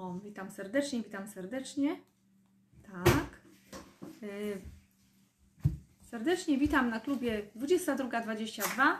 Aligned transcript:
O, 0.00 0.14
witam 0.24 0.50
serdecznie, 0.50 1.02
witam 1.02 1.28
serdecznie. 1.28 2.00
Tak. 2.82 3.40
Y, 4.22 4.60
serdecznie 6.02 6.58
witam 6.58 6.90
na 6.90 7.00
klubie 7.00 7.42
22.22. 7.56 8.96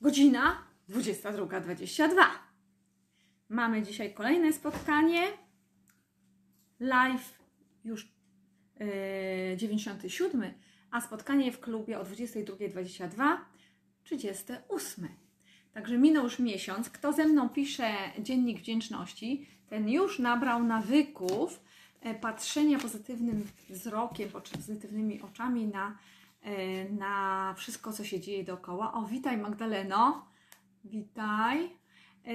Godzina 0.00 0.66
22.22. 0.88 2.22
Mamy 3.48 3.82
dzisiaj 3.82 4.14
kolejne 4.14 4.52
spotkanie. 4.52 5.22
Live 6.80 7.38
już 7.84 8.08
yy, 8.80 9.56
97, 9.56 10.52
a 10.90 11.00
spotkanie 11.00 11.52
w 11.52 11.60
klubie 11.60 11.98
o 12.00 12.04
22.22 12.04 13.38
38. 14.04 15.25
Także 15.76 15.98
minął 15.98 16.24
już 16.24 16.38
miesiąc. 16.38 16.90
Kto 16.90 17.12
ze 17.12 17.24
mną 17.24 17.48
pisze 17.48 17.94
dziennik 18.18 18.58
wdzięczności, 18.58 19.46
ten 19.68 19.88
już 19.88 20.18
nabrał 20.18 20.64
nawyków 20.64 21.60
e, 22.00 22.14
patrzenia 22.14 22.78
pozytywnym 22.78 23.46
wzrokiem, 23.70 24.28
pozytywnymi 24.28 25.22
oczami 25.22 25.66
na, 25.66 25.98
e, 26.42 26.84
na 26.90 27.54
wszystko, 27.56 27.92
co 27.92 28.04
się 28.04 28.20
dzieje 28.20 28.44
dookoła. 28.44 28.92
O, 28.92 29.02
witaj 29.02 29.38
Magdaleno. 29.38 30.26
Witaj. 30.84 31.64
E, 31.64 32.30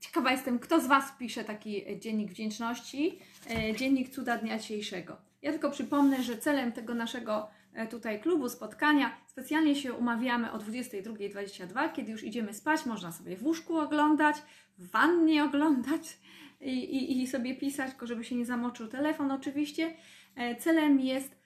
Ciekawa 0.00 0.32
jestem, 0.32 0.58
kto 0.58 0.80
z 0.80 0.86
Was 0.86 1.12
pisze 1.18 1.44
taki 1.44 2.00
dziennik 2.00 2.30
wdzięczności, 2.30 3.18
dziennik 3.76 4.08
cuda 4.08 4.38
dnia 4.38 4.58
dzisiejszego. 4.58 5.16
Ja 5.42 5.50
tylko 5.52 5.70
przypomnę, 5.70 6.22
że 6.22 6.38
celem 6.38 6.72
tego 6.72 6.94
naszego 6.94 7.48
tutaj 7.90 8.20
klubu, 8.20 8.48
spotkania, 8.48 9.16
specjalnie 9.32 9.74
się 9.74 9.92
umawiamy 9.94 10.52
o 10.52 10.58
22.22, 10.58 11.92
kiedy 11.92 12.12
już 12.12 12.24
idziemy 12.24 12.54
spać, 12.54 12.86
można 12.86 13.12
sobie 13.12 13.36
w 13.36 13.44
łóżku 13.44 13.78
oglądać, 13.78 14.36
w 14.78 14.90
wannie 14.90 15.44
oglądać 15.44 16.18
i, 16.60 16.70
i, 16.70 17.22
i 17.22 17.26
sobie 17.26 17.54
pisać, 17.54 17.90
tylko 17.90 18.06
żeby 18.06 18.24
się 18.24 18.36
nie 18.36 18.46
zamoczył 18.46 18.88
telefon 18.88 19.30
oczywiście. 19.30 19.94
Celem 20.58 21.00
jest 21.00 21.36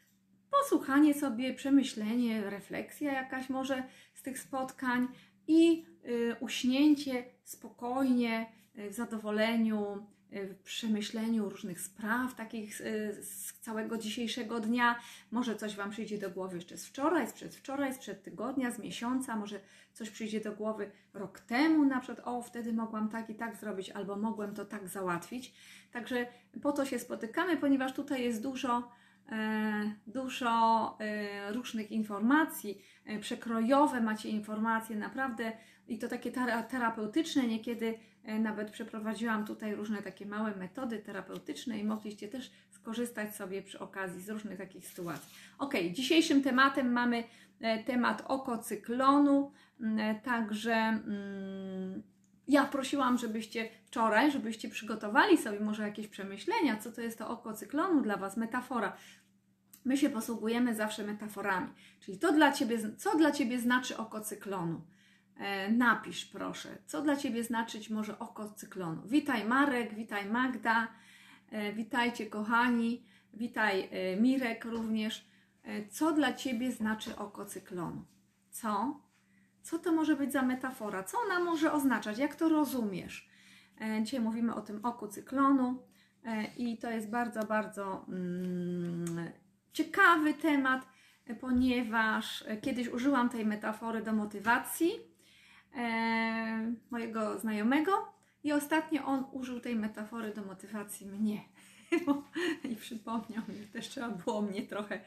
posłuchanie 0.51 1.15
sobie, 1.15 1.55
przemyślenie, 1.55 2.51
refleksja 2.51 3.13
jakaś 3.13 3.51
może 3.51 3.83
z 4.15 4.23
tych 4.23 4.39
spotkań 4.39 5.09
i 5.49 5.85
y, 6.05 6.37
uśnięcie 6.41 7.25
spokojnie, 7.45 8.47
y, 8.79 8.91
w 8.91 8.95
zadowoleniu, 8.95 10.07
w 10.45 10.55
przemyśleniu 10.63 11.49
różnych 11.49 11.81
spraw, 11.81 12.35
takich 12.35 12.75
z 13.21 13.53
całego 13.61 13.99
dzisiejszego 13.99 14.61
dnia. 14.61 14.99
Może 15.31 15.57
coś 15.57 15.77
Wam 15.77 15.91
przyjdzie 15.91 16.19
do 16.19 16.31
głowy 16.31 16.57
jeszcze 16.57 16.79
z 16.79 16.87
wczoraj, 16.87 17.29
z 17.29 17.33
przedwczoraj, 17.33 17.95
sprzed 17.95 18.23
tygodnia, 18.23 18.71
z 18.71 18.79
miesiąca, 18.79 19.37
może 19.37 19.61
coś 19.93 20.11
przyjdzie 20.11 20.41
do 20.41 20.53
głowy 20.53 20.91
rok 21.15 21.41
temu, 21.41 21.85
na 21.85 22.01
przykład, 22.01 22.27
o, 22.29 22.43
wtedy 22.43 22.73
mogłam 22.73 23.09
tak 23.09 23.31
i 23.31 23.35
tak 23.35 23.57
zrobić, 23.57 23.91
albo 23.91 24.17
mogłem 24.17 24.55
to 24.55 24.65
tak 24.65 24.89
załatwić. 24.89 25.55
Także 25.93 26.27
po 26.63 26.73
to 26.73 26.85
się 26.85 26.99
spotykamy, 26.99 27.57
ponieważ 27.57 27.93
tutaj 27.95 28.23
jest 28.23 28.43
dużo 28.43 28.91
E, 29.33 29.93
dużo 30.07 30.97
e, 31.01 31.53
różnych 31.53 31.93
informacji, 31.93 32.83
e, 33.05 33.19
przekrojowe 33.19 34.01
macie 34.01 34.29
informacje, 34.29 34.97
naprawdę 34.97 35.53
i 35.89 35.99
to 35.99 36.09
takie 36.09 36.33
terapeutyczne. 36.71 37.47
Niekiedy 37.47 37.99
nawet 38.27 38.71
przeprowadziłam 38.71 39.45
tutaj 39.47 39.75
różne 39.75 40.03
takie 40.03 40.27
małe 40.27 40.57
metody 40.57 40.99
terapeutyczne 40.99 41.79
i 41.79 41.85
mogliście 41.85 42.29
też 42.29 42.51
skorzystać 42.71 43.35
sobie 43.35 43.63
przy 43.63 43.79
okazji 43.79 44.23
z 44.23 44.31
różnych 44.31 44.59
takich 44.59 44.89
sytuacji. 44.89 45.35
Ok, 45.59 45.75
dzisiejszym 45.93 46.43
tematem 46.43 46.93
mamy 46.93 47.25
temat 47.87 48.23
okocyklonu, 48.27 49.53
mm, 49.81 50.21
także. 50.21 50.75
Mm, 50.75 52.03
ja 52.49 52.65
prosiłam, 52.65 53.19
żebyście 53.19 53.69
wczoraj, 53.85 54.33
żebyście 54.33 54.69
przygotowali 54.69 55.39
sobie 55.39 55.61
może 55.61 55.83
jakieś 55.83 56.09
przemyślenia, 56.09 56.77
co 56.77 56.93
to 56.93 57.01
jest 57.01 57.19
to 57.19 57.29
oko 57.29 57.53
cyklonu 57.53 58.03
dla 58.03 58.17
Was, 58.17 58.37
metafora. 58.37 58.97
My 59.85 59.97
się 59.97 60.11
posługujemy 60.11 60.75
zawsze 60.75 61.05
metaforami. 61.05 61.69
Czyli 62.01 62.19
to 62.19 62.33
dla 62.33 62.53
ciebie, 62.53 62.79
co 62.97 63.19
dla 63.19 63.31
Ciebie 63.31 63.59
znaczy 63.59 63.97
oko 63.97 64.21
cyklonu? 64.21 64.81
E, 65.39 65.71
napisz 65.73 66.25
proszę, 66.25 66.79
co 66.87 67.03
dla 67.03 67.17
Ciebie 67.17 67.45
znaczyć 67.45 67.91
może 67.91 68.19
oko 68.19 68.51
cyklonu. 68.51 69.03
Witaj 69.07 69.45
Marek, 69.45 69.95
witaj 69.95 70.31
Magda, 70.31 70.89
e, 71.51 71.73
witajcie 71.73 72.27
kochani, 72.27 73.07
witaj 73.35 73.89
e, 73.91 74.17
Mirek 74.21 74.65
również. 74.65 75.37
Co 75.91 76.13
dla 76.13 76.33
Ciebie 76.33 76.73
znaczy 76.73 77.17
oko 77.17 77.45
cyklonu? 77.45 78.05
Co? 78.51 79.01
Co 79.63 79.79
to 79.79 79.93
może 79.93 80.17
być 80.17 80.33
za 80.33 80.43
metafora? 80.43 81.03
Co 81.03 81.19
ona 81.27 81.45
może 81.45 81.73
oznaczać? 81.73 82.19
Jak 82.19 82.35
to 82.35 82.49
rozumiesz? 82.49 83.29
Dzisiaj 84.03 84.21
mówimy 84.21 84.55
o 84.55 84.61
tym 84.61 84.85
oku 84.85 85.09
cyklonu 85.09 85.83
i 86.57 86.79
to 86.79 86.91
jest 86.91 87.11
bardzo, 87.11 87.41
bardzo 87.41 88.05
mm, 88.09 89.31
ciekawy 89.73 90.35
temat, 90.35 90.87
ponieważ 91.41 92.45
kiedyś 92.63 92.89
użyłam 92.89 93.29
tej 93.29 93.47
metafory 93.47 94.03
do 94.03 94.13
motywacji 94.13 95.16
e, 95.77 96.75
mojego 96.91 97.39
znajomego 97.39 97.93
i 98.45 98.53
ostatnio 98.53 99.05
on 99.05 99.25
użył 99.33 99.61
tej 99.61 99.77
metafory 99.77 100.35
do 100.35 100.45
motywacji 100.45 101.07
mnie. 101.07 101.41
I 102.71 102.77
przypomniał 102.77 103.43
mi, 103.49 103.55
że 103.59 103.67
też 103.67 103.89
trzeba 103.89 104.09
było 104.09 104.43
mnie 104.43 104.63
trochę 104.63 105.01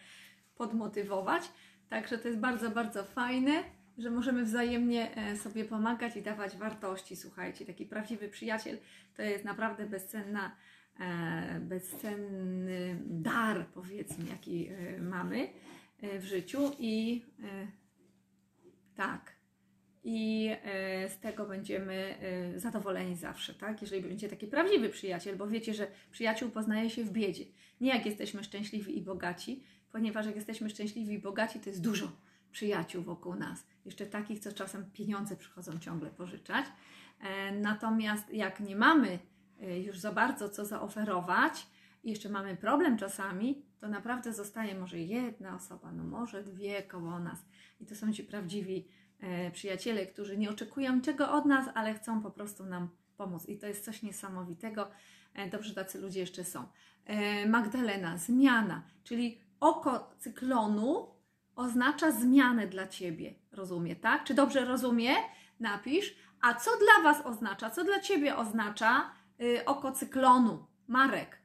podmotywować. 0.56 1.52
Także 1.90 2.18
to 2.18 2.28
jest 2.28 2.40
bardzo, 2.40 2.72
bardzo 2.72 3.04
fajne 3.04 3.64
że 4.00 4.12
możemy 4.12 4.44
wzajemnie 4.44 5.16
e, 5.16 5.38
sobie 5.38 5.66
pomagać 5.66 6.16
i 6.16 6.22
dawać 6.22 6.58
wartości. 6.58 7.16
Słuchajcie, 7.16 7.66
taki 7.66 7.86
prawdziwy 7.86 8.30
przyjaciel 8.30 8.78
to 9.16 9.22
jest 9.22 9.46
naprawdę 9.46 9.86
bezcenna, 9.86 10.56
e, 11.00 11.60
bezcenny 11.60 13.00
dar, 13.06 13.68
powiedzmy, 13.68 14.26
jaki 14.30 14.70
mamy 15.00 15.50
w 16.20 16.24
życiu 16.24 16.72
i 16.80 17.26
tak. 18.96 19.39
I 20.04 20.50
z 21.08 21.20
tego 21.20 21.46
będziemy 21.46 22.16
zadowoleni 22.56 23.16
zawsze, 23.16 23.54
tak? 23.54 23.82
Jeżeli 23.82 24.02
będzie 24.02 24.30
taki 24.30 24.48
prawdziwy 24.48 24.90
przyjaciel, 24.90 25.36
bo 25.36 25.48
wiecie, 25.48 25.74
że 25.74 25.88
przyjaciół 26.12 26.50
poznaje 26.50 26.90
się 26.90 27.04
w 27.04 27.12
biedzie. 27.12 27.46
Nie 27.82 27.90
jak 27.90 28.06
jesteśmy 28.06 28.44
szczęśliwi 28.44 28.98
i 28.98 29.02
bogaci, 29.02 29.64
ponieważ 29.92 30.26
jak 30.26 30.36
jesteśmy 30.36 30.70
szczęśliwi 30.70 31.14
i 31.14 31.20
bogaci, 31.20 31.60
to 31.60 31.70
jest 31.70 31.82
dużo 31.82 32.12
przyjaciół 32.52 33.04
wokół 33.04 33.36
nas. 33.36 33.68
Jeszcze 33.86 34.06
takich, 34.06 34.40
co 34.40 34.54
czasem 34.54 34.92
pieniądze 34.94 35.36
przychodzą 35.36 35.80
ciągle 35.80 36.10
pożyczać. 36.10 36.66
E, 37.20 37.52
natomiast 37.52 38.34
jak 38.34 38.60
nie 38.60 38.76
mamy 38.76 39.20
e, 39.62 39.80
już 39.80 40.00
za 40.00 40.12
bardzo 40.12 40.50
co 40.50 40.66
zaoferować 40.66 41.68
i 42.04 42.10
jeszcze 42.10 42.30
mamy 42.30 42.58
problem 42.58 42.98
czasami, 42.98 43.66
to 43.80 43.88
naprawdę 43.88 44.34
zostaje 44.34 44.80
może 44.80 45.00
jedna 45.00 45.56
osoba, 45.56 45.92
no 45.92 46.04
może 46.04 46.44
dwie 46.44 46.84
koło 46.84 47.20
nas. 47.20 47.46
I 47.80 47.86
to 47.86 47.96
są 47.96 48.14
ci 48.14 48.24
prawdziwi 48.24 48.78
e, 48.78 49.09
przyjaciele, 49.52 50.06
którzy 50.06 50.38
nie 50.38 50.50
oczekują 50.50 51.02
czego 51.02 51.32
od 51.32 51.46
nas, 51.46 51.66
ale 51.76 51.94
chcą 51.94 52.22
po 52.22 52.32
prostu 52.32 52.66
nam 52.66 52.90
pomóc. 53.18 53.50
I 53.50 53.58
to 53.58 53.68
jest 53.68 53.86
coś 53.86 54.04
niesamowitego. 54.04 54.92
Dobrze, 55.52 55.74
tacy 55.74 56.00
ludzie 56.00 56.20
jeszcze 56.20 56.44
są. 56.44 56.68
Magdalena, 57.48 58.18
zmiana, 58.18 58.84
czyli 59.04 59.42
oko 59.60 60.16
cyklonu 60.18 61.08
oznacza 61.56 62.12
zmianę 62.12 62.68
dla 62.68 62.88
ciebie. 62.88 63.36
Rozumie, 63.52 63.96
tak? 63.96 64.24
Czy 64.24 64.34
dobrze 64.34 64.66
rozumie? 64.66 65.12
Napisz. 65.60 66.16
A 66.42 66.54
co 66.54 66.72
dla 66.78 67.14
Was 67.14 67.26
oznacza? 67.26 67.70
Co 67.70 67.84
dla 67.84 68.00
Ciebie 68.00 68.38
oznacza 68.38 69.12
yy, 69.40 69.66
oko 69.66 69.92
cyklonu? 69.92 70.66
Marek, 70.88 71.42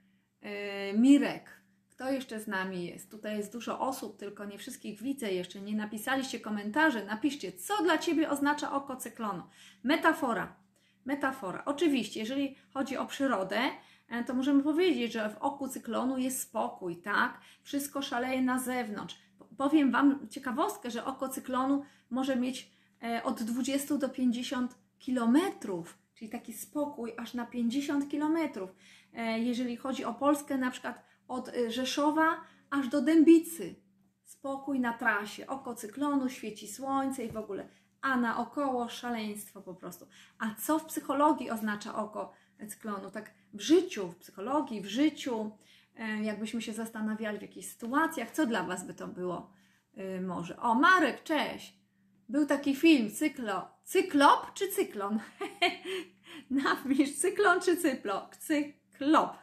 Mirek. 0.95 1.64
Kto 2.05 2.13
jeszcze 2.13 2.41
z 2.41 2.47
nami 2.47 2.87
jest? 2.87 3.11
Tutaj 3.11 3.37
jest 3.37 3.53
dużo 3.53 3.81
osób, 3.81 4.17
tylko 4.17 4.45
nie 4.45 4.59
wszystkich 4.59 5.03
widzę 5.03 5.33
jeszcze. 5.33 5.61
Nie 5.61 5.77
napisaliście 5.77 6.41
komentarzy. 6.41 7.05
Napiszcie, 7.05 7.53
co 7.53 7.83
dla 7.83 7.99
Ciebie 7.99 8.31
oznacza 8.31 8.73
oko 8.73 8.97
cyklonu. 8.97 9.43
Metafora. 9.83 10.57
Metafora. 11.05 11.63
Oczywiście, 11.65 12.21
jeżeli 12.21 12.57
chodzi 12.75 12.97
o 12.97 13.07
przyrodę, 13.07 13.61
e, 14.09 14.25
to 14.25 14.35
możemy 14.35 14.63
powiedzieć, 14.63 15.13
że 15.13 15.31
w 15.31 15.39
oku 15.39 15.69
cyklonu 15.69 16.19
jest 16.19 16.41
spokój, 16.41 16.97
tak? 16.97 17.41
Wszystko 17.63 18.03
szaleje 18.03 18.43
na 18.43 18.59
zewnątrz 18.59 19.17
powiem 19.57 19.91
Wam 19.91 20.29
ciekawostkę, 20.31 20.91
że 20.91 21.05
oko 21.05 21.29
cyklonu 21.29 21.85
może 22.11 22.37
mieć 22.37 22.71
e, 23.03 23.23
od 23.23 23.43
20 23.43 23.99
do 23.99 24.09
50 24.09 24.75
kilometrów, 24.99 25.99
czyli 26.15 26.31
taki 26.31 26.53
spokój 26.53 27.13
aż 27.17 27.35
na 27.35 27.47
50 27.47 28.11
kilometrów. 28.11 28.71
E, 29.15 29.39
jeżeli 29.39 29.77
chodzi 29.77 30.05
o 30.05 30.15
Polskę, 30.15 30.59
na 30.59 30.71
przykład 30.71 31.14
od 31.29 31.49
e, 31.49 31.71
Rzeszowa 31.71 32.41
aż 32.71 32.89
do 32.89 33.03
Dębicy. 33.03 33.75
Spokój 34.25 34.81
na 34.81 34.93
trasie, 34.93 35.47
oko 35.47 35.75
cyklonu, 35.75 36.29
świeci 36.29 36.69
słońce 36.69 37.25
i 37.25 37.33
w 37.33 37.37
ogóle, 37.37 37.69
a 38.01 38.17
naokoło 38.17 38.89
szaleństwo 38.89 39.63
po 39.63 39.75
prostu. 39.75 40.07
A 40.39 40.55
co 40.55 40.79
w 40.79 40.85
psychologii 40.85 41.51
oznacza 41.51 41.95
oko 41.95 42.33
cyklonu? 42.69 43.11
Tak 43.11 43.35
w 43.55 43.61
życiu, 43.61 44.09
w 44.09 44.17
psychologii, 44.17 44.81
w 44.81 44.87
życiu, 44.87 45.51
E, 45.97 46.25
jakbyśmy 46.25 46.63
się 46.63 46.73
zastanawiali 46.73 47.39
w 47.39 47.43
jakichś 47.43 47.67
sytuacjach, 47.67 48.31
co 48.31 48.47
dla 48.47 48.63
Was 48.63 48.87
by 48.87 48.95
to 48.95 49.09
było 49.09 49.51
e, 49.97 50.21
może. 50.21 50.57
O, 50.57 50.75
Marek, 50.75 51.23
cześć! 51.23 51.79
Był 52.29 52.47
taki 52.47 52.77
film, 52.77 53.11
cyklo, 53.11 53.69
cyklop 53.85 54.55
czy 54.55 54.69
cyklon? 54.69 55.21
Napisz 56.51 57.15
cyklon 57.15 57.61
czy 57.61 57.77
cyplo? 57.77 58.31
Cyklop, 58.95 59.37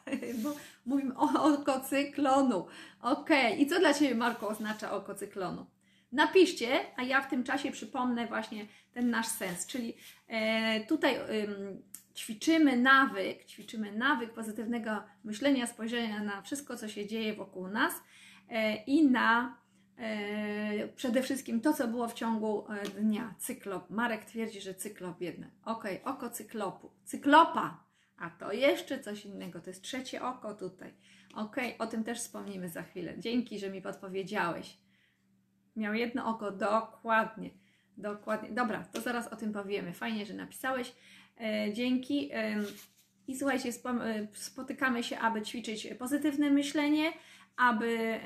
bo 0.44 0.56
mówimy 0.86 1.18
o 1.18 1.44
oko 1.44 1.80
cyklonu. 1.80 2.65
Ok, 3.01 3.30
i 3.57 3.68
co 3.68 3.80
dla 3.80 3.94
Ciebie, 3.94 4.15
Marko, 4.15 4.48
oznacza 4.48 4.92
oko 4.92 5.15
cyklonu? 5.15 5.65
Napiszcie, 6.12 6.80
a 6.98 7.03
ja 7.03 7.21
w 7.21 7.30
tym 7.30 7.44
czasie 7.44 7.71
przypomnę 7.71 8.27
właśnie 8.27 8.65
ten 8.94 9.09
nasz 9.09 9.27
sens, 9.27 9.68
czyli 9.68 9.94
e, 10.27 10.86
tutaj 10.86 11.15
ćwiczymy 12.15 12.77
nawyk, 12.77 13.45
ćwiczymy 13.45 13.92
nawyk 13.92 14.33
pozytywnego 14.33 15.03
myślenia, 15.24 15.68
spojrzenia 15.68 16.24
na 16.24 16.42
wszystko, 16.42 16.77
co 16.77 16.88
się 16.88 17.07
dzieje 17.07 17.33
wokół 17.33 17.68
nas 17.68 17.94
e, 18.50 18.75
i 18.75 19.07
na 19.07 19.57
e, 19.98 20.88
przede 20.88 21.21
wszystkim 21.21 21.62
to, 21.62 21.74
co 21.74 21.88
było 21.88 22.07
w 22.07 22.13
ciągu 22.13 22.65
e, 22.69 22.83
dnia. 22.83 23.36
Cyklop. 23.38 23.89
Marek 23.89 24.25
twierdzi, 24.25 24.62
że 24.62 24.75
cyklop 24.75 25.21
jednak. 25.21 25.50
Ok, 25.65 25.83
oko 26.03 26.30
cyklopu. 26.30 26.92
Cyklopa. 27.06 27.90
A 28.21 28.29
to 28.29 28.51
jeszcze 28.51 29.00
coś 29.00 29.25
innego. 29.25 29.59
To 29.59 29.69
jest 29.69 29.83
trzecie 29.83 30.23
oko 30.23 30.53
tutaj. 30.53 30.94
Ok, 31.35 31.56
o 31.79 31.88
tym 31.88 32.03
też 32.03 32.19
wspomnimy 32.19 32.69
za 32.69 32.83
chwilę. 32.83 33.13
Dzięki, 33.18 33.59
że 33.59 33.69
mi 33.69 33.81
podpowiedziałeś. 33.81 34.77
Miał 35.75 35.94
jedno 35.94 36.25
oko, 36.25 36.51
dokładnie. 36.51 37.50
Dokładnie. 37.97 38.50
Dobra, 38.50 38.83
to 38.83 39.01
zaraz 39.01 39.27
o 39.27 39.35
tym 39.35 39.53
powiemy. 39.53 39.94
Fajnie, 39.94 40.25
że 40.25 40.33
napisałeś. 40.33 40.95
E, 41.41 41.73
dzięki. 41.73 42.31
I 43.27 43.38
słuchajcie, 43.38 43.69
e, 43.69 44.27
spotykamy 44.33 45.03
się, 45.03 45.19
aby 45.19 45.41
ćwiczyć 45.41 45.88
pozytywne 46.00 46.50
myślenie, 46.50 47.13
aby 47.57 48.19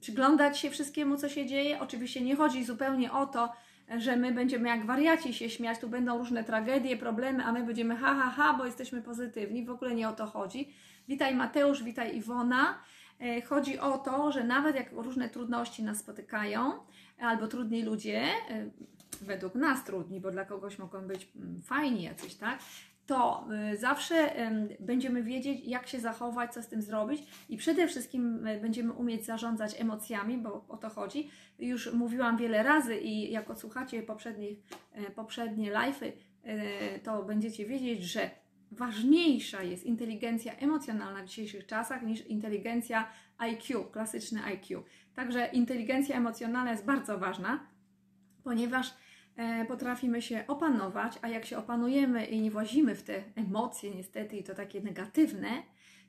przyglądać 0.00 0.58
się 0.58 0.70
wszystkiemu, 0.70 1.16
co 1.16 1.28
się 1.28 1.46
dzieje. 1.46 1.80
Oczywiście 1.80 2.20
nie 2.20 2.36
chodzi 2.36 2.64
zupełnie 2.64 3.12
o 3.12 3.26
to, 3.26 3.52
że 3.98 4.16
my 4.16 4.32
będziemy 4.32 4.68
jak 4.68 4.86
wariaci 4.86 5.34
się 5.34 5.50
śmiać, 5.50 5.78
tu 5.78 5.88
będą 5.88 6.18
różne 6.18 6.44
tragedie, 6.44 6.96
problemy, 6.96 7.44
a 7.44 7.52
my 7.52 7.64
będziemy 7.64 7.96
ha, 7.96 8.14
ha, 8.14 8.30
ha, 8.30 8.54
bo 8.58 8.64
jesteśmy 8.64 9.02
pozytywni. 9.02 9.64
W 9.64 9.70
ogóle 9.70 9.94
nie 9.94 10.08
o 10.08 10.12
to 10.12 10.26
chodzi. 10.26 10.72
Witaj 11.08 11.34
Mateusz, 11.34 11.82
witaj 11.82 12.16
Iwona. 12.16 12.78
E, 13.20 13.42
chodzi 13.42 13.78
o 13.78 13.98
to, 13.98 14.32
że 14.32 14.44
nawet 14.44 14.76
jak 14.76 14.92
różne 14.92 15.28
trudności 15.28 15.82
nas 15.82 15.98
spotykają, 15.98 16.72
albo 17.20 17.46
trudni 17.46 17.82
ludzie, 17.82 18.24
według 19.20 19.54
nas 19.54 19.84
trudni, 19.84 20.20
bo 20.20 20.30
dla 20.30 20.44
kogoś 20.44 20.78
mogą 20.78 21.06
być 21.06 21.28
mm, 21.36 21.62
fajni 21.62 22.02
jacyś, 22.02 22.34
tak? 22.34 22.58
To 23.06 23.48
y, 23.72 23.76
zawsze 23.76 24.32
będziemy 24.80 25.22
wiedzieć, 25.22 25.64
jak 25.64 25.86
się 25.86 26.00
zachować, 26.00 26.54
co 26.54 26.62
z 26.62 26.68
tym 26.68 26.82
zrobić 26.82 27.22
i 27.48 27.56
przede 27.56 27.88
wszystkim 27.88 28.46
y, 28.46 28.60
będziemy 28.60 28.92
umieć 28.92 29.24
zarządzać 29.24 29.80
emocjami, 29.80 30.38
bo 30.38 30.64
o 30.68 30.76
to 30.76 30.90
chodzi. 30.90 31.30
Już 31.58 31.92
mówiłam 31.92 32.36
wiele 32.36 32.62
razy 32.62 32.96
i 32.96 33.32
jak 33.32 33.50
odsłuchacie 33.50 34.02
poprzednich, 34.02 34.58
y, 35.08 35.10
poprzednie 35.10 35.72
live'y, 35.72 36.12
to 37.02 37.22
będziecie 37.22 37.66
wiedzieć, 37.66 38.02
że 38.02 38.30
ważniejsza 38.70 39.62
jest 39.62 39.84
inteligencja 39.84 40.56
emocjonalna 40.56 41.22
w 41.22 41.26
dzisiejszych 41.26 41.66
czasach 41.66 42.02
niż 42.02 42.26
inteligencja 42.26 43.08
IQ, 43.38 43.84
klasyczny 43.84 44.44
IQ. 44.44 44.82
Także 45.14 45.46
inteligencja 45.52 46.16
emocjonalna 46.16 46.70
jest 46.70 46.84
bardzo 46.84 47.18
ważna, 47.18 47.66
ponieważ 48.44 48.86
E, 48.88 49.05
potrafimy 49.68 50.22
się 50.22 50.44
opanować, 50.48 51.18
a 51.22 51.28
jak 51.28 51.46
się 51.46 51.58
opanujemy 51.58 52.26
i 52.26 52.40
nie 52.40 52.50
włazimy 52.50 52.94
w 52.94 53.02
te 53.02 53.22
emocje, 53.36 53.90
niestety, 53.90 54.36
i 54.36 54.44
to 54.44 54.54
takie 54.54 54.80
negatywne, 54.80 55.48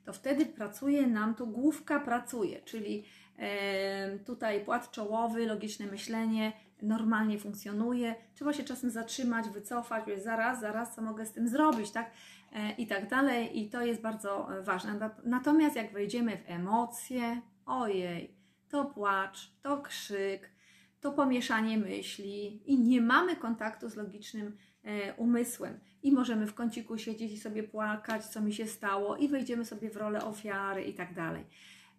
to 0.04 0.12
wtedy 0.12 0.46
pracuje 0.46 1.06
nam 1.06 1.34
tu 1.34 1.46
główka 1.46 2.00
pracuje, 2.00 2.60
czyli 2.60 3.04
e, 3.38 4.18
tutaj 4.18 4.64
płat 4.64 4.90
czołowy, 4.90 5.46
logiczne 5.46 5.86
myślenie 5.86 6.52
normalnie 6.82 7.38
funkcjonuje. 7.38 8.14
Trzeba 8.34 8.52
się 8.52 8.64
czasem 8.64 8.90
zatrzymać, 8.90 9.48
wycofać, 9.48 10.04
powiedzieć 10.04 10.24
zaraz, 10.24 10.60
zaraz, 10.60 10.94
co 10.94 11.02
mogę 11.02 11.26
z 11.26 11.32
tym 11.32 11.48
zrobić, 11.48 11.90
tak? 11.90 12.10
E, 12.52 12.72
I 12.72 12.86
tak 12.86 13.08
dalej. 13.08 13.58
I 13.58 13.70
to 13.70 13.82
jest 13.82 14.00
bardzo 14.00 14.48
ważne. 14.62 15.10
Natomiast 15.24 15.76
jak 15.76 15.92
wejdziemy 15.92 16.36
w 16.36 16.50
emocje, 16.50 17.40
ojej, 17.66 18.34
to 18.68 18.84
płacz, 18.84 19.52
to 19.62 19.80
krzyk, 19.80 20.50
to 21.00 21.12
pomieszanie 21.12 21.78
myśli 21.78 22.62
i 22.72 22.78
nie 22.78 23.00
mamy 23.00 23.36
kontaktu 23.36 23.88
z 23.88 23.96
logicznym 23.96 24.56
e, 24.82 25.14
umysłem. 25.14 25.80
I 26.02 26.12
możemy 26.12 26.46
w 26.46 26.54
kąciku 26.54 26.98
siedzieć 26.98 27.32
i 27.32 27.38
sobie 27.38 27.62
płakać, 27.62 28.24
co 28.24 28.40
mi 28.40 28.52
się 28.52 28.66
stało, 28.66 29.16
i 29.16 29.28
wejdziemy 29.28 29.64
sobie 29.64 29.90
w 29.90 29.96
rolę 29.96 30.24
ofiary 30.24 30.82
i 30.82 30.94
tak 30.94 31.14
dalej. 31.14 31.44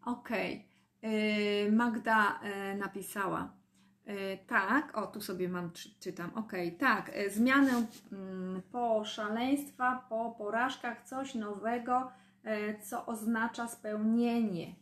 Okej, 0.05 0.65
okay. 0.99 1.71
Magda 1.71 2.39
e, 2.39 2.75
napisała. 2.77 3.53
E, 4.05 4.37
tak, 4.37 4.97
o 4.97 5.07
tu 5.07 5.21
sobie 5.21 5.49
mam, 5.49 5.71
czytam. 5.99 6.31
Okej, 6.35 6.67
okay, 6.67 6.79
tak, 6.79 7.11
zmianę 7.29 7.85
mm, 8.11 8.61
po 8.71 9.05
szaleństwa, 9.05 10.05
po 10.09 10.35
porażkach, 10.37 11.03
coś 11.03 11.35
nowego, 11.35 12.11
co 12.83 13.05
oznacza 13.05 13.67
spełnienie. 13.67 14.75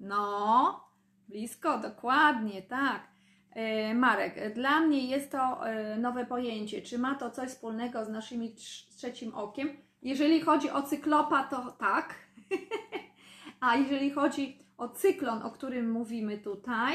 No, 0.00 0.84
blisko, 1.28 1.78
dokładnie, 1.78 2.62
tak. 2.62 3.11
E, 3.54 3.94
Marek, 3.94 4.54
dla 4.54 4.80
mnie 4.80 5.06
jest 5.06 5.32
to 5.32 5.68
e, 5.68 5.96
nowe 5.96 6.26
pojęcie. 6.26 6.82
Czy 6.82 6.98
ma 6.98 7.14
to 7.14 7.30
coś 7.30 7.48
wspólnego 7.48 8.04
z 8.04 8.08
naszymi 8.08 8.54
trzecim 8.96 9.34
okiem? 9.34 9.76
Jeżeli 10.02 10.40
chodzi 10.40 10.70
o 10.70 10.82
cyklopa, 10.82 11.44
to 11.44 11.72
tak. 11.78 12.14
A 13.60 13.76
jeżeli 13.76 14.10
chodzi 14.10 14.58
o 14.78 14.88
cyklon, 14.88 15.42
o 15.42 15.50
którym 15.50 15.90
mówimy 15.90 16.38
tutaj, 16.38 16.94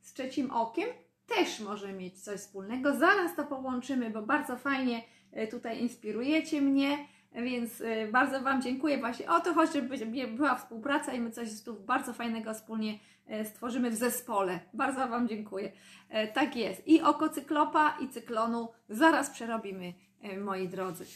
z 0.00 0.12
trzecim 0.12 0.50
okiem, 0.50 0.88
też 1.26 1.60
może 1.60 1.92
mieć 1.92 2.24
coś 2.24 2.40
wspólnego. 2.40 2.96
Zaraz 2.96 3.36
to 3.36 3.44
połączymy, 3.44 4.10
bo 4.10 4.22
bardzo 4.22 4.56
fajnie 4.56 5.02
e, 5.32 5.46
tutaj 5.46 5.82
inspirujecie 5.82 6.62
mnie. 6.62 6.98
Więc 7.34 7.82
bardzo 8.12 8.40
Wam 8.40 8.62
dziękuję 8.62 8.98
właśnie 8.98 9.30
o 9.30 9.40
to 9.40 9.54
chodzi, 9.54 9.72
żeby 9.72 10.26
była 10.26 10.54
współpraca 10.54 11.12
i 11.12 11.20
my 11.20 11.30
coś 11.30 11.62
tu 11.62 11.74
bardzo 11.74 12.12
fajnego 12.12 12.54
wspólnie 12.54 12.98
stworzymy 13.44 13.90
w 13.90 13.94
zespole. 13.94 14.60
Bardzo 14.74 15.08
Wam 15.08 15.28
dziękuję. 15.28 15.72
E, 16.08 16.28
tak 16.28 16.56
jest. 16.56 16.88
I 16.88 17.00
oko 17.00 17.28
cyklopa 17.28 17.98
i 18.00 18.08
cyklonu 18.08 18.68
zaraz 18.88 19.30
przerobimy, 19.30 19.94
e, 20.22 20.36
moi 20.36 20.68
drodzy. 20.68 21.06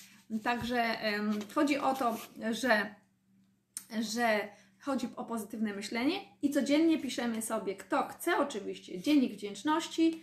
Także 0.42 0.96
chodzi 1.54 1.78
o 1.78 1.94
to, 1.94 2.16
że, 2.52 2.94
że 4.00 4.48
chodzi 4.80 5.08
o 5.16 5.24
pozytywne 5.24 5.74
myślenie 5.74 6.20
i 6.42 6.50
codziennie 6.50 6.98
piszemy 6.98 7.42
sobie, 7.42 7.76
kto 7.76 8.08
chce 8.08 8.38
oczywiście, 8.38 9.00
dziennik 9.00 9.32
wdzięczności, 9.32 10.22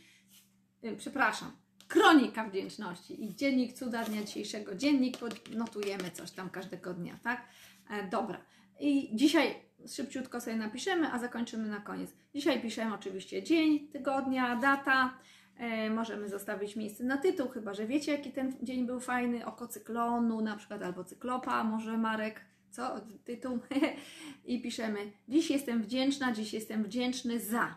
przepraszam, 0.98 1.52
kronika 1.88 2.50
wdzięczności 2.50 3.24
i 3.24 3.36
dziennik 3.36 3.74
cuda 3.74 4.04
dnia 4.04 4.24
dzisiejszego. 4.24 4.76
Dziennik, 4.76 5.18
notujemy 5.56 6.12
coś 6.12 6.32
tam 6.32 6.50
każdego 6.50 6.94
dnia, 6.94 7.20
tak? 7.24 7.48
E, 7.90 8.08
dobra. 8.10 8.46
I 8.80 9.16
dzisiaj 9.16 9.56
szybciutko 9.88 10.42
sobie 10.42 10.56
napiszemy, 10.56 11.12
a 11.12 11.20
zakończymy 11.20 11.68
na 11.68 11.80
koniec. 11.80 12.14
Dzisiaj 12.36 12.62
piszemy 12.62 12.94
oczywiście 12.94 13.44
dzień, 13.44 13.88
tygodnia, 13.88 14.56
data. 14.56 15.14
E, 15.58 15.90
możemy 15.90 16.30
zostawić 16.30 16.76
miejsce 16.76 17.04
na 17.04 17.18
tytuł, 17.18 17.48
chyba 17.48 17.74
że 17.74 17.88
wiecie, 17.88 18.12
jaki 18.12 18.32
ten 18.32 18.54
dzień 18.62 18.86
był 18.86 19.00
fajny. 19.00 19.46
Oko 19.46 19.68
cyklonu, 19.68 20.42
na 20.42 20.56
przykład, 20.58 20.84
albo 20.84 21.04
cyklopa, 21.04 21.64
może 21.64 21.98
Marek, 21.98 22.42
co? 22.70 22.96
Tytuł. 23.26 23.60
I 24.46 24.62
piszemy: 24.62 25.00
Dziś 25.28 25.50
jestem 25.50 25.84
wdzięczna, 25.84 26.32
dziś 26.32 26.54
jestem 26.54 26.84
wdzięczny 26.84 27.40
za. 27.40 27.76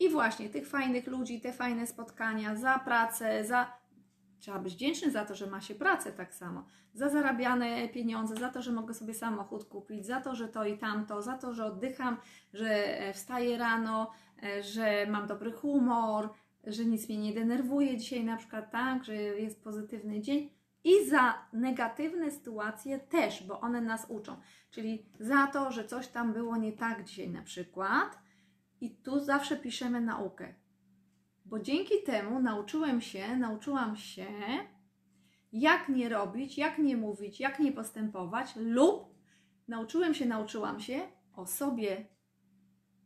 I 0.00 0.08
właśnie 0.08 0.48
tych 0.48 0.68
fajnych 0.68 1.06
ludzi, 1.06 1.40
te 1.40 1.52
fajne 1.52 1.86
spotkania, 1.86 2.56
za 2.56 2.78
pracę, 2.78 3.44
za. 3.44 3.83
Trzeba 4.44 4.58
być 4.58 4.74
wdzięczny 4.74 5.10
za 5.10 5.24
to, 5.24 5.34
że 5.34 5.46
ma 5.46 5.60
się 5.60 5.74
pracę 5.74 6.12
tak 6.12 6.34
samo, 6.34 6.64
za 6.94 7.08
zarabiane 7.08 7.88
pieniądze, 7.88 8.36
za 8.36 8.48
to, 8.48 8.62
że 8.62 8.72
mogę 8.72 8.94
sobie 8.94 9.14
samochód 9.14 9.64
kupić, 9.64 10.06
za 10.06 10.20
to, 10.20 10.34
że 10.34 10.48
to 10.48 10.64
i 10.64 10.78
tamto, 10.78 11.22
za 11.22 11.38
to, 11.38 11.54
że 11.54 11.64
oddycham, 11.64 12.16
że 12.52 12.98
e, 13.00 13.12
wstaję 13.12 13.58
rano, 13.58 14.10
e, 14.42 14.62
że 14.62 15.06
mam 15.06 15.26
dobry 15.26 15.52
humor, 15.52 16.28
że 16.64 16.84
nic 16.84 17.08
mnie 17.08 17.18
nie 17.18 17.34
denerwuje 17.34 17.96
dzisiaj, 17.96 18.24
na 18.24 18.36
przykład 18.36 18.70
tak, 18.70 19.04
że 19.04 19.14
jest 19.14 19.64
pozytywny 19.64 20.20
dzień. 20.20 20.50
I 20.84 21.08
za 21.08 21.34
negatywne 21.52 22.30
sytuacje 22.30 22.98
też, 22.98 23.42
bo 23.46 23.60
one 23.60 23.80
nas 23.80 24.06
uczą. 24.08 24.36
Czyli 24.70 25.06
za 25.20 25.46
to, 25.46 25.72
że 25.72 25.84
coś 25.84 26.08
tam 26.08 26.32
było 26.32 26.56
nie 26.56 26.72
tak 26.72 27.04
dzisiaj 27.04 27.28
na 27.28 27.42
przykład, 27.42 28.18
i 28.80 28.90
tu 28.90 29.20
zawsze 29.20 29.56
piszemy 29.56 30.00
naukę. 30.00 30.54
Bo 31.44 31.60
dzięki 31.60 32.02
temu 32.06 32.40
nauczyłem 32.40 33.00
się, 33.00 33.36
nauczyłam 33.36 33.96
się, 33.96 34.26
jak 35.52 35.88
nie 35.88 36.08
robić, 36.08 36.58
jak 36.58 36.78
nie 36.78 36.96
mówić, 36.96 37.40
jak 37.40 37.58
nie 37.58 37.72
postępować, 37.72 38.56
lub 38.56 39.14
nauczyłem 39.68 40.14
się, 40.14 40.26
nauczyłam 40.26 40.80
się 40.80 41.00
o 41.36 41.46
sobie, 41.46 42.06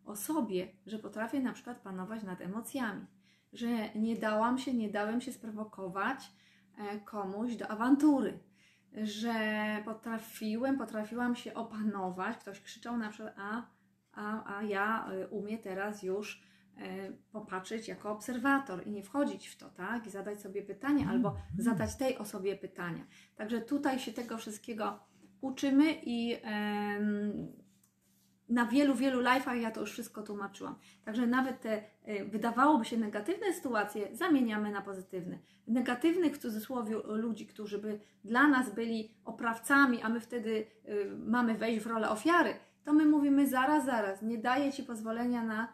o 0.04 0.16
sobie, 0.16 0.68
że 0.87 0.99
potrafię 0.99 1.40
na 1.40 1.52
przykład 1.52 1.80
panować 1.80 2.23
nad 2.23 2.40
emocjami, 2.40 3.07
że 3.52 3.95
nie 3.95 4.16
dałam 4.16 4.59
się, 4.59 4.75
nie 4.75 4.88
dałem 4.88 5.21
się 5.21 5.33
sprowokować 5.33 6.33
e, 6.78 7.00
komuś 7.00 7.57
do 7.57 7.68
awantury, 7.68 8.38
że 8.92 9.33
potrafiłem, 9.85 10.78
potrafiłam 10.78 11.37
się 11.37 11.54
opanować. 11.54 12.37
Ktoś 12.37 12.61
krzyczał 12.61 12.97
na 12.97 13.09
przykład, 13.09 13.35
a 13.38 13.78
a, 14.18 14.57
a 14.59 14.62
ja 14.62 15.09
y, 15.12 15.28
umiem 15.28 15.59
teraz 15.59 16.02
już 16.02 16.42
popatrzeć 17.32 17.88
jako 17.88 18.11
obserwator 18.11 18.87
i 18.87 18.90
nie 18.90 19.02
wchodzić 19.02 19.49
w 19.49 19.56
to, 19.56 19.70
tak? 19.70 20.06
I 20.06 20.11
zadać 20.11 20.40
sobie 20.40 20.62
pytanie 20.62 21.06
albo 21.08 21.37
zadać 21.58 21.97
tej 21.97 22.18
osobie 22.18 22.56
pytania. 22.56 23.06
Także 23.37 23.61
tutaj 23.61 23.99
się 23.99 24.12
tego 24.12 24.38
wszystkiego 24.38 24.99
uczymy 25.40 25.94
i 26.02 26.37
na 28.49 28.66
wielu, 28.66 28.94
wielu 28.94 29.23
live'ach 29.23 29.54
ja 29.54 29.70
to 29.70 29.80
już 29.80 29.92
wszystko 29.92 30.23
tłumaczyłam. 30.23 30.75
Także 31.04 31.26
nawet 31.26 31.61
te 31.61 31.82
y, 32.08 32.25
wydawałoby 32.25 32.85
się 32.85 32.97
negatywne 32.97 33.52
sytuacje 33.52 34.16
zamieniamy 34.16 34.70
na 34.70 34.82
pozytywne. 34.82 35.38
Negatywnych 35.66 36.35
w 36.35 36.38
cudzysłowie 36.38 36.97
ludzi, 37.04 37.47
którzy 37.47 37.78
by 37.78 38.00
dla 38.25 38.49
nas 38.49 38.75
byli 38.75 39.14
oprawcami, 39.25 40.02
a 40.02 40.08
my 40.08 40.20
wtedy 40.20 40.66
y, 40.88 41.11
mamy 41.26 41.54
wejść 41.54 41.85
w 41.85 41.87
rolę 41.87 42.11
ofiary, 42.11 42.54
to 42.85 42.92
my 42.92 43.06
mówimy 43.06 43.49
zaraz, 43.49 43.85
zaraz, 43.85 44.23
nie 44.23 44.38
daję 44.38 44.73
Ci 44.73 44.82
pozwolenia 44.82 45.44
na, 45.44 45.68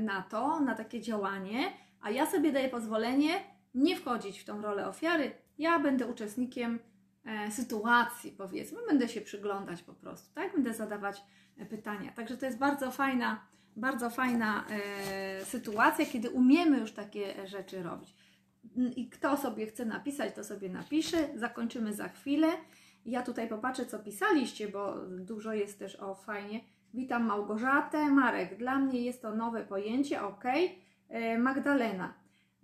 na 0.00 0.22
to, 0.22 0.60
na 0.60 0.74
takie 0.74 1.00
działanie, 1.00 1.72
a 2.00 2.10
ja 2.10 2.26
sobie 2.26 2.52
daję 2.52 2.68
pozwolenie 2.68 3.40
nie 3.74 3.96
wchodzić 3.96 4.40
w 4.40 4.44
tą 4.44 4.62
rolę 4.62 4.88
ofiary, 4.88 5.32
ja 5.58 5.78
będę 5.78 6.06
uczestnikiem 6.06 6.78
e, 7.24 7.50
sytuacji, 7.50 8.32
powiedzmy, 8.32 8.78
będę 8.88 9.08
się 9.08 9.20
przyglądać 9.20 9.82
po 9.82 9.94
prostu, 9.94 10.34
tak? 10.34 10.52
Będę 10.52 10.74
zadawać 10.74 11.22
pytania. 11.70 12.12
Także 12.12 12.36
to 12.36 12.46
jest 12.46 12.58
bardzo 12.58 12.90
fajna, 12.90 13.46
bardzo 13.76 14.10
fajna 14.10 14.64
e, 14.70 15.44
sytuacja, 15.44 16.06
kiedy 16.06 16.30
umiemy 16.30 16.78
już 16.78 16.92
takie 16.92 17.46
rzeczy 17.46 17.82
robić. 17.82 18.14
I 18.96 19.08
kto 19.08 19.36
sobie 19.36 19.66
chce 19.66 19.84
napisać, 19.84 20.34
to 20.34 20.44
sobie 20.44 20.68
napisze. 20.68 21.28
Zakończymy 21.38 21.92
za 21.92 22.08
chwilę. 22.08 22.48
Ja 23.06 23.22
tutaj 23.22 23.48
popatrzę, 23.48 23.86
co 23.86 23.98
pisaliście, 23.98 24.68
bo 24.68 24.94
dużo 25.08 25.52
jest 25.52 25.78
też 25.78 25.96
o 25.96 26.14
fajnie. 26.14 26.60
Witam 26.94 27.26
Małgorzatę, 27.26 28.10
Marek. 28.10 28.58
Dla 28.58 28.78
mnie 28.78 29.00
jest 29.00 29.22
to 29.22 29.34
nowe 29.34 29.64
pojęcie, 29.64 30.22
ok. 30.22 30.44
E, 31.08 31.38
Magdalena. 31.38 32.14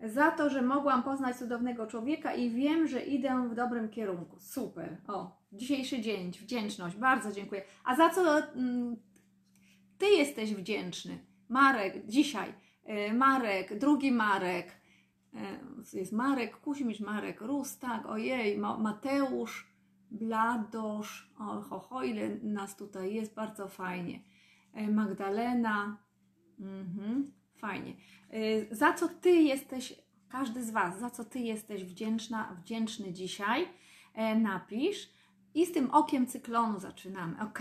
Za 0.04 0.30
to, 0.30 0.50
że 0.50 0.62
mogłam 0.62 1.02
poznać 1.02 1.36
cudownego 1.36 1.86
człowieka 1.86 2.34
i 2.34 2.50
wiem, 2.50 2.88
że 2.88 3.02
idę 3.02 3.48
w 3.48 3.54
dobrym 3.54 3.88
kierunku. 3.88 4.40
Super. 4.40 4.96
O, 5.08 5.36
dzisiejszy 5.52 6.00
dzień, 6.00 6.32
wdzięczność, 6.32 6.96
bardzo 6.96 7.32
dziękuję. 7.32 7.62
A 7.84 7.96
za 7.96 8.10
co 8.10 8.38
mm, 8.38 8.96
Ty 9.98 10.06
jesteś 10.06 10.54
wdzięczny? 10.54 11.18
Marek, 11.48 12.06
dzisiaj. 12.06 12.54
E, 12.84 13.12
Marek, 13.12 13.78
drugi 13.78 14.12
Marek. 14.12 14.66
E, 15.34 15.98
jest 15.98 16.12
Marek, 16.12 16.56
Kuźmisz, 16.56 17.00
Marek, 17.00 17.40
Rustak, 17.40 18.06
ojej, 18.06 18.58
Mateusz, 18.58 19.73
Bladosz, 20.14 21.32
o, 21.38 21.60
ho, 21.60 22.02
ile 22.02 22.28
nas 22.42 22.76
tutaj 22.76 23.14
jest, 23.14 23.34
bardzo 23.34 23.68
fajnie. 23.68 24.20
E, 24.74 24.90
Magdalena, 24.90 25.96
mhm, 26.60 27.32
fajnie. 27.56 27.94
Za 28.70 28.92
co 28.92 29.08
Ty 29.08 29.30
jesteś, 29.30 29.94
każdy 30.28 30.64
z 30.64 30.70
Was, 30.70 30.98
za 30.98 31.10
co 31.10 31.24
Ty 31.24 31.38
jesteś 31.38 31.84
wdzięczna, 31.84 32.56
wdzięczny 32.62 33.12
dzisiaj, 33.12 33.68
napisz. 34.36 35.10
I 35.54 35.66
z 35.66 35.72
tym 35.72 35.90
okiem 35.90 36.26
cyklonu 36.26 36.78
zaczynamy, 36.78 37.40
ok? 37.42 37.60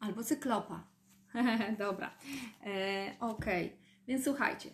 Albo 0.00 0.24
cyklopa. 0.24 0.82
Dobra, 1.78 2.10
e, 2.66 3.16
ok. 3.20 3.44
Więc 4.08 4.24
słuchajcie, 4.24 4.70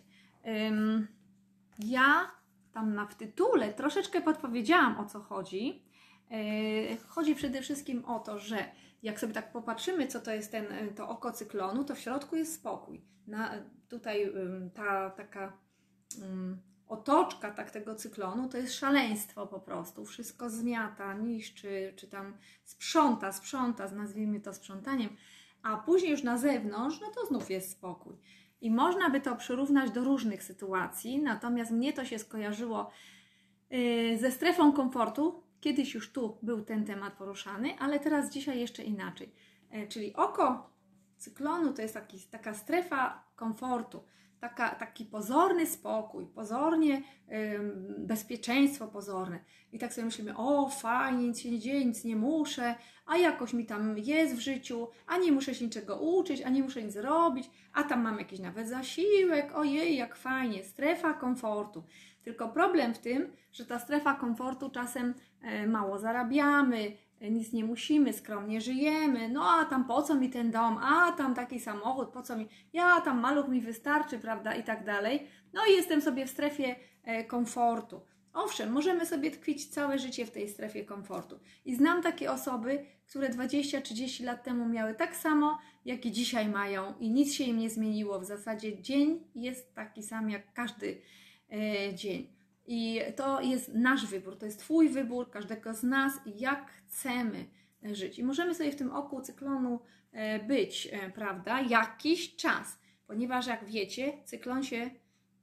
ja 1.79 2.31
tam 2.73 2.93
na 2.93 3.05
w 3.05 3.15
tytule 3.15 3.73
troszeczkę 3.73 4.21
podpowiedziałam 4.21 4.99
o 4.99 5.05
co 5.05 5.19
chodzi. 5.19 5.84
E, 6.31 6.97
chodzi 7.07 7.35
przede 7.35 7.61
wszystkim 7.61 8.05
o 8.05 8.19
to, 8.19 8.39
że 8.39 8.65
jak 9.03 9.19
sobie 9.19 9.33
tak 9.33 9.51
popatrzymy, 9.51 10.07
co 10.07 10.19
to 10.19 10.33
jest 10.33 10.51
ten, 10.51 10.65
to 10.95 11.09
oko 11.09 11.31
cyklonu, 11.31 11.83
to 11.83 11.95
w 11.95 11.99
środku 11.99 12.35
jest 12.35 12.53
spokój. 12.53 13.01
Na, 13.27 13.51
tutaj 13.89 14.33
ta 14.73 15.09
taka 15.09 15.53
otoczka 16.87 17.51
tak 17.51 17.71
tego 17.71 17.95
cyklonu 17.95 18.49
to 18.49 18.57
jest 18.57 18.73
szaleństwo 18.73 19.47
po 19.47 19.59
prostu. 19.59 20.05
Wszystko 20.05 20.49
zmiata, 20.49 21.13
niszczy, 21.13 21.93
czy 21.95 22.07
tam 22.07 22.37
sprząta, 22.63 23.31
sprząta, 23.31 23.91
nazwijmy 23.91 24.39
to 24.39 24.53
sprzątaniem, 24.53 25.09
a 25.63 25.77
później 25.77 26.11
już 26.11 26.23
na 26.23 26.37
zewnątrz, 26.37 26.99
no 27.01 27.07
to 27.07 27.25
znów 27.25 27.49
jest 27.49 27.71
spokój. 27.71 28.13
I 28.61 28.71
można 28.71 29.09
by 29.09 29.21
to 29.21 29.35
przyrównać 29.35 29.91
do 29.91 30.03
różnych 30.03 30.43
sytuacji, 30.43 31.21
natomiast 31.21 31.71
mnie 31.71 31.93
to 31.93 32.05
się 32.05 32.19
skojarzyło 32.19 32.91
yy, 33.69 34.17
ze 34.17 34.31
strefą 34.31 34.73
komfortu. 34.73 35.43
Kiedyś 35.61 35.93
już 35.93 36.11
tu 36.11 36.37
był 36.41 36.61
ten 36.61 36.85
temat 36.85 37.13
poruszany, 37.13 37.79
ale 37.79 37.99
teraz 37.99 38.31
dzisiaj 38.31 38.59
jeszcze 38.59 38.83
inaczej. 38.83 39.31
Yy, 39.71 39.87
czyli 39.87 40.15
oko 40.15 40.69
cyklonu 41.17 41.73
to 41.73 41.81
jest 41.81 41.93
taki, 41.93 42.19
taka 42.19 42.53
strefa 42.53 43.23
komfortu 43.35 44.03
taka, 44.49 44.69
taki 44.69 45.05
pozorny 45.05 45.65
spokój, 45.65 46.25
pozornie 46.25 47.01
ym, 47.55 47.95
bezpieczeństwo 47.97 48.87
pozorne. 48.87 49.39
I 49.71 49.79
tak 49.79 49.93
sobie 49.93 50.05
myślimy, 50.05 50.37
o 50.37 50.69
fajnie, 50.69 51.27
nic 51.27 51.39
się 51.39 51.51
nie 51.51 51.59
dzieje, 51.59 51.85
nic 51.85 52.03
nie 52.03 52.15
muszę, 52.15 52.75
a 53.05 53.17
jakoś 53.17 53.53
mi 53.53 53.65
tam 53.65 53.97
jest 53.97 54.35
w 54.35 54.39
życiu, 54.39 54.87
a 55.07 55.17
nie 55.17 55.31
muszę 55.31 55.55
się 55.55 55.65
niczego 55.65 55.95
uczyć, 55.95 56.41
a 56.41 56.49
nie 56.49 56.63
muszę 56.63 56.83
nic 56.83 56.95
robić, 56.95 57.49
a 57.73 57.83
tam 57.83 58.01
mam 58.01 58.19
jakiś 58.19 58.39
nawet 58.39 58.69
zasiłek, 58.69 59.55
ojej, 59.55 59.97
jak 59.97 60.15
fajnie, 60.15 60.63
strefa 60.63 61.13
komfortu. 61.13 61.83
Tylko 62.23 62.49
problem 62.49 62.93
w 62.93 62.99
tym, 62.99 63.31
że 63.51 63.65
ta 63.65 63.79
strefa 63.79 64.13
komfortu 64.13 64.69
czasem 64.69 65.09
e, 65.09 65.13
mało 65.67 65.99
zarabiamy, 65.99 66.91
nic 67.21 67.53
nie 67.53 67.63
musimy, 67.63 68.13
skromnie 68.13 68.61
żyjemy, 68.61 69.29
no 69.29 69.49
a 69.49 69.65
tam 69.65 69.85
po 69.85 70.01
co 70.01 70.15
mi 70.15 70.29
ten 70.29 70.51
dom, 70.51 70.77
a 70.77 71.11
tam 71.11 71.35
taki 71.35 71.59
samochód, 71.59 72.09
po 72.09 72.21
co 72.21 72.37
mi, 72.37 72.47
ja 72.73 73.01
tam 73.01 73.19
maluch 73.19 73.47
mi 73.47 73.61
wystarczy, 73.61 74.19
prawda, 74.19 74.55
i 74.55 74.63
tak 74.63 74.85
dalej. 74.85 75.27
No 75.53 75.61
i 75.69 75.71
jestem 75.71 76.01
sobie 76.01 76.25
w 76.25 76.29
strefie 76.29 76.75
e, 77.03 77.23
komfortu. 77.23 78.01
Owszem, 78.33 78.71
możemy 78.71 79.05
sobie 79.05 79.31
tkwić 79.31 79.67
całe 79.67 79.99
życie 79.99 80.25
w 80.25 80.31
tej 80.31 80.49
strefie 80.49 80.85
komfortu. 80.85 81.39
I 81.65 81.75
znam 81.75 82.01
takie 82.01 82.31
osoby, 82.31 82.85
które 83.09 83.29
20-30 83.29 84.23
lat 84.23 84.43
temu 84.43 84.69
miały 84.69 84.95
tak 84.95 85.15
samo, 85.15 85.57
jak 85.85 86.05
i 86.05 86.11
dzisiaj 86.11 86.49
mają, 86.49 86.93
i 86.99 87.09
nic 87.09 87.33
się 87.33 87.43
im 87.43 87.57
nie 87.57 87.69
zmieniło. 87.69 88.19
W 88.19 88.25
zasadzie 88.25 88.81
dzień 88.81 89.23
jest 89.35 89.75
taki 89.75 90.03
sam 90.03 90.29
jak 90.29 90.53
każdy 90.53 91.01
e, 91.51 91.93
dzień. 91.93 92.34
I 92.67 93.01
to 93.15 93.41
jest 93.41 93.73
nasz 93.73 94.05
wybór, 94.05 94.37
to 94.37 94.45
jest 94.45 94.59
Twój 94.59 94.89
wybór, 94.89 95.31
każdego 95.31 95.73
z 95.73 95.83
nas, 95.83 96.13
jak 96.25 96.71
chcemy 96.71 97.45
żyć. 97.83 98.19
I 98.19 98.23
możemy 98.23 98.55
sobie 98.55 98.71
w 98.71 98.75
tym 98.75 98.91
oku 98.91 99.21
cyklonu 99.21 99.79
e, 100.11 100.39
być, 100.39 100.89
e, 100.91 101.09
prawda, 101.09 101.61
jakiś 101.61 102.35
czas, 102.35 102.79
ponieważ 103.07 103.47
jak 103.47 103.65
wiecie, 103.65 104.13
cyklon 104.23 104.63
się 104.63 104.89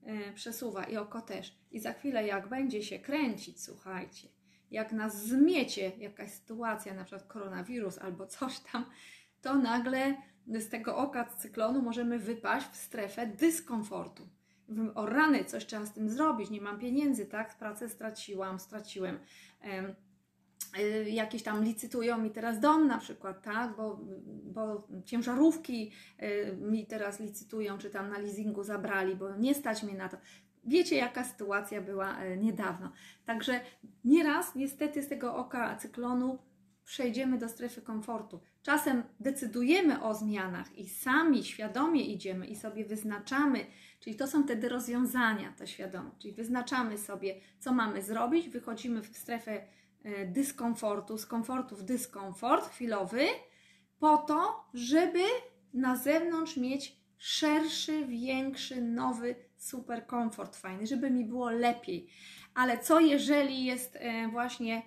e, 0.02 0.32
przesuwa 0.32 0.84
i 0.84 0.96
oko 0.96 1.20
też. 1.20 1.58
I 1.70 1.80
za 1.80 1.92
chwilę, 1.92 2.26
jak 2.26 2.48
będzie 2.48 2.82
się 2.82 2.98
kręcić, 2.98 3.64
słuchajcie, 3.64 4.28
jak 4.70 4.92
nas 4.92 5.24
zmiecie 5.24 5.92
jakaś 5.98 6.30
sytuacja, 6.30 6.94
na 6.94 7.04
przykład 7.04 7.28
koronawirus 7.28 7.98
albo 7.98 8.26
coś 8.26 8.60
tam, 8.60 8.84
to 9.42 9.54
nagle 9.54 10.14
z 10.46 10.68
tego 10.68 10.96
oka 10.96 11.24
cyklonu 11.24 11.82
możemy 11.82 12.18
wypaść 12.18 12.66
w 12.66 12.76
strefę 12.76 13.26
dyskomfortu 13.26 14.28
o 14.94 15.06
rany, 15.06 15.44
coś 15.44 15.66
trzeba 15.66 15.86
z 15.86 15.92
tym 15.92 16.08
zrobić, 16.08 16.50
nie 16.50 16.60
mam 16.60 16.78
pieniędzy, 16.78 17.26
tak? 17.26 17.58
Pracę 17.58 17.88
straciłam, 17.88 18.58
straciłem. 18.58 19.18
Y, 20.78 21.10
jakieś 21.10 21.42
tam 21.42 21.64
licytują 21.64 22.18
mi 22.18 22.30
teraz 22.30 22.60
dom 22.60 22.86
na 22.86 22.98
przykład, 22.98 23.42
tak? 23.42 23.76
Bo, 23.76 24.00
bo 24.44 24.88
ciężarówki 25.04 25.92
y, 26.22 26.56
mi 26.60 26.86
teraz 26.86 27.20
licytują, 27.20 27.78
czy 27.78 27.90
tam 27.90 28.10
na 28.10 28.18
leasingu 28.18 28.64
zabrali, 28.64 29.16
bo 29.16 29.36
nie 29.36 29.54
stać 29.54 29.82
mnie 29.82 29.94
na 29.94 30.08
to. 30.08 30.16
Wiecie, 30.64 30.96
jaka 30.96 31.24
sytuacja 31.24 31.82
była 31.82 32.24
y, 32.24 32.36
niedawno. 32.36 32.92
Także 33.24 33.60
nieraz 34.04 34.54
niestety 34.54 35.02
z 35.02 35.08
tego 35.08 35.36
oka 35.36 35.76
cyklonu 35.76 36.38
przejdziemy 36.84 37.38
do 37.38 37.48
strefy 37.48 37.82
komfortu. 37.82 38.40
Czasem 38.62 39.02
decydujemy 39.20 40.02
o 40.02 40.14
zmianach 40.14 40.78
i 40.78 40.88
sami 40.88 41.44
świadomie 41.44 42.06
idziemy 42.06 42.46
i 42.46 42.56
sobie 42.56 42.84
wyznaczamy, 42.84 43.66
czyli 44.00 44.16
to 44.16 44.26
są 44.26 44.42
wtedy 44.44 44.68
rozwiązania, 44.68 45.52
to 45.58 45.66
świadome, 45.66 46.10
czyli 46.18 46.34
wyznaczamy 46.34 46.98
sobie, 46.98 47.40
co 47.58 47.72
mamy 47.72 48.02
zrobić, 48.02 48.48
wychodzimy 48.48 49.02
w 49.02 49.16
strefę 49.16 49.66
e, 50.02 50.26
dyskomfortu, 50.26 51.18
z 51.18 51.26
komfortu 51.26 51.76
w 51.76 51.82
dyskomfort 51.82 52.70
chwilowy, 52.70 53.26
po 53.98 54.16
to, 54.16 54.64
żeby 54.74 55.22
na 55.74 55.96
zewnątrz 55.96 56.56
mieć 56.56 56.96
szerszy, 57.18 58.06
większy, 58.06 58.82
nowy, 58.82 59.34
super 59.56 60.06
komfort 60.06 60.56
fajny, 60.56 60.86
żeby 60.86 61.10
mi 61.10 61.24
było 61.24 61.50
lepiej. 61.50 62.08
Ale 62.54 62.78
co 62.78 63.00
jeżeli 63.00 63.64
jest 63.64 63.96
e, 63.96 64.28
właśnie 64.28 64.82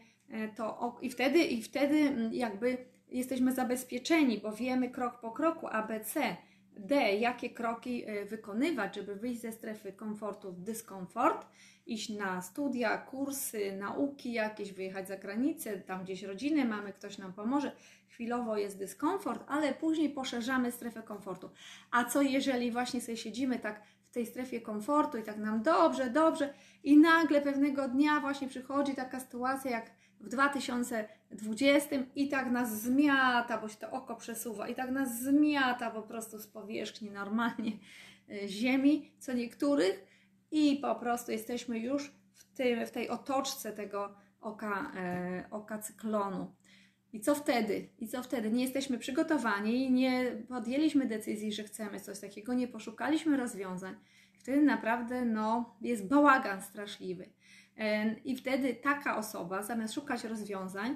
to 0.56 0.98
i 1.02 1.10
wtedy 1.10 1.40
i 1.40 1.64
wtedy 1.64 1.96
mm, 1.96 2.34
jakby 2.34 2.78
jesteśmy 3.10 3.54
zabezpieczeni, 3.54 4.38
bo 4.38 4.52
wiemy 4.52 4.90
krok 4.90 5.20
po 5.20 5.32
kroku 5.32 5.68
ABC, 5.68 6.36
D, 6.78 6.96
jakie 7.16 7.50
kroki 7.50 8.04
e, 8.06 8.26
wykonywać, 8.26 8.96
żeby 8.96 9.16
wyjść 9.16 9.42
ze 9.42 9.52
strefy 9.52 9.94
komfortu 9.94 10.52
w 10.52 10.62
dyskomfort, 10.62 11.48
iść 11.86 12.10
na 12.10 12.42
studia, 12.42 12.98
kursy, 12.98 13.78
nauki 13.78 14.34
jakieś, 14.34 14.74
wyjechać 14.74 15.08
za 15.08 15.18
granicę, 15.18 15.78
tam 15.78 16.04
gdzieś 16.04 16.24
rodzinę 16.24 16.66
mamy, 16.66 16.94
ktoś 16.94 17.18
nam 17.18 17.34
pomoże. 17.34 17.72
Chwilowo 18.08 18.58
jest 18.58 18.78
dyskomfort, 18.78 19.44
ale 19.48 19.74
później 19.74 20.10
poszerzamy 20.10 20.72
strefę 20.72 21.04
komfortu. 21.04 21.50
A 21.92 22.06
co 22.06 22.22
jeżeli 22.22 22.72
właśnie 22.72 23.02
sobie 23.02 23.18
siedzimy 23.18 23.60
tak 23.60 23.82
w 24.10 24.14
tej 24.14 24.26
strefie 24.26 24.62
komfortu 24.62 25.18
i 25.18 25.24
tak 25.24 25.38
nam 25.38 25.64
dobrze, 25.64 26.10
dobrze 26.10 26.54
i 26.84 26.98
nagle 26.98 27.42
pewnego 27.42 27.88
dnia 27.88 28.20
właśnie 28.20 28.48
przychodzi 28.48 28.96
taka 28.96 29.20
sytuacja 29.20 29.72
jak 29.72 29.92
w 30.20 30.30
2020 30.30 31.96
i 32.16 32.30
tak 32.30 32.52
nas 32.52 32.82
zmiata, 32.82 33.58
bo 33.58 33.70
się 33.70 33.78
to 33.78 33.92
oko 33.92 34.16
przesuwa 34.16 34.68
i 34.68 34.76
tak 34.76 34.92
nas 34.92 35.22
zmiata 35.22 35.92
po 35.92 36.02
prostu 36.02 36.40
z 36.40 36.48
powierzchni 36.48 37.12
normalnie 37.12 37.72
y, 38.30 38.48
ziemi, 38.48 39.12
co 39.20 39.34
niektórych 39.34 40.06
i 40.52 40.76
po 40.82 40.96
prostu 40.96 41.32
jesteśmy 41.32 41.80
już 41.80 42.12
w, 42.34 42.54
tym, 42.54 42.86
w 42.86 42.92
tej 42.92 43.10
otoczce 43.10 43.74
tego 43.74 44.16
oka, 44.42 44.92
e, 44.96 45.46
oka 45.52 45.80
cyklonu. 45.80 46.56
I 47.14 47.20
co 47.20 47.36
wtedy? 47.36 47.90
I 48.00 48.08
co 48.08 48.24
wtedy? 48.24 48.52
Nie 48.52 48.64
jesteśmy 48.64 48.98
przygotowani, 48.98 49.92
nie 49.92 50.44
podjęliśmy 50.48 51.06
decyzji, 51.06 51.54
że 51.54 51.64
chcemy 51.64 52.00
coś 52.00 52.20
takiego, 52.20 52.54
nie 52.54 52.68
poszukaliśmy 52.68 53.38
rozwiązań. 53.38 53.96
Wtedy 54.40 54.62
naprawdę 54.62 55.26
no, 55.26 55.76
jest 55.82 56.08
bałagan 56.08 56.62
straszliwy. 56.62 57.30
I 58.26 58.36
wtedy 58.36 58.76
taka 58.76 59.18
osoba, 59.18 59.64
zamiast 59.64 59.94
szukać 59.94 60.24
rozwiązań, 60.24 60.96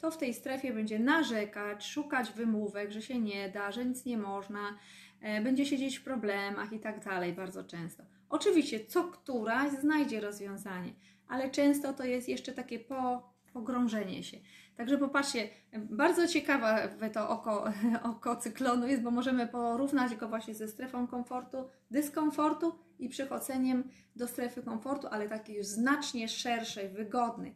to 0.00 0.10
w 0.10 0.16
tej 0.16 0.34
strefie 0.34 0.72
będzie 0.72 0.98
narzekać, 0.98 1.86
szukać 1.86 2.32
wymówek, 2.32 2.90
że 2.90 3.02
się 3.02 3.20
nie 3.20 3.48
da, 3.48 3.72
że 3.72 3.84
nic 3.84 4.04
nie 4.04 4.18
można, 4.18 4.78
e, 5.20 5.40
będzie 5.42 5.66
siedzieć 5.66 5.98
w 5.98 6.04
problemach 6.04 6.72
i 6.72 6.80
tak 6.80 7.04
dalej 7.04 7.32
bardzo 7.32 7.64
często. 7.64 8.02
Oczywiście, 8.28 8.84
co 8.84 9.04
któraś 9.04 9.70
znajdzie 9.70 10.20
rozwiązanie, 10.20 10.92
ale 11.28 11.50
często 11.50 11.92
to 11.92 12.04
jest 12.04 12.28
jeszcze 12.28 12.52
takie 12.52 12.78
po, 12.78 13.30
pogrążenie 13.52 14.22
się. 14.22 14.36
Także 14.76 14.98
popatrzcie, 14.98 15.48
bardzo 15.72 16.28
ciekawe 16.28 16.88
to 17.12 17.28
oko, 17.28 17.64
oko 18.10 18.36
cyklonu 18.36 18.86
jest, 18.86 19.02
bo 19.02 19.10
możemy 19.10 19.48
porównać 19.48 20.14
go 20.14 20.28
właśnie 20.28 20.54
ze 20.54 20.68
strefą 20.68 21.06
komfortu, 21.06 21.68
dyskomfortu 21.90 22.78
i 23.04 23.08
przechodzeniem 23.08 23.90
do 24.16 24.28
strefy 24.28 24.62
komfortu, 24.62 25.06
ale 25.10 25.28
takiej 25.28 25.56
już 25.56 25.66
znacznie 25.66 26.28
szerszej, 26.28 26.88
wygodnej. 26.88 27.54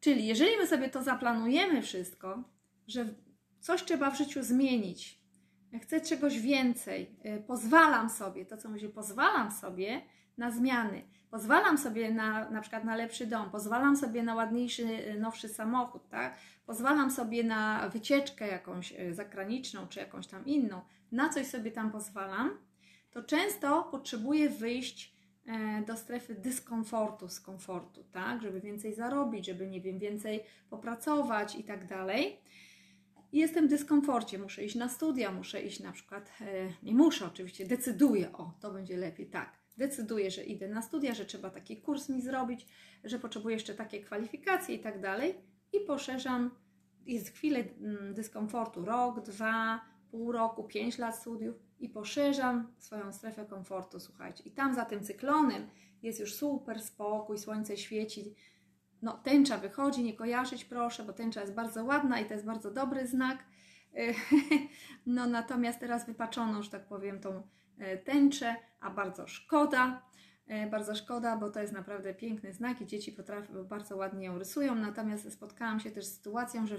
Czyli 0.00 0.26
jeżeli 0.26 0.56
my 0.56 0.66
sobie 0.66 0.88
to 0.88 1.02
zaplanujemy 1.02 1.82
wszystko, 1.82 2.44
że 2.86 3.08
coś 3.60 3.84
trzeba 3.84 4.10
w 4.10 4.18
życiu 4.18 4.42
zmienić, 4.42 5.20
chcę 5.82 6.00
czegoś 6.00 6.40
więcej, 6.40 7.16
y, 7.26 7.42
pozwalam 7.46 8.10
sobie, 8.10 8.46
to 8.46 8.56
co 8.56 8.68
mówię, 8.68 8.88
pozwalam 8.88 9.50
sobie 9.52 10.02
na 10.38 10.50
zmiany, 10.50 11.02
pozwalam 11.30 11.78
sobie 11.78 12.10
na, 12.10 12.50
na 12.50 12.60
przykład 12.60 12.84
na 12.84 12.96
lepszy 12.96 13.26
dom, 13.26 13.50
pozwalam 13.50 13.96
sobie 13.96 14.22
na 14.22 14.34
ładniejszy, 14.34 14.82
y, 14.82 15.20
nowszy 15.20 15.48
samochód, 15.48 16.08
tak? 16.08 16.36
pozwalam 16.66 17.10
sobie 17.10 17.44
na 17.44 17.88
wycieczkę 17.88 18.48
jakąś 18.48 18.92
y, 18.92 19.14
zagraniczną 19.14 19.86
czy 19.88 20.00
jakąś 20.00 20.26
tam 20.26 20.46
inną, 20.46 20.80
na 21.12 21.28
coś 21.28 21.46
sobie 21.46 21.70
tam 21.70 21.92
pozwalam, 21.92 22.50
to 23.10 23.22
często 23.22 23.82
potrzebuję 23.90 24.50
wyjść 24.50 25.14
e, 25.46 25.82
do 25.86 25.96
strefy 25.96 26.34
dyskomfortu 26.34 27.28
z 27.28 27.40
komfortu, 27.40 28.04
tak? 28.12 28.42
Żeby 28.42 28.60
więcej 28.60 28.94
zarobić, 28.94 29.46
żeby 29.46 29.66
nie 29.66 29.80
wiem, 29.80 29.98
więcej 29.98 30.40
popracować 30.70 31.56
i 31.56 31.64
tak 31.64 31.86
dalej. 31.86 32.40
Jestem 33.32 33.66
w 33.66 33.70
dyskomforcie, 33.70 34.38
muszę 34.38 34.64
iść 34.64 34.74
na 34.74 34.88
studia, 34.88 35.32
muszę 35.32 35.62
iść 35.62 35.80
na 35.80 35.92
przykład, 35.92 36.32
e, 36.40 36.68
nie 36.82 36.94
muszę 36.94 37.26
oczywiście, 37.26 37.66
decyduję, 37.66 38.32
o, 38.32 38.52
to 38.60 38.70
będzie 38.70 38.96
lepiej, 38.96 39.26
tak. 39.26 39.60
Decyduję, 39.76 40.30
że 40.30 40.44
idę 40.44 40.68
na 40.68 40.82
studia, 40.82 41.14
że 41.14 41.24
trzeba 41.24 41.50
taki 41.50 41.76
kurs 41.76 42.08
mi 42.08 42.22
zrobić, 42.22 42.66
że 43.04 43.18
potrzebuję 43.18 43.54
jeszcze 43.56 43.74
takie 43.74 44.00
kwalifikacje 44.00 44.74
i 44.74 44.78
tak 44.78 45.00
dalej. 45.00 45.34
I 45.72 45.80
poszerzam, 45.80 46.50
jest 47.06 47.28
chwilę 47.28 47.58
mm, 47.58 48.14
dyskomfortu, 48.14 48.84
rok, 48.84 49.20
dwa, 49.20 49.80
pół 50.10 50.32
roku, 50.32 50.64
pięć 50.64 50.98
lat 50.98 51.16
studiów 51.16 51.56
i 51.80 51.88
poszerzam 51.88 52.72
swoją 52.78 53.12
strefę 53.12 53.46
komfortu, 53.46 54.00
słuchajcie. 54.00 54.44
I 54.44 54.50
tam 54.50 54.74
za 54.74 54.84
tym 54.84 55.04
cyklonem 55.04 55.68
jest 56.02 56.20
już 56.20 56.34
super 56.34 56.82
spokój, 56.82 57.38
słońce 57.38 57.76
świeci. 57.76 58.34
No, 59.02 59.12
tęcza 59.12 59.58
wychodzi, 59.58 60.02
nie 60.02 60.14
kojarzyć 60.14 60.64
proszę, 60.64 61.04
bo 61.04 61.12
tęcza 61.12 61.40
jest 61.40 61.54
bardzo 61.54 61.84
ładna 61.84 62.20
i 62.20 62.26
to 62.26 62.34
jest 62.34 62.46
bardzo 62.46 62.70
dobry 62.70 63.06
znak. 63.06 63.44
No, 65.06 65.26
natomiast 65.26 65.80
teraz 65.80 66.06
wypaczono, 66.06 66.62
że 66.62 66.70
tak 66.70 66.88
powiem, 66.88 67.20
tą 67.20 67.42
e, 67.78 67.96
tęczę, 67.98 68.56
a 68.80 68.90
bardzo 68.90 69.26
szkoda. 69.26 70.02
E, 70.50 70.66
bardzo 70.66 70.94
szkoda, 70.94 71.36
bo 71.36 71.50
to 71.50 71.60
jest 71.60 71.72
naprawdę 71.72 72.14
piękny 72.14 72.52
znak 72.52 72.80
i 72.80 72.86
dzieci 72.86 73.12
potrafią, 73.12 73.64
bardzo 73.64 73.96
ładnie 73.96 74.26
ją 74.26 74.38
rysują. 74.38 74.74
Natomiast 74.74 75.32
spotkałam 75.32 75.80
się 75.80 75.90
też 75.90 76.04
z 76.04 76.16
sytuacją, 76.16 76.66
że 76.66 76.76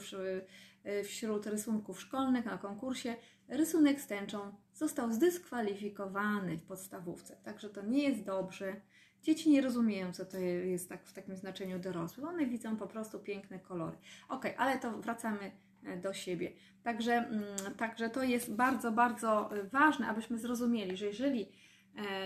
e, 0.84 1.04
wśród 1.04 1.48
rysunków 1.48 2.02
szkolnych 2.02 2.46
na 2.46 2.58
konkursie 2.58 3.16
rysunek 3.48 4.02
z 4.02 4.08
tęczą 4.08 4.40
został 4.74 5.12
zdyskwalifikowany 5.12 6.58
w 6.58 6.64
podstawówce. 6.64 7.36
Także 7.44 7.70
to 7.70 7.82
nie 7.82 8.04
jest 8.04 8.24
dobrze. 8.24 8.76
Dzieci 9.22 9.50
nie 9.50 9.62
rozumieją, 9.62 10.14
co 10.14 10.26
to 10.26 10.38
jest 10.38 10.90
tak 10.90 11.06
w 11.06 11.14
takim 11.14 11.36
znaczeniu 11.36 11.80
dorosłych. 11.80 12.28
One 12.28 12.46
widzą 12.46 12.78
po 12.78 12.88
prostu 12.88 13.20
piękne 13.20 13.60
kolory. 13.60 13.98
Ok, 14.30 14.46
ale 14.58 14.80
to 14.80 14.98
wracamy 14.98 15.52
e, 15.86 15.98
do 15.98 16.14
siebie. 16.14 16.52
Także, 16.84 17.14
mm, 17.14 17.76
także 17.78 18.10
to 18.10 18.24
jest 18.24 18.54
bardzo, 18.54 18.92
bardzo 18.92 19.50
ważne, 19.72 20.08
abyśmy 20.08 20.38
zrozumieli, 20.38 20.98
że 20.98 21.06
jeżeli 21.06 21.52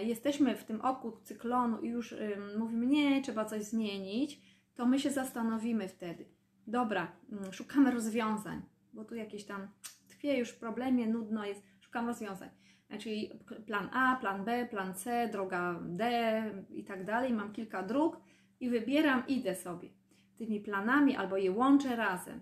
jesteśmy 0.04 0.56
w 0.56 0.64
tym 0.64 0.82
oku 0.82 1.12
cyklonu 1.24 1.82
i 1.82 1.88
już 1.88 2.16
mówimy, 2.58 2.86
nie, 2.86 3.22
trzeba 3.22 3.46
coś 3.46 3.64
zmienić, 3.64 4.42
to 4.76 4.86
my 4.86 5.00
się 5.00 5.12
zastanowimy 5.12 5.88
wtedy. 5.88 6.26
Dobra, 6.68 7.12
mm, 7.32 7.54
szukamy 7.54 7.92
rozwiązań, 7.92 8.62
bo 8.94 9.06
tu 9.06 9.16
jakieś 9.16 9.46
tam 9.46 9.68
tkwie 10.08 10.38
już 10.38 10.50
w 10.50 10.60
problemie, 10.60 11.08
nudno 11.08 11.46
jest, 11.46 11.64
szukam 11.82 12.08
rozwiązań. 12.08 12.50
E, 12.90 12.98
czyli 12.98 13.32
plan 13.66 13.90
A, 13.94 14.16
plan 14.16 14.46
B, 14.46 14.66
plan 14.66 14.96
C, 14.96 15.30
droga 15.32 15.80
D 15.86 16.66
i 16.70 16.84
tak 16.84 17.06
dalej. 17.06 17.34
Mam 17.34 17.54
kilka 17.54 17.84
dróg 17.84 18.22
i 18.60 18.70
wybieram, 18.70 19.28
idę 19.28 19.56
sobie 19.56 19.90
tymi 20.38 20.60
planami 20.60 21.16
albo 21.16 21.38
je 21.38 21.52
łączę 21.52 21.96
razem. 21.96 22.40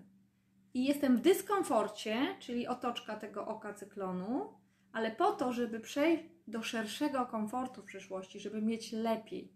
I 0.74 0.84
jestem 0.84 1.16
w 1.16 1.20
dyskomforcie, 1.20 2.36
czyli 2.40 2.66
otoczka 2.66 3.16
tego 3.16 3.46
oka 3.46 3.74
cyklonu, 3.74 4.54
ale 4.92 5.10
po 5.10 5.32
to, 5.32 5.52
żeby 5.52 5.80
przejść 5.80 6.24
do 6.46 6.62
szerszego 6.62 7.26
komfortu 7.26 7.82
w 7.82 7.84
przyszłości, 7.84 8.40
żeby 8.40 8.62
mieć 8.62 8.92
lepiej. 8.92 9.52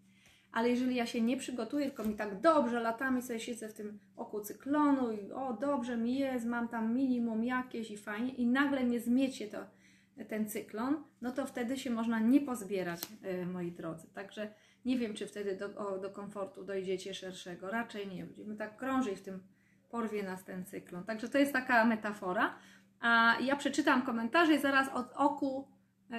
Ale 0.52 0.68
jeżeli 0.68 0.94
ja 0.94 1.06
się 1.06 1.20
nie 1.20 1.36
przygotuję, 1.36 1.86
tylko 1.86 2.04
mi 2.04 2.14
tak 2.14 2.40
dobrze, 2.40 2.80
latami 2.80 3.22
sobie 3.22 3.40
siedzę 3.40 3.68
w 3.68 3.74
tym 3.74 3.98
oku 4.16 4.40
cyklonu 4.40 5.12
i 5.12 5.32
o, 5.32 5.52
dobrze 5.52 5.96
mi 5.96 6.18
jest, 6.18 6.46
mam 6.46 6.68
tam 6.68 6.94
minimum 6.94 7.44
jakieś 7.44 7.90
i 7.90 7.96
fajnie, 7.96 8.34
i 8.34 8.46
nagle 8.46 8.84
mnie 8.84 9.00
zmiecie 9.00 9.48
to, 9.48 9.58
ten 10.28 10.48
cyklon, 10.48 11.04
no 11.20 11.32
to 11.32 11.46
wtedy 11.46 11.78
się 11.78 11.90
można 11.90 12.18
nie 12.18 12.40
pozbierać, 12.40 13.00
e, 13.22 13.46
moi 13.46 13.72
drodzy. 13.72 14.08
Także 14.14 14.54
nie 14.84 14.98
wiem, 14.98 15.14
czy 15.14 15.26
wtedy 15.26 15.56
do, 15.56 15.88
o, 15.88 15.98
do 15.98 16.10
komfortu 16.10 16.64
dojdziecie 16.64 17.14
szerszego. 17.14 17.70
Raczej 17.70 18.08
nie. 18.08 18.26
Będziemy 18.26 18.56
tak 18.56 18.76
krążyć 18.76 19.18
w 19.18 19.22
tym, 19.22 19.42
porwie 19.90 20.22
nas 20.22 20.44
ten 20.44 20.64
cyklon. 20.64 21.04
Także 21.04 21.28
to 21.28 21.38
jest 21.38 21.52
taka 21.52 21.84
metafora. 21.84 22.54
A 23.00 23.36
ja 23.40 23.56
przeczytam 23.56 24.02
komentarze 24.02 24.54
i 24.54 24.60
zaraz 24.60 24.88
od 24.94 25.12
oku 25.14 25.68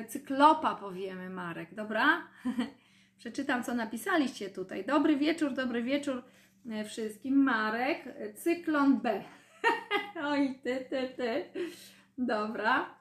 cyklopa 0.07 0.75
powiemy, 0.75 1.29
Marek, 1.29 1.75
dobra? 1.75 2.27
Przeczytam, 3.17 3.63
co 3.63 3.73
napisaliście 3.73 4.49
tutaj. 4.49 4.85
Dobry 4.85 5.17
wieczór, 5.17 5.53
dobry 5.53 5.83
wieczór 5.83 6.23
e, 6.69 6.85
wszystkim. 6.85 7.43
Marek, 7.43 8.07
e, 8.07 8.33
cyklon 8.33 8.99
B. 8.99 9.23
Oj, 10.23 10.59
ty, 10.63 10.85
ty, 10.89 11.13
ty. 11.17 11.45
Dobra. 12.17 12.99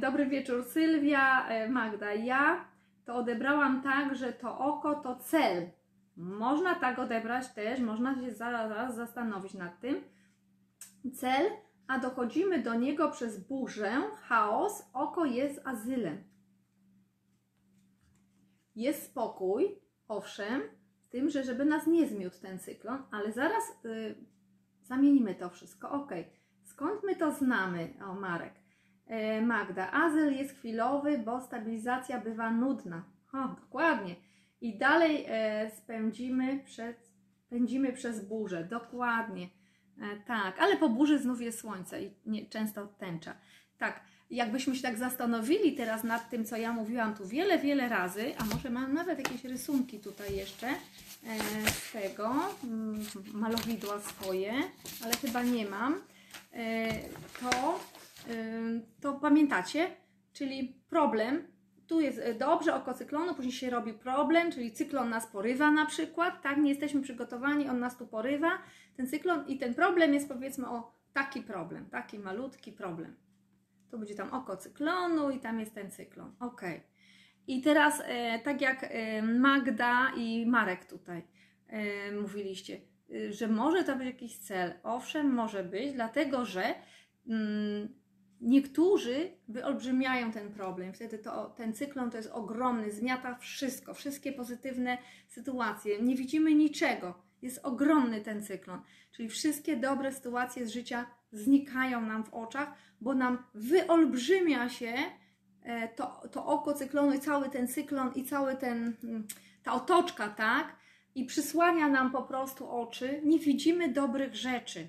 Dobry 0.00 0.26
wieczór, 0.26 0.64
Sylwia, 0.64 1.48
Magda. 1.68 2.12
Ja 2.12 2.64
to 3.04 3.14
odebrałam 3.14 3.82
tak, 3.82 4.16
że 4.16 4.32
to 4.32 4.58
oko 4.58 4.94
to 4.94 5.16
cel. 5.16 5.70
Można 6.16 6.74
tak 6.74 6.98
odebrać 6.98 7.48
też, 7.48 7.80
można 7.80 8.14
się 8.14 8.30
zaraz 8.30 8.96
zastanowić 8.96 9.54
nad 9.54 9.80
tym. 9.80 10.04
Cel 11.14 11.50
a 11.86 11.98
dochodzimy 11.98 12.62
do 12.62 12.74
niego 12.74 13.10
przez 13.10 13.40
burzę, 13.40 14.02
chaos, 14.22 14.82
oko 14.92 15.24
jest 15.24 15.60
azylem. 15.64 16.24
Jest 18.76 19.02
spokój, 19.02 19.78
owszem, 20.08 20.62
tym, 21.10 21.30
że 21.30 21.44
żeby 21.44 21.64
nas 21.64 21.86
nie 21.86 22.08
zmiótł 22.08 22.40
ten 22.40 22.58
cyklon, 22.58 23.02
ale 23.10 23.32
zaraz 23.32 23.64
y, 23.84 24.14
zamienimy 24.82 25.34
to 25.34 25.50
wszystko. 25.50 25.90
Ok, 25.90 26.12
skąd 26.64 27.02
my 27.02 27.16
to 27.16 27.32
znamy, 27.32 27.94
o 28.06 28.14
Marek? 28.14 28.54
E, 29.06 29.42
Magda, 29.42 29.92
azyl 29.92 30.32
jest 30.32 30.58
chwilowy, 30.58 31.18
bo 31.18 31.40
stabilizacja 31.40 32.20
bywa 32.20 32.50
nudna. 32.50 33.04
O, 33.32 33.48
dokładnie. 33.48 34.16
I 34.60 34.78
dalej 34.78 35.24
e, 35.28 35.70
spędzimy 35.70 36.64
pędzimy 37.50 37.92
przez 37.92 38.28
burzę. 38.28 38.64
Dokładnie. 38.64 39.48
E, 40.00 40.16
tak, 40.26 40.58
ale 40.58 40.76
po 40.76 40.88
burzy 40.88 41.18
znów 41.18 41.40
jest 41.40 41.58
słońce 41.58 42.02
i 42.02 42.10
nie, 42.26 42.46
często 42.46 42.86
tęcza. 42.86 43.34
Tak, 43.78 44.00
jakbyśmy 44.30 44.76
się 44.76 44.82
tak 44.82 44.98
zastanowili 44.98 45.72
teraz 45.74 46.04
nad 46.04 46.30
tym, 46.30 46.44
co 46.44 46.56
ja 46.56 46.72
mówiłam 46.72 47.14
tu 47.14 47.26
wiele, 47.26 47.58
wiele 47.58 47.88
razy, 47.88 48.34
a 48.38 48.44
może 48.44 48.70
mam 48.70 48.94
nawet 48.94 49.18
jakieś 49.18 49.44
rysunki 49.44 50.00
tutaj 50.00 50.36
jeszcze 50.36 50.68
e, 50.68 50.74
z 51.70 51.92
tego, 51.92 52.34
mm, 52.64 53.06
malowidła 53.32 54.00
swoje, 54.00 54.52
ale 55.04 55.16
chyba 55.16 55.42
nie 55.42 55.66
mam, 55.66 56.00
e, 56.52 56.92
to, 57.40 57.80
to 59.00 59.12
pamiętacie, 59.12 59.90
czyli 60.32 60.74
problem 60.90 61.53
tu 61.86 62.00
jest 62.00 62.18
e, 62.18 62.34
dobrze, 62.34 62.74
oko 62.74 62.94
cyklonu, 62.94 63.34
później 63.34 63.52
się 63.52 63.70
robi 63.70 63.92
problem, 63.92 64.52
czyli 64.52 64.72
cyklon 64.72 65.10
nas 65.10 65.26
porywa 65.26 65.70
na 65.70 65.86
przykład, 65.86 66.42
tak, 66.42 66.58
nie 66.58 66.70
jesteśmy 66.70 67.02
przygotowani, 67.02 67.68
on 67.68 67.80
nas 67.80 67.96
tu 67.96 68.06
porywa, 68.06 68.58
ten 68.96 69.06
cyklon 69.06 69.46
i 69.46 69.58
ten 69.58 69.74
problem 69.74 70.14
jest 70.14 70.28
powiedzmy 70.28 70.68
o 70.68 70.92
taki 71.12 71.42
problem, 71.42 71.86
taki 71.90 72.18
malutki 72.18 72.72
problem. 72.72 73.16
To 73.90 73.98
będzie 73.98 74.14
tam 74.14 74.32
oko 74.32 74.56
cyklonu 74.56 75.30
i 75.30 75.40
tam 75.40 75.60
jest 75.60 75.74
ten 75.74 75.90
cyklon, 75.90 76.34
ok. 76.40 76.62
I 77.46 77.62
teraz, 77.62 78.02
e, 78.04 78.38
tak 78.38 78.60
jak 78.60 78.84
e, 78.84 79.22
Magda 79.22 80.12
i 80.16 80.46
Marek 80.46 80.84
tutaj 80.84 81.22
mówiliście, 82.22 82.80
że 83.30 83.48
może 83.48 83.84
to 83.84 83.96
być 83.96 84.06
jakiś 84.06 84.38
cel. 84.38 84.74
Owszem, 84.82 85.34
może 85.34 85.64
być, 85.64 85.92
dlatego 85.92 86.44
że 86.44 86.74
mm, 87.28 87.88
niektórzy 88.44 89.30
wyolbrzymiają 89.48 90.32
ten 90.32 90.52
problem. 90.52 90.92
Wtedy 90.92 91.18
to, 91.18 91.54
ten 91.56 91.72
cyklon 91.72 92.10
to 92.10 92.16
jest 92.16 92.30
ogromny, 92.30 92.92
zmiata 92.92 93.34
wszystko, 93.34 93.94
wszystkie 93.94 94.32
pozytywne 94.32 94.98
sytuacje. 95.28 96.02
Nie 96.02 96.16
widzimy 96.16 96.54
niczego. 96.54 97.14
Jest 97.42 97.60
ogromny 97.62 98.20
ten 98.20 98.42
cyklon. 98.42 98.80
Czyli 99.12 99.28
wszystkie 99.28 99.76
dobre 99.76 100.12
sytuacje 100.12 100.66
z 100.66 100.70
życia 100.70 101.06
znikają 101.32 102.00
nam 102.00 102.24
w 102.24 102.34
oczach, 102.34 102.72
bo 103.00 103.14
nam 103.14 103.38
wyolbrzymia 103.54 104.68
się 104.68 104.94
e, 105.62 105.88
to, 105.88 106.28
to 106.32 106.46
oko 106.46 106.74
cyklonu 106.74 107.12
i 107.12 107.20
cały 107.20 107.48
ten 107.48 107.68
cyklon 107.68 108.12
i 108.14 108.24
cały 108.24 108.56
ten, 108.56 108.96
mm, 109.04 109.26
ta 109.62 109.72
otoczka, 109.72 110.28
tak? 110.28 110.76
I 111.14 111.24
przysłania 111.24 111.88
nam 111.88 112.10
po 112.10 112.22
prostu 112.22 112.70
oczy. 112.70 113.20
Nie 113.24 113.38
widzimy 113.38 113.88
dobrych 113.88 114.34
rzeczy. 114.34 114.88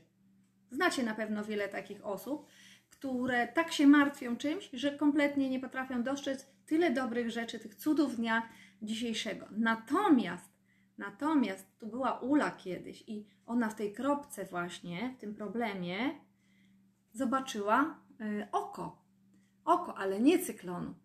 Znacie 0.72 1.04
na 1.04 1.15
pewno 1.15 1.44
wiele 1.44 1.68
takich 1.70 2.06
osób, 2.06 2.48
które 2.99 3.47
tak 3.47 3.71
się 3.71 3.88
martwią 3.88 4.38
czymś, 4.38 4.69
że 4.73 4.91
kompletnie 4.91 5.49
nie 5.49 5.60
potrafią 5.60 6.03
dostrzec 6.03 6.47
tyle 6.65 6.91
dobrych 6.91 7.31
rzeczy, 7.31 7.60
tych 7.60 7.75
cudów 7.75 8.15
dnia 8.15 8.49
dzisiejszego. 8.81 9.45
Natomiast, 9.51 10.49
natomiast 10.97 11.79
tu 11.79 11.88
była 11.88 12.19
Ula 12.19 12.51
kiedyś 12.51 13.03
i 13.08 13.27
ona 13.45 13.69
w 13.69 13.75
tej 13.75 13.93
kropce 13.93 14.45
właśnie, 14.45 15.13
w 15.17 15.19
tym 15.19 15.36
problemie, 15.36 15.97
zobaczyła 17.13 17.99
y, 18.21 18.47
oko. 18.51 19.05
Oko, 19.65 19.97
ale 19.97 20.19
nie 20.19 20.39
cyklonu. 20.39 20.95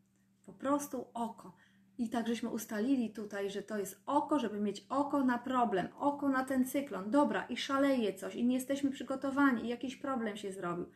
Po 0.46 0.52
prostu 0.52 1.06
oko. 1.14 1.56
I 1.98 2.08
tak 2.08 2.28
żeśmy 2.28 2.48
ustalili 2.48 3.10
tutaj, 3.10 3.50
że 3.50 3.62
to 3.62 3.78
jest 3.78 4.02
oko, 4.06 4.38
żeby 4.38 4.60
mieć 4.60 4.86
oko 4.88 5.24
na 5.24 5.38
problem, 5.38 5.88
oko 5.98 6.28
na 6.28 6.44
ten 6.44 6.64
cyklon. 6.64 7.10
Dobra, 7.10 7.46
i 7.46 7.56
szaleje 7.56 8.14
coś, 8.14 8.34
i 8.34 8.44
nie 8.44 8.54
jesteśmy 8.54 8.90
przygotowani, 8.90 9.64
i 9.64 9.68
jakiś 9.68 9.96
problem 9.96 10.36
się 10.36 10.52
zrobił. 10.52 10.86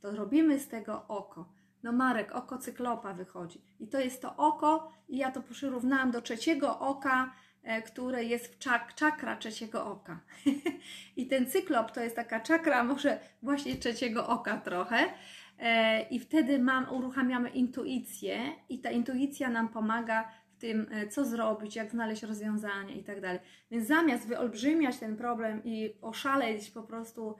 To 0.00 0.10
robimy 0.10 0.58
z 0.58 0.68
tego 0.68 1.04
oko. 1.08 1.60
No 1.82 1.92
Marek, 1.92 2.32
oko 2.32 2.58
cyklopa 2.58 3.14
wychodzi. 3.14 3.60
I 3.80 3.88
to 3.88 4.00
jest 4.00 4.22
to 4.22 4.36
oko, 4.36 4.92
i 5.08 5.16
ja 5.16 5.30
to 5.30 5.42
przyrównałam 5.42 6.10
do 6.10 6.22
trzeciego 6.22 6.78
oka, 6.78 7.32
e, 7.62 7.82
które 7.82 8.24
jest 8.24 8.54
w 8.54 8.58
czak, 8.58 8.94
czakra 8.94 9.36
trzeciego 9.36 9.86
oka. 9.86 10.20
I 11.16 11.26
ten 11.26 11.46
cyklop 11.46 11.90
to 11.90 12.00
jest 12.00 12.16
taka 12.16 12.40
czakra 12.40 12.84
może 12.84 13.20
właśnie 13.42 13.76
trzeciego 13.76 14.28
oka 14.28 14.56
trochę. 14.56 14.98
E, 15.58 16.02
I 16.02 16.20
wtedy 16.20 16.58
mam, 16.58 16.92
uruchamiamy 16.92 17.50
intuicję 17.50 18.38
i 18.68 18.78
ta 18.78 18.90
intuicja 18.90 19.50
nam 19.50 19.68
pomaga 19.68 20.28
w 20.56 20.60
tym, 20.60 20.86
e, 20.90 21.08
co 21.08 21.24
zrobić, 21.24 21.76
jak 21.76 21.90
znaleźć 21.90 22.22
rozwiązanie 22.22 22.96
i 22.96 23.04
tak 23.04 23.20
dalej. 23.20 23.40
Więc 23.70 23.86
zamiast 23.86 24.26
wyolbrzymiać 24.26 24.98
ten 24.98 25.16
problem 25.16 25.64
i 25.64 25.94
oszaleć 26.02 26.70
po 26.70 26.82
prostu 26.82 27.36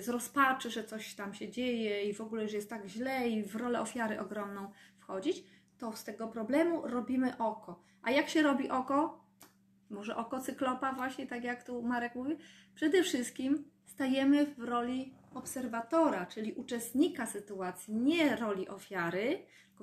z 0.00 0.08
rozpaczy, 0.08 0.70
że 0.70 0.84
coś 0.84 1.14
tam 1.14 1.34
się 1.34 1.48
dzieje 1.48 2.04
i 2.04 2.14
w 2.14 2.20
ogóle, 2.20 2.48
że 2.48 2.56
jest 2.56 2.70
tak 2.70 2.86
źle 2.86 3.28
i 3.28 3.42
w 3.42 3.56
rolę 3.56 3.80
ofiary 3.80 4.20
ogromną 4.20 4.70
wchodzić, 4.98 5.44
to 5.78 5.92
z 5.92 6.04
tego 6.04 6.28
problemu 6.28 6.82
robimy 6.88 7.38
oko. 7.38 7.82
A 8.02 8.10
jak 8.10 8.28
się 8.28 8.42
robi 8.42 8.68
oko? 8.68 9.24
Może 9.90 10.16
oko 10.16 10.40
cyklopa 10.40 10.92
właśnie, 10.92 11.26
tak 11.26 11.44
jak 11.44 11.64
tu 11.64 11.82
Marek 11.82 12.14
mówi? 12.14 12.36
Przede 12.74 13.02
wszystkim 13.02 13.70
stajemy 13.86 14.46
w 14.46 14.58
roli 14.58 15.14
obserwatora, 15.34 16.26
czyli 16.26 16.52
uczestnika 16.52 17.26
sytuacji, 17.26 17.94
nie 17.94 18.36
roli 18.36 18.68
ofiary. 18.68 19.38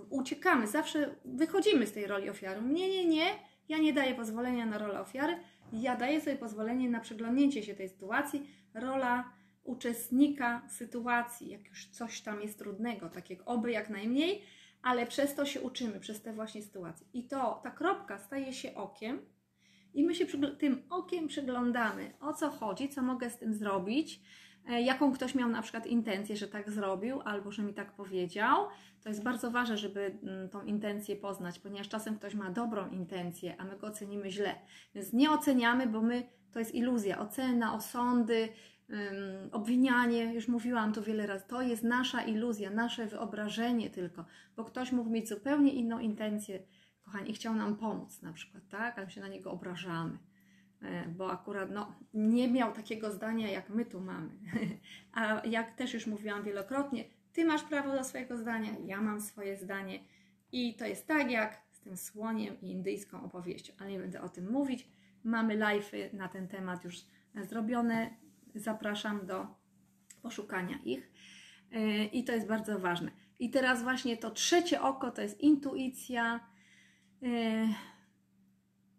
Uciekamy, 0.09 0.67
zawsze 0.67 1.15
wychodzimy 1.25 1.87
z 1.87 1.91
tej 1.91 2.07
roli 2.07 2.29
ofiary. 2.29 2.61
Nie, 2.61 2.89
nie, 2.89 3.05
nie, 3.05 3.27
ja 3.69 3.77
nie 3.77 3.93
daję 3.93 4.15
pozwolenia 4.15 4.65
na 4.65 4.77
rolę 4.77 5.01
ofiary, 5.01 5.39
ja 5.73 5.95
daję 5.95 6.21
sobie 6.21 6.35
pozwolenie 6.35 6.89
na 6.89 6.99
przyglądnięcie 6.99 7.63
się 7.63 7.75
tej 7.75 7.89
sytuacji. 7.89 8.49
Rola 8.73 9.31
uczestnika 9.65 10.61
sytuacji, 10.69 11.49
jak 11.49 11.69
już 11.69 11.87
coś 11.87 12.21
tam 12.21 12.41
jest 12.41 12.59
trudnego, 12.59 13.09
tak 13.09 13.29
jak 13.29 13.39
oby 13.45 13.71
jak 13.71 13.89
najmniej, 13.89 14.41
ale 14.81 15.05
przez 15.05 15.35
to 15.35 15.45
się 15.45 15.61
uczymy, 15.61 15.99
przez 15.99 16.21
te 16.21 16.33
właśnie 16.33 16.63
sytuacje. 16.63 17.07
I 17.13 17.27
to, 17.27 17.59
ta 17.63 17.71
kropka 17.71 18.19
staje 18.19 18.53
się 18.53 18.75
okiem, 18.75 19.19
i 19.93 20.03
my 20.03 20.15
się 20.15 20.25
tym 20.57 20.83
okiem 20.89 21.27
przyglądamy, 21.27 22.13
o 22.19 22.33
co 22.33 22.49
chodzi, 22.49 22.89
co 22.89 23.01
mogę 23.01 23.29
z 23.29 23.37
tym 23.37 23.53
zrobić, 23.53 24.21
E, 24.69 24.81
jaką 24.81 25.13
ktoś 25.13 25.35
miał 25.35 25.49
na 25.49 25.61
przykład 25.61 25.87
intencję, 25.87 26.37
że 26.37 26.47
tak 26.47 26.71
zrobił, 26.71 27.21
albo 27.25 27.51
że 27.51 27.63
mi 27.63 27.73
tak 27.73 27.91
powiedział. 27.91 28.67
To 29.03 29.09
jest 29.09 29.23
bardzo 29.23 29.51
ważne, 29.51 29.77
żeby 29.77 30.19
mm, 30.23 30.49
tą 30.49 30.61
intencję 30.61 31.15
poznać, 31.15 31.59
ponieważ 31.59 31.89
czasem 31.89 32.17
ktoś 32.17 32.35
ma 32.35 32.49
dobrą 32.49 32.89
intencję, 32.89 33.55
a 33.57 33.63
my 33.63 33.77
go 33.77 33.87
ocenimy 33.87 34.31
źle. 34.31 34.55
Więc 34.95 35.13
nie 35.13 35.31
oceniamy, 35.31 35.87
bo 35.87 36.01
my 36.01 36.23
to 36.51 36.59
jest 36.59 36.75
iluzja. 36.75 37.19
Ocena, 37.19 37.75
osądy, 37.75 38.49
obwinianie, 39.51 40.33
już 40.33 40.47
mówiłam 40.47 40.93
to 40.93 41.01
wiele 41.01 41.27
razy, 41.27 41.45
to 41.47 41.61
jest 41.61 41.83
nasza 41.83 42.21
iluzja, 42.21 42.69
nasze 42.69 43.07
wyobrażenie 43.07 43.89
tylko, 43.89 44.25
bo 44.55 44.63
ktoś 44.63 44.91
mógł 44.91 45.09
mieć 45.09 45.29
zupełnie 45.29 45.73
inną 45.73 45.99
intencję, 45.99 46.59
kochani, 47.01 47.31
i 47.31 47.33
chciał 47.33 47.55
nam 47.55 47.75
pomóc 47.75 48.21
na 48.21 48.33
przykład, 48.33 48.63
tak? 48.69 48.97
Ale 48.97 49.09
się 49.09 49.21
na 49.21 49.27
niego 49.27 49.51
obrażamy. 49.51 50.17
E, 50.81 51.07
bo 51.07 51.31
akurat 51.31 51.71
no, 51.71 51.95
nie 52.13 52.47
miał 52.47 52.73
takiego 52.73 53.11
zdania, 53.11 53.51
jak 53.51 53.69
my 53.69 53.85
tu 53.85 54.01
mamy. 54.01 54.29
A 55.13 55.41
jak 55.45 55.75
też 55.75 55.93
już 55.93 56.07
mówiłam 56.07 56.43
wielokrotnie, 56.43 57.03
ty 57.33 57.45
masz 57.45 57.63
prawo 57.63 57.91
do 57.91 58.03
swojego 58.03 58.37
zdania, 58.37 58.71
ja 58.85 59.01
mam 59.01 59.21
swoje 59.21 59.57
zdanie. 59.57 59.99
I 60.51 60.75
to 60.75 60.85
jest 60.85 61.07
tak 61.07 61.31
jak 61.31 61.61
z 61.71 61.79
tym 61.79 61.97
słoniem 61.97 62.61
i 62.61 62.71
indyjską 62.71 63.23
opowieścią, 63.23 63.73
ale 63.79 63.91
nie 63.91 63.99
będę 63.99 64.21
o 64.21 64.29
tym 64.29 64.51
mówić. 64.51 64.87
Mamy 65.23 65.57
live'y 65.57 66.13
na 66.13 66.27
ten 66.27 66.47
temat 66.47 66.83
już 66.83 66.95
zrobione. 67.43 68.24
Zapraszam 68.55 69.25
do 69.25 69.47
poszukania 70.21 70.77
ich. 70.85 71.11
E, 71.71 72.05
I 72.05 72.23
to 72.23 72.31
jest 72.31 72.47
bardzo 72.47 72.79
ważne. 72.79 73.11
I 73.39 73.49
teraz 73.49 73.83
właśnie 73.83 74.17
to 74.17 74.31
trzecie 74.31 74.81
oko 74.81 75.11
to 75.11 75.21
jest 75.21 75.41
intuicja 75.41 76.39
e, 77.23 77.27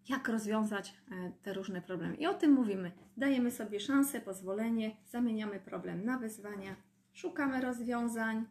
jak 0.08 0.28
rozwiązać 0.28 0.94
e, 1.10 1.32
te 1.42 1.52
różne 1.52 1.82
problemy. 1.82 2.16
I 2.16 2.26
o 2.26 2.34
tym 2.34 2.52
mówimy. 2.52 2.92
Dajemy 3.16 3.50
sobie 3.50 3.80
szansę, 3.80 4.20
pozwolenie, 4.20 4.96
zamieniamy 5.06 5.60
problem 5.60 6.04
na 6.04 6.18
wyzwania, 6.18 6.76
szukamy 7.12 7.60
rozwiązań 7.60 8.46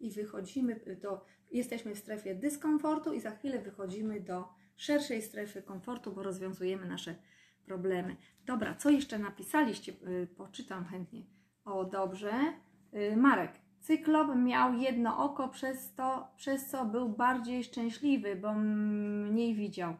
i 0.00 0.10
wychodzimy 0.10 0.80
do, 1.02 1.24
jesteśmy 1.50 1.94
w 1.94 1.98
strefie 1.98 2.34
dyskomfortu 2.34 3.12
i 3.12 3.20
za 3.20 3.30
chwilę 3.30 3.58
wychodzimy 3.58 4.20
do 4.20 4.48
szerszej 4.76 5.22
strefy 5.22 5.62
komfortu, 5.62 6.12
bo 6.12 6.22
rozwiązujemy 6.22 6.86
nasze 6.86 7.10
problemy. 7.10 7.37
Dobra, 8.46 8.74
co 8.74 8.90
jeszcze 8.90 9.18
napisaliście? 9.18 9.92
E, 9.92 10.26
poczytam 10.26 10.84
chętnie. 10.84 11.22
O, 11.64 11.84
dobrze. 11.84 12.32
E, 12.92 13.16
Marek, 13.16 13.52
Cyklop 13.80 14.36
miał 14.36 14.74
jedno 14.74 15.24
oko, 15.24 15.48
przez, 15.48 15.94
to, 15.94 16.28
przez 16.36 16.66
co 16.66 16.84
był 16.84 17.08
bardziej 17.08 17.64
szczęśliwy, 17.64 18.36
bo 18.36 18.54
mniej 18.54 19.54
widział. 19.54 19.96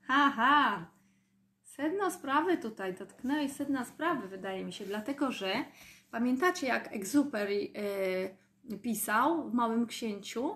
Haha, 0.00 0.86
sedno 1.62 2.10
sprawy 2.10 2.56
tutaj, 2.56 2.94
dotknęłeś 2.94 3.52
sedna 3.52 3.84
sprawy, 3.84 4.28
wydaje 4.28 4.64
mi 4.64 4.72
się, 4.72 4.84
dlatego 4.84 5.32
że 5.32 5.54
pamiętacie, 6.10 6.66
jak 6.66 6.92
Exupery 6.92 7.72
e, 8.72 8.76
pisał 8.78 9.50
w 9.50 9.54
Małym 9.54 9.86
Księciu? 9.86 10.54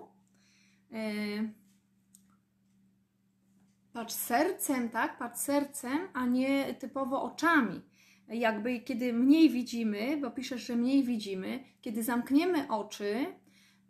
Patrz 3.93 4.13
sercem, 4.13 4.89
tak? 4.89 5.17
Patrz 5.17 5.39
sercem, 5.39 5.99
a 6.13 6.25
nie 6.25 6.73
typowo 6.73 7.23
oczami. 7.23 7.81
Jakby 8.27 8.79
kiedy 8.79 9.13
mniej 9.13 9.49
widzimy, 9.49 10.17
bo 10.17 10.31
piszesz, 10.31 10.67
że 10.67 10.75
mniej 10.75 11.03
widzimy, 11.03 11.63
kiedy 11.81 12.03
zamkniemy 12.03 12.67
oczy, 12.67 13.25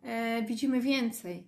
e, 0.02 0.42
widzimy 0.42 0.80
więcej. 0.80 1.46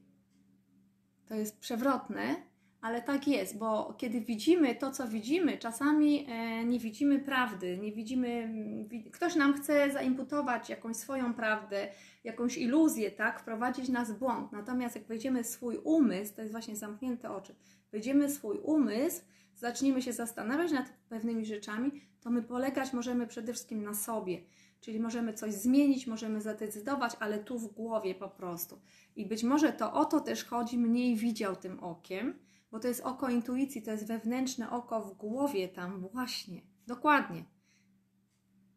To 1.27 1.35
jest 1.35 1.61
przewrotne, 1.61 2.37
ale 2.85 3.03
tak 3.03 3.29
jest, 3.29 3.59
bo 3.59 3.95
kiedy 3.99 4.21
widzimy 4.21 4.75
to, 4.75 4.90
co 4.90 5.09
widzimy, 5.09 5.59
czasami 5.59 6.27
e, 6.29 6.64
nie 6.64 6.79
widzimy 6.79 7.19
prawdy, 7.19 7.79
nie 7.79 7.93
widzimy, 7.93 8.29
mm, 8.29 8.88
ktoś 9.12 9.37
nam 9.37 9.55
chce 9.55 9.90
zaimputować 9.90 10.69
jakąś 10.69 10.97
swoją 10.97 11.35
prawdę, 11.35 11.88
jakąś 12.25 12.59
iluzję, 12.59 13.11
tak, 13.11 13.40
wprowadzić 13.40 13.88
nas 13.88 14.12
w 14.12 14.19
błąd. 14.19 14.53
Natomiast 14.53 14.97
jak 14.97 15.05
wejdziemy 15.05 15.45
w 15.45 15.47
swój 15.47 15.79
umysł, 15.85 16.35
to 16.35 16.40
jest 16.40 16.53
właśnie 16.53 16.77
zamknięte 16.77 17.31
oczy, 17.31 17.55
wejdziemy 17.95 18.31
swój 18.31 18.59
umysł, 18.59 19.23
zaczniemy 19.57 20.03
się 20.03 20.13
zastanawiać 20.13 20.73
nad 20.73 20.93
pewnymi 21.09 21.47
rzeczami, 21.47 21.91
to 22.21 22.31
my 22.31 22.43
polegać 22.43 22.93
możemy 22.93 23.27
przede 23.27 23.53
wszystkim 23.53 23.83
na 23.83 23.95
sobie. 23.95 24.43
Czyli 24.81 25.01
możemy 25.01 25.35
coś 25.35 25.53
zmienić, 25.53 26.07
możemy 26.07 26.41
zadecydować, 26.41 27.17
ale 27.21 27.39
tu 27.39 27.59
w 27.59 27.73
głowie 27.73 28.15
po 28.15 28.29
prostu. 28.29 28.81
I 29.17 29.27
być 29.27 29.43
może 29.43 29.73
to 29.73 29.93
o 29.93 30.05
to 30.05 30.21
też 30.21 30.45
chodzi, 30.45 30.79
mniej 30.79 31.17
widział 31.17 31.57
tym 31.57 31.81
okiem, 31.81 32.39
bo 32.71 32.81
to 32.81 32.89
jest 32.89 33.01
oko 33.01 33.29
intuicji, 33.29 33.83
to 33.83 33.91
jest 33.91 34.07
wewnętrzne 34.07 34.71
oko 34.71 35.01
w 35.01 35.15
głowie 35.15 35.69
tam 35.69 36.01
właśnie. 36.01 36.61
Dokładnie. 36.87 37.45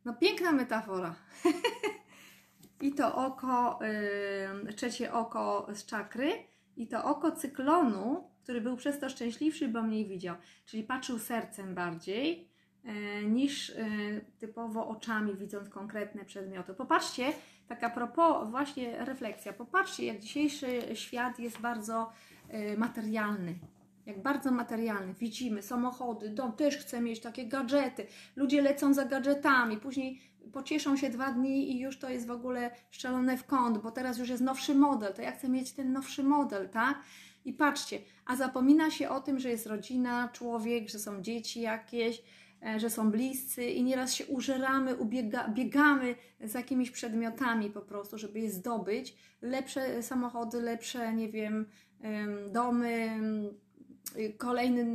No 0.05 0.13
piękna 0.13 0.51
metafora. 0.51 1.15
I 2.81 2.93
to 2.93 3.15
oko, 3.15 3.79
yy, 4.65 4.73
trzecie 4.73 5.13
oko 5.13 5.67
z 5.73 5.85
czakry 5.85 6.31
i 6.75 6.87
to 6.87 7.03
oko 7.03 7.31
cyklonu, 7.31 8.36
który 8.47 8.61
był 8.61 8.77
przez 8.77 8.99
to 8.99 9.09
szczęśliwszy, 9.09 9.67
bo 9.67 9.83
mniej 9.83 10.05
widział. 10.05 10.35
Czyli 10.65 10.83
patrzył 10.83 11.19
sercem 11.19 11.75
bardziej 11.75 12.47
yy, 12.83 12.93
niż 13.29 13.69
yy, 13.69 14.25
typowo 14.39 14.87
oczami, 14.87 15.35
widząc 15.35 15.69
konkretne 15.69 16.25
przedmioty. 16.25 16.73
Popatrzcie, 16.73 17.33
taka 17.67 17.89
propos, 17.89 18.49
właśnie 18.49 19.05
refleksja. 19.05 19.53
Popatrzcie, 19.53 20.05
jak 20.05 20.19
dzisiejszy 20.19 20.67
świat 20.93 21.39
jest 21.39 21.59
bardzo 21.59 22.11
yy, 22.49 22.77
materialny 22.77 23.55
jak 24.05 24.21
bardzo 24.21 24.51
materialny. 24.51 25.13
Widzimy 25.13 25.61
samochody, 25.61 26.29
dom, 26.29 26.53
też 26.53 26.77
chcę 26.77 27.01
mieć 27.01 27.19
takie 27.19 27.47
gadżety. 27.47 28.07
Ludzie 28.35 28.61
lecą 28.61 28.93
za 28.93 29.05
gadżetami, 29.05 29.77
później 29.77 30.21
pocieszą 30.53 30.97
się 30.97 31.09
dwa 31.09 31.31
dni 31.31 31.71
i 31.71 31.79
już 31.79 31.99
to 31.99 32.09
jest 32.09 32.27
w 32.27 32.31
ogóle 32.31 32.71
szczelone 32.91 33.37
w 33.37 33.45
kąt, 33.45 33.77
bo 33.77 33.91
teraz 33.91 34.17
już 34.17 34.29
jest 34.29 34.43
nowszy 34.43 34.75
model, 34.75 35.13
to 35.13 35.21
ja 35.21 35.31
chcę 35.31 35.49
mieć 35.49 35.71
ten 35.71 35.93
nowszy 35.93 36.23
model, 36.23 36.69
tak? 36.69 36.97
I 37.47 37.53
patrzcie, 37.53 37.99
a 38.25 38.35
zapomina 38.35 38.91
się 38.91 39.09
o 39.09 39.21
tym, 39.21 39.39
że 39.39 39.49
jest 39.49 39.67
rodzina, 39.67 40.29
człowiek, 40.33 40.89
że 40.89 40.99
są 40.99 41.21
dzieci 41.21 41.61
jakieś, 41.61 42.23
e, 42.65 42.79
że 42.79 42.89
są 42.89 43.11
bliscy 43.11 43.65
i 43.65 43.83
nieraz 43.83 44.13
się 44.13 44.25
użeramy, 44.25 44.95
ubiega, 44.95 45.47
biegamy 45.47 46.15
z 46.41 46.53
jakimiś 46.53 46.91
przedmiotami 46.91 47.69
po 47.69 47.81
prostu, 47.81 48.17
żeby 48.17 48.39
je 48.39 48.51
zdobyć. 48.51 49.15
Lepsze 49.41 50.03
samochody, 50.03 50.61
lepsze, 50.61 51.13
nie 51.13 51.29
wiem, 51.29 51.65
domy, 52.51 53.19
kolejny 54.37 54.85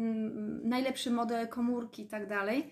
najlepszy 0.65 1.11
model 1.11 1.49
komórki 1.49 2.03
i 2.03 2.09
tak 2.09 2.29
dalej. 2.29 2.71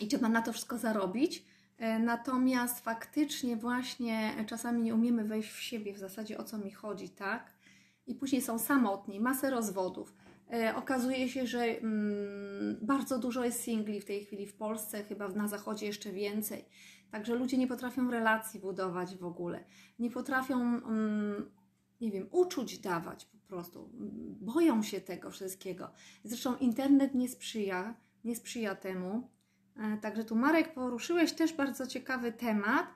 I 0.00 0.08
trzeba 0.08 0.28
na 0.28 0.42
to 0.42 0.52
wszystko 0.52 0.78
zarobić. 0.78 1.44
E, 1.78 1.98
natomiast 1.98 2.80
faktycznie 2.80 3.56
właśnie 3.56 4.44
czasami 4.46 4.82
nie 4.82 4.94
umiemy 4.94 5.24
wejść 5.24 5.50
w 5.50 5.60
siebie, 5.60 5.92
w 5.92 5.98
zasadzie 5.98 6.38
o 6.38 6.44
co 6.44 6.58
mi 6.58 6.70
chodzi, 6.70 7.08
tak? 7.08 7.57
I 8.08 8.14
później 8.14 8.42
są 8.42 8.58
samotni, 8.58 9.20
masę 9.20 9.50
rozwodów. 9.50 10.14
E, 10.52 10.76
okazuje 10.76 11.28
się, 11.28 11.46
że 11.46 11.64
mm, 11.64 12.78
bardzo 12.82 13.18
dużo 13.18 13.44
jest 13.44 13.60
singli 13.62 14.00
w 14.00 14.04
tej 14.04 14.24
chwili 14.24 14.46
w 14.46 14.54
Polsce, 14.54 15.04
chyba 15.04 15.28
na 15.28 15.48
zachodzie 15.48 15.86
jeszcze 15.86 16.12
więcej. 16.12 16.64
Także 17.10 17.34
ludzie 17.34 17.58
nie 17.58 17.66
potrafią 17.66 18.10
relacji 18.10 18.60
budować 18.60 19.16
w 19.16 19.24
ogóle. 19.24 19.64
Nie 19.98 20.10
potrafią, 20.10 20.56
mm, 20.60 21.50
nie 22.00 22.10
wiem, 22.10 22.28
uczuć 22.30 22.78
dawać 22.78 23.24
po 23.24 23.38
prostu. 23.38 23.90
Boją 24.40 24.82
się 24.82 25.00
tego 25.00 25.30
wszystkiego. 25.30 25.90
Zresztą 26.24 26.56
internet 26.56 27.14
nie 27.14 27.28
sprzyja, 27.28 27.94
nie 28.24 28.36
sprzyja 28.36 28.74
temu. 28.74 29.30
E, 29.76 29.96
także 29.96 30.24
tu 30.24 30.36
Marek 30.36 30.74
poruszyłeś 30.74 31.32
też 31.32 31.52
bardzo 31.52 31.86
ciekawy 31.86 32.32
temat 32.32 32.86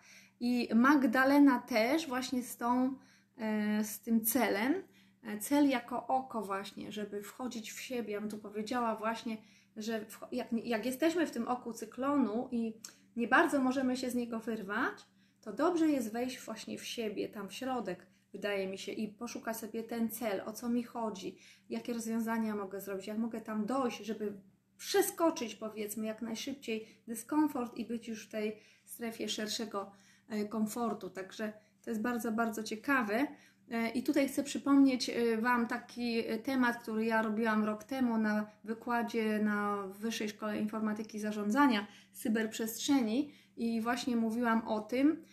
i 0.40 0.68
Magdalena 0.74 1.58
też 1.58 2.06
właśnie 2.06 2.42
z, 2.42 2.56
tą, 2.56 2.94
e, 3.36 3.84
z 3.84 4.00
tym 4.00 4.24
celem. 4.24 4.74
E, 5.22 5.38
cel 5.38 5.68
jako 5.68 6.06
oko 6.06 6.42
właśnie, 6.42 6.92
żeby 6.92 7.22
wchodzić 7.22 7.72
w 7.72 7.80
siebie. 7.80 8.12
Ja 8.12 8.20
bym 8.20 8.30
tu 8.30 8.38
powiedziała 8.38 8.96
właśnie, 8.96 9.36
że 9.76 10.06
jak, 10.32 10.48
jak 10.52 10.86
jesteśmy 10.86 11.26
w 11.26 11.30
tym 11.30 11.48
oku 11.48 11.72
cyklonu 11.72 12.48
i 12.50 12.72
nie 13.16 13.28
bardzo 13.28 13.60
możemy 13.60 13.96
się 13.96 14.10
z 14.10 14.14
niego 14.14 14.40
wyrwać, 14.40 15.06
to 15.40 15.52
dobrze 15.52 15.88
jest 15.88 16.12
wejść 16.12 16.40
właśnie 16.40 16.78
w 16.78 16.84
siebie, 16.84 17.28
tam 17.28 17.48
w 17.48 17.54
środek, 17.54 18.06
wydaje 18.32 18.68
mi 18.68 18.78
się, 18.78 18.92
i 18.92 19.08
poszukać 19.08 19.56
sobie 19.56 19.82
ten 19.82 20.10
cel, 20.10 20.40
o 20.46 20.52
co 20.52 20.68
mi 20.68 20.82
chodzi, 20.82 21.36
jakie 21.70 21.92
rozwiązania 21.92 22.56
mogę 22.56 22.80
zrobić, 22.80 23.06
jak 23.06 23.18
mogę 23.18 23.40
tam 23.40 23.66
dojść, 23.66 24.04
żeby 24.04 24.32
przeskoczyć 24.78 25.54
powiedzmy 25.54 26.06
jak 26.06 26.22
najszybciej 26.22 26.88
dyskomfort 27.06 27.76
i 27.76 27.86
być 27.86 28.08
już 28.08 28.26
w 28.26 28.30
tej 28.30 28.60
strefie 28.84 29.28
szerszego 29.28 29.92
e, 30.28 30.44
komfortu. 30.44 31.10
Także 31.10 31.52
to 31.84 31.90
jest 31.90 32.02
bardzo, 32.02 32.32
bardzo 32.32 32.62
ciekawe. 32.62 33.26
E, 33.72 33.88
I 33.88 34.02
tutaj 34.02 34.28
chcę 34.28 34.42
przypomnieć 34.42 35.10
e, 35.10 35.36
Wam 35.36 35.66
taki 35.66 36.22
temat, 36.44 36.82
który 36.82 37.04
ja 37.04 37.22
robiłam 37.22 37.64
rok 37.64 37.84
temu 37.84 38.18
na 38.18 38.46
wykładzie 38.64 39.38
na 39.38 39.86
Wyższej 39.86 40.28
Szkole 40.28 40.58
Informatyki 40.58 41.16
i 41.16 41.20
Zarządzania 41.20 41.86
Cyberprzestrzeni 42.12 43.32
i 43.56 43.80
właśnie 43.80 44.16
mówiłam 44.16 44.68
o 44.68 44.80
tym, 44.80 45.24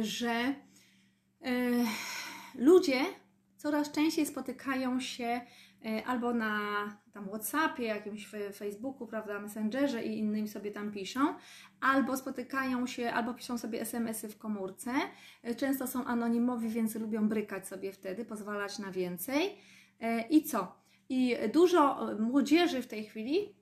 że 0.00 0.54
ludzie 2.54 3.00
coraz 3.56 3.90
częściej 3.90 4.26
spotykają 4.26 5.00
się 5.00 5.40
E, 5.69 5.69
albo 6.06 6.34
na 6.34 6.60
tam 7.12 7.28
WhatsAppie, 7.28 7.84
jakimś 7.84 8.28
Facebooku, 8.54 9.06
prawda, 9.06 9.40
Messengerze 9.40 10.04
i 10.04 10.18
innymi 10.18 10.48
sobie 10.48 10.70
tam 10.70 10.92
piszą, 10.92 11.34
albo 11.80 12.16
spotykają 12.16 12.86
się, 12.86 13.10
albo 13.10 13.34
piszą 13.34 13.58
sobie 13.58 13.80
SMS-y 13.80 14.28
w 14.28 14.38
komórce. 14.38 14.92
E, 15.42 15.54
często 15.54 15.86
są 15.86 16.04
anonimowi, 16.04 16.68
więc 16.68 16.94
lubią 16.94 17.28
brykać 17.28 17.68
sobie 17.68 17.92
wtedy, 17.92 18.24
pozwalać 18.24 18.78
na 18.78 18.90
więcej. 18.90 19.56
E, 20.00 20.28
I 20.28 20.42
co? 20.42 20.80
I 21.08 21.36
dużo 21.52 22.08
młodzieży 22.18 22.82
w 22.82 22.86
tej 22.86 23.04
chwili 23.04 23.56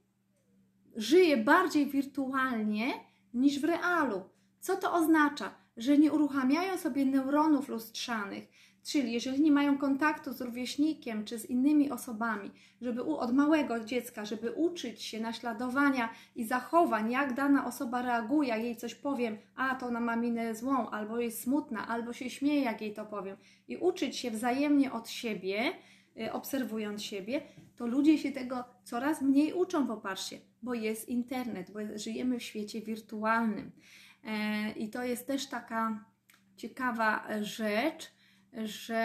żyje 0.96 1.36
bardziej 1.36 1.86
wirtualnie 1.86 2.92
niż 3.34 3.60
w 3.60 3.64
realu. 3.64 4.22
Co 4.60 4.76
to 4.76 4.94
oznacza? 4.94 5.54
Że 5.76 5.98
nie 5.98 6.12
uruchamiają 6.12 6.78
sobie 6.78 7.06
neuronów 7.06 7.68
lustrzanych, 7.68 8.48
Czyli 8.88 9.12
jeżeli 9.12 9.40
nie 9.40 9.52
mają 9.52 9.78
kontaktu 9.78 10.32
z 10.32 10.40
rówieśnikiem 10.40 11.24
czy 11.24 11.38
z 11.38 11.50
innymi 11.50 11.90
osobami, 11.90 12.50
żeby 12.82 13.02
u, 13.02 13.16
od 13.16 13.34
małego 13.34 13.80
dziecka, 13.80 14.24
żeby 14.24 14.52
uczyć 14.52 15.02
się 15.02 15.20
naśladowania 15.20 16.08
i 16.36 16.44
zachowań, 16.44 17.12
jak 17.12 17.34
dana 17.34 17.66
osoba 17.66 18.02
reaguje, 18.02 18.48
jak 18.48 18.62
jej 18.62 18.76
coś 18.76 18.94
powiem, 18.94 19.38
a 19.56 19.74
to 19.74 19.86
ona 19.86 20.00
ma 20.00 20.16
minę 20.16 20.54
złą, 20.54 20.90
albo 20.90 21.20
jest 21.20 21.42
smutna, 21.42 21.88
albo 21.88 22.12
się 22.12 22.30
śmieje, 22.30 22.60
jak 22.62 22.80
jej 22.80 22.94
to 22.94 23.06
powiem, 23.06 23.36
i 23.68 23.76
uczyć 23.76 24.16
się 24.16 24.30
wzajemnie 24.30 24.92
od 24.92 25.08
siebie, 25.08 25.72
y, 26.20 26.32
obserwując 26.32 27.02
siebie, 27.02 27.42
to 27.76 27.86
ludzie 27.86 28.18
się 28.18 28.32
tego 28.32 28.64
coraz 28.84 29.22
mniej 29.22 29.52
uczą, 29.52 29.86
popatrzcie, 29.86 30.38
bo 30.62 30.74
jest 30.74 31.08
internet, 31.08 31.70
bo 31.70 31.78
żyjemy 31.94 32.38
w 32.38 32.42
świecie 32.42 32.80
wirtualnym. 32.80 33.70
E, 34.24 34.70
I 34.72 34.88
to 34.88 35.04
jest 35.04 35.26
też 35.26 35.46
taka 35.46 36.04
ciekawa 36.56 37.24
rzecz, 37.42 38.17
że 38.64 38.96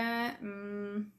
mm, 0.42 1.12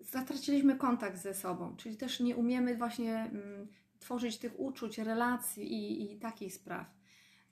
zatraciliśmy 0.00 0.76
kontakt 0.76 1.18
ze 1.18 1.34
sobą, 1.34 1.76
czyli 1.76 1.96
też 1.96 2.20
nie 2.20 2.36
umiemy 2.36 2.76
właśnie 2.76 3.14
mm, 3.14 3.68
tworzyć 3.98 4.38
tych 4.38 4.60
uczuć, 4.60 4.98
relacji 4.98 5.72
i, 5.72 6.12
i 6.12 6.18
takich 6.18 6.54
spraw. 6.54 7.00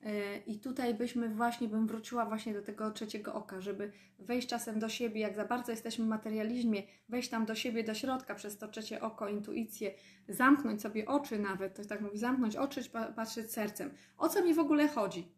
E, 0.03 0.39
I 0.39 0.59
tutaj 0.61 0.95
byśmy 0.95 1.29
właśnie, 1.29 1.69
bym 1.69 1.87
wróciła 1.87 2.27
właśnie 2.27 2.55
do 2.55 2.63
tego 2.63 2.91
trzeciego 2.91 3.35
oka, 3.35 3.61
żeby 3.61 3.93
wejść 4.19 4.49
czasem 4.49 4.79
do 4.79 4.89
siebie, 4.89 5.21
jak 5.21 5.37
za 5.37 5.45
bardzo 5.45 5.73
jesteśmy 5.73 6.05
w 6.05 6.09
materializmie, 6.09 6.83
wejść 7.09 7.29
tam 7.29 7.47
do 7.47 7.55
siebie, 7.55 7.85
do 7.85 7.95
środka 7.95 8.35
przez 8.35 8.59
to 8.59 8.69
trzecie 8.69 9.01
oko, 9.01 9.29
intuicję, 9.29 9.95
zamknąć 10.29 10.83
sobie 10.83 11.07
oczy 11.07 11.39
nawet, 11.39 11.75
to 11.75 11.85
tak 11.85 12.01
mówi, 12.01 12.19
zamknąć 12.19 12.57
oczy, 12.57 12.81
patrzeć 13.17 13.53
sercem. 13.53 13.91
O 14.19 14.29
co 14.29 14.45
mi 14.45 14.55
w 14.55 14.59
ogóle 14.59 14.89
chodzi? 14.89 15.33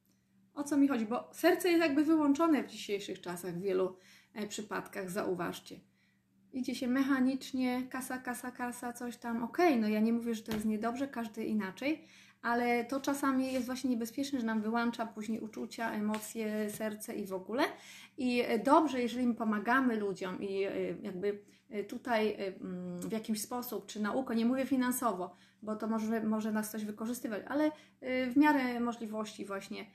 O 0.54 0.64
co 0.64 0.76
mi 0.76 0.88
chodzi? 0.88 1.06
Bo 1.06 1.30
serce 1.32 1.68
jest 1.68 1.82
jakby 1.82 2.04
wyłączone 2.04 2.62
w 2.62 2.66
dzisiejszych 2.66 3.20
czasach 3.20 3.54
w 3.54 3.60
wielu 3.60 3.96
przypadkach, 4.48 5.10
zauważcie. 5.10 5.80
Idzie 6.52 6.74
się 6.74 6.88
mechanicznie, 6.88 7.82
kasa, 7.90 8.18
kasa, 8.18 8.50
kasa, 8.50 8.92
coś 8.92 9.16
tam. 9.16 9.42
Okej, 9.42 9.68
okay, 9.68 9.80
no 9.80 9.88
ja 9.88 10.00
nie 10.00 10.12
mówię, 10.12 10.34
że 10.34 10.42
to 10.42 10.52
jest 10.52 10.64
niedobrze, 10.64 11.08
każdy 11.08 11.44
inaczej, 11.44 12.04
ale 12.42 12.84
to 12.84 13.00
czasami 13.00 13.52
jest 13.52 13.66
właśnie 13.66 13.90
niebezpieczne, 13.90 14.40
że 14.40 14.46
nam 14.46 14.62
wyłącza 14.62 15.06
później 15.06 15.40
uczucia, 15.40 15.92
emocje, 15.92 16.70
serce 16.70 17.14
i 17.14 17.26
w 17.26 17.32
ogóle. 17.32 17.62
I 18.18 18.42
dobrze, 18.64 19.02
jeżeli 19.02 19.26
my 19.26 19.34
pomagamy 19.34 19.96
ludziom 19.96 20.42
i 20.42 20.62
e, 20.64 20.72
jakby 21.02 21.42
e, 21.70 21.84
tutaj 21.84 22.36
mm, 22.38 23.00
w 23.00 23.12
jakiś 23.12 23.42
sposób, 23.42 23.86
czy 23.86 24.02
nauką, 24.02 24.34
nie 24.34 24.46
mówię 24.46 24.66
finansowo, 24.66 25.36
bo 25.62 25.76
to 25.76 25.86
może, 25.86 26.22
może 26.22 26.52
nas 26.52 26.68
ktoś 26.68 26.84
wykorzystywać, 26.84 27.42
ale 27.48 27.70
w 28.02 28.32
miarę 28.36 28.80
możliwości 28.80 29.46
właśnie 29.46 29.86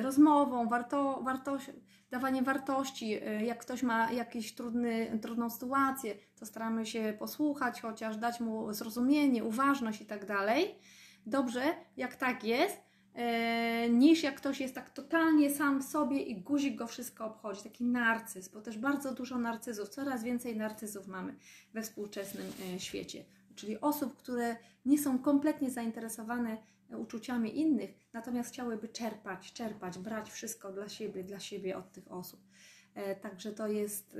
rozmową, 0.00 0.68
warto, 0.68 1.22
wartość, 1.22 1.70
dawanie 2.10 2.42
wartości. 2.42 3.14
Y, 3.14 3.44
jak 3.44 3.58
ktoś 3.58 3.82
ma 3.82 4.12
jakąś 4.12 4.54
trudny, 4.54 5.18
trudną 5.22 5.50
sytuację, 5.50 6.14
to 6.38 6.46
staramy 6.46 6.86
się 6.86 7.16
posłuchać, 7.18 7.80
chociaż 7.80 8.16
dać 8.16 8.40
mu 8.40 8.72
zrozumienie, 8.72 9.44
uważność 9.44 10.00
i 10.00 10.06
tak 10.06 10.26
dalej. 10.26 10.74
Dobrze, 11.26 11.62
jak 11.96 12.16
tak 12.16 12.44
jest, 12.44 12.76
y, 12.76 13.90
niż 13.90 14.22
jak 14.22 14.34
ktoś 14.34 14.60
jest 14.60 14.74
tak 14.74 14.90
totalnie 14.90 15.54
sam 15.54 15.80
w 15.80 15.84
sobie 15.84 16.22
i 16.22 16.42
guzik 16.42 16.76
go 16.76 16.86
wszystko 16.86 17.24
obchodzi. 17.24 17.62
Taki 17.62 17.84
narcyz, 17.84 18.48
bo 18.48 18.60
też 18.60 18.78
bardzo 18.78 19.14
dużo 19.14 19.38
narcyzów, 19.38 19.88
coraz 19.88 20.24
więcej 20.24 20.56
narcyzów 20.56 21.06
mamy 21.06 21.36
we 21.74 21.82
współczesnym 21.82 22.46
świecie. 22.78 23.24
Czyli 23.54 23.80
osób, 23.80 24.16
które 24.16 24.56
nie 24.84 24.98
są 24.98 25.18
kompletnie 25.18 25.70
zainteresowane 25.70 26.56
uczuciami 26.98 27.60
innych, 27.60 27.90
natomiast 28.12 28.52
chciałyby 28.52 28.88
czerpać, 28.88 29.52
czerpać, 29.52 29.98
brać 29.98 30.30
wszystko 30.30 30.72
dla 30.72 30.88
siebie, 30.88 31.24
dla 31.24 31.40
siebie 31.40 31.76
od 31.76 31.92
tych 31.92 32.12
osób. 32.12 32.40
E, 32.94 33.16
także 33.16 33.52
to 33.52 33.68
jest 33.68 34.16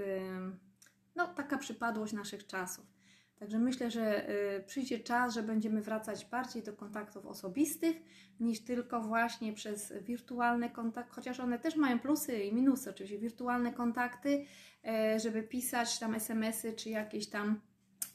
no, 1.16 1.26
taka 1.26 1.58
przypadłość 1.58 2.12
naszych 2.12 2.46
czasów. 2.46 2.94
Także 3.38 3.58
myślę, 3.58 3.90
że 3.90 4.30
y, 4.30 4.64
przyjdzie 4.66 4.98
czas, 4.98 5.34
że 5.34 5.42
będziemy 5.42 5.82
wracać 5.82 6.24
bardziej 6.24 6.62
do 6.62 6.72
kontaktów 6.72 7.26
osobistych 7.26 7.96
niż 8.40 8.60
tylko 8.60 9.00
właśnie 9.00 9.52
przez 9.52 9.92
wirtualne 10.02 10.70
kontakty, 10.70 11.12
chociaż 11.14 11.40
one 11.40 11.58
też 11.58 11.76
mają 11.76 11.98
plusy 12.00 12.42
i 12.42 12.54
minusy, 12.54 12.90
oczywiście 12.90 13.18
wirtualne 13.18 13.72
kontakty, 13.72 14.46
e, 14.84 15.20
żeby 15.20 15.42
pisać 15.42 15.98
tam 15.98 16.14
SMS-y 16.14 16.72
czy 16.72 16.90
jakieś 16.90 17.26
tam. 17.26 17.60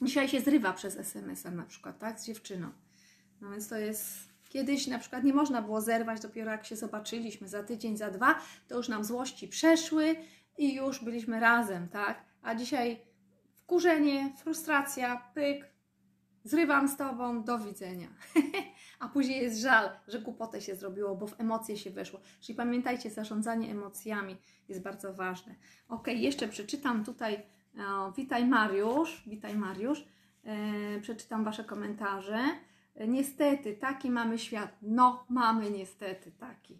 Dzisiaj 0.02 0.28
się 0.28 0.40
zrywa 0.40 0.72
przez 0.72 0.96
SMS-a 0.96 1.50
na 1.50 1.64
przykład, 1.64 1.98
tak, 1.98 2.20
z 2.20 2.26
dziewczyną. 2.26 2.70
No 3.40 3.50
więc 3.50 3.68
to 3.68 3.78
jest. 3.78 4.29
Kiedyś 4.50 4.86
na 4.86 4.98
przykład 4.98 5.24
nie 5.24 5.32
można 5.32 5.62
było 5.62 5.80
zerwać, 5.80 6.20
dopiero 6.20 6.50
jak 6.50 6.66
się 6.66 6.76
zobaczyliśmy 6.76 7.48
za 7.48 7.62
tydzień, 7.62 7.96
za 7.96 8.10
dwa, 8.10 8.34
to 8.68 8.76
już 8.76 8.88
nam 8.88 9.04
złości 9.04 9.48
przeszły 9.48 10.16
i 10.58 10.74
już 10.74 11.04
byliśmy 11.04 11.40
razem, 11.40 11.88
tak? 11.88 12.24
A 12.42 12.54
dzisiaj 12.54 13.00
wkurzenie, 13.54 14.32
frustracja, 14.36 15.30
pyk, 15.34 15.66
zrywam 16.44 16.88
z 16.88 16.96
tobą, 16.96 17.44
do 17.44 17.58
widzenia. 17.58 18.08
A 19.00 19.08
później 19.08 19.42
jest 19.42 19.60
żal, 19.60 19.90
że 20.08 20.18
głupotę 20.18 20.60
się 20.60 20.76
zrobiło, 20.76 21.16
bo 21.16 21.26
w 21.26 21.40
emocje 21.40 21.76
się 21.76 21.90
weszło. 21.90 22.20
Czyli 22.40 22.56
pamiętajcie, 22.56 23.10
zarządzanie 23.10 23.70
emocjami 23.70 24.36
jest 24.68 24.82
bardzo 24.82 25.14
ważne. 25.14 25.54
Ok, 25.88 26.06
jeszcze 26.06 26.48
przeczytam 26.48 27.04
tutaj. 27.04 27.42
O, 27.78 28.12
witaj 28.12 28.46
Mariusz, 28.46 29.22
witaj 29.26 29.56
Mariusz. 29.56 30.04
E, 30.44 31.00
przeczytam 31.00 31.44
Wasze 31.44 31.64
komentarze. 31.64 32.38
Niestety, 33.08 33.74
taki 33.74 34.10
mamy 34.10 34.38
świat. 34.38 34.76
No, 34.82 35.26
mamy 35.28 35.70
niestety 35.70 36.32
taki. 36.32 36.78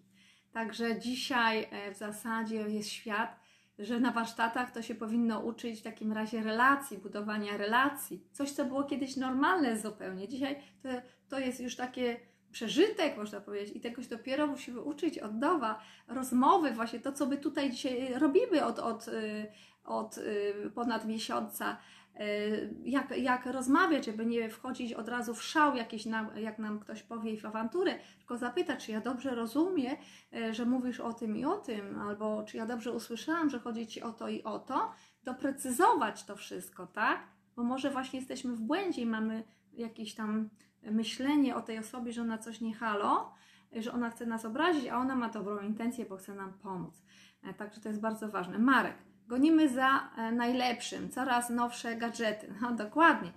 Także 0.53 0.99
dzisiaj 0.99 1.67
e, 1.71 1.95
w 1.95 1.97
zasadzie 1.97 2.57
jest 2.57 2.89
świat, 2.89 3.41
że 3.79 4.01
na 4.01 4.13
warsztatach 4.13 4.71
to 4.71 4.83
się 4.83 4.95
powinno 4.95 5.41
uczyć 5.41 5.81
w 5.81 5.83
takim 5.83 6.13
razie 6.13 6.43
relacji, 6.43 6.99
budowania 6.99 7.57
relacji. 7.57 8.25
Coś, 8.33 8.51
co 8.51 8.65
było 8.65 8.85
kiedyś 8.85 9.17
normalne 9.17 9.79
zupełnie. 9.79 10.29
Dzisiaj 10.29 10.57
to, 10.83 10.89
to 11.29 11.39
jest 11.39 11.61
już 11.61 11.77
takie 11.77 12.21
przeżytek, 12.53 13.17
można 13.17 13.41
powiedzieć, 13.41 13.77
i 13.77 13.81
tegoś 13.81 14.07
dopiero 14.07 14.47
musimy 14.47 14.81
uczyć 14.81 15.19
od 15.19 15.35
nowa. 15.35 15.81
Rozmowy, 16.09 16.73
właśnie 16.73 17.01
to, 17.01 17.13
co 17.13 17.27
my 17.27 17.37
tutaj 17.37 17.71
dzisiaj 17.71 18.15
robimy 18.15 18.65
od, 18.65 18.79
od, 18.79 19.09
y, 19.09 19.47
od 19.85 20.19
y, 20.19 20.71
ponad 20.75 21.05
miesiąca. 21.05 21.77
Y, 22.21 22.75
jak, 22.85 23.19
jak 23.19 23.47
rozmawiać, 23.47 24.07
żeby 24.07 24.27
nie 24.27 24.49
wchodzić 24.49 24.93
od 24.93 25.09
razu 25.09 25.35
w 25.35 25.43
szał 25.43 25.77
jakiś, 25.77 26.07
jak 26.37 26.59
nam 26.59 26.81
ktoś 26.81 27.03
powie 27.03 27.37
w 27.37 27.45
awanturę, 27.45 27.99
tylko 28.19 28.37
zapytać, 28.37 28.87
czy 28.87 28.93
ja 28.93 29.01
dobrze 29.01 29.35
rozumiem, 29.35 29.97
y, 30.35 30.55
że 30.55 30.67
mówisz 30.67 31.01
o 31.01 31.13
tym 31.13 31.37
i 31.37 31.45
o 31.45 31.57
tym, 31.57 31.99
albo 31.99 32.43
czy 32.43 32.57
ja 32.57 32.67
dobrze 32.67 32.93
usłyszałam, 32.93 33.51
że 33.51 33.59
chodzi 33.59 33.87
Ci 33.87 34.03
o 34.03 34.13
to 34.13 34.29
i 34.29 34.43
o 34.43 34.59
to, 34.59 34.93
doprecyzować 35.25 36.25
to 36.25 36.37
wszystko, 36.37 36.87
tak? 36.87 37.21
Bo 37.57 37.63
może 37.63 37.91
właśnie 37.91 38.19
jesteśmy 38.19 38.57
w 38.57 38.61
błędzie 38.61 39.03
i 39.03 39.07
mamy 39.07 39.45
jakieś 39.73 40.15
tam 40.15 40.51
myślenie 40.83 41.57
o 41.57 41.61
tej 41.61 41.79
osobie, 41.79 42.13
że 42.13 42.23
ona 42.23 42.39
coś 42.39 42.61
nie 42.61 42.75
halo, 42.75 43.35
że 43.73 43.93
ona 43.93 44.11
chce 44.11 44.27
nas 44.27 44.45
obrazić, 44.45 44.87
a 44.87 44.99
ona 44.99 45.17
ma 45.17 45.29
dobrą 45.29 45.61
intencję, 45.61 46.07
bo 46.07 46.17
chce 46.17 46.35
nam 46.35 46.53
pomóc. 46.53 47.03
E, 47.43 47.55
także 47.55 47.81
to 47.81 47.89
jest 47.89 48.01
bardzo 48.01 48.29
ważne. 48.29 48.59
Marek, 48.59 48.95
Gonimy 49.31 49.69
za 49.69 50.11
e, 50.17 50.33
najlepszym, 50.33 51.11
coraz 51.11 51.51
nowsze 51.51 51.97
gadżety. 51.97 52.55
No 52.63 52.73
dokładnie. 52.73 53.33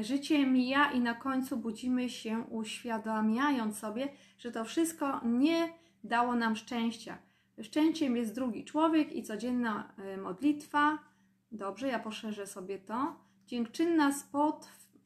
Życie 0.00 0.46
mija 0.46 0.90
i 0.92 1.00
na 1.00 1.14
końcu 1.14 1.56
budzimy 1.56 2.10
się 2.10 2.44
uświadamiając 2.50 3.78
sobie, 3.78 4.08
że 4.38 4.52
to 4.52 4.64
wszystko 4.64 5.20
nie 5.24 5.68
dało 6.04 6.34
nam 6.34 6.56
szczęścia. 6.56 7.18
Szczęściem 7.62 8.16
jest 8.16 8.34
drugi 8.34 8.64
człowiek 8.64 9.12
i 9.12 9.22
codzienna 9.22 9.92
e, 9.98 10.16
modlitwa. 10.16 10.98
Dobrze, 11.52 11.88
ja 11.88 11.98
poszerzę 11.98 12.46
sobie 12.46 12.78
to. 12.78 13.16
Dziękczynna 13.46 14.12
z 14.12 14.24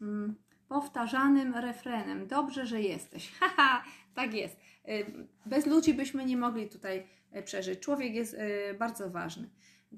mm, 0.00 0.34
powtarzanym 0.68 1.54
refrenem. 1.54 2.26
Dobrze, 2.26 2.66
że 2.66 2.80
jesteś. 2.80 3.32
Haha, 3.40 3.84
tak 4.14 4.34
jest. 4.34 4.56
E, 4.84 4.92
bez 5.46 5.66
ludzi 5.66 5.94
byśmy 5.94 6.24
nie 6.24 6.36
mogli 6.36 6.68
tutaj 6.68 7.06
przeżyć. 7.44 7.80
Człowiek 7.80 8.14
jest 8.14 8.36
bardzo 8.78 9.10
ważny. 9.10 9.48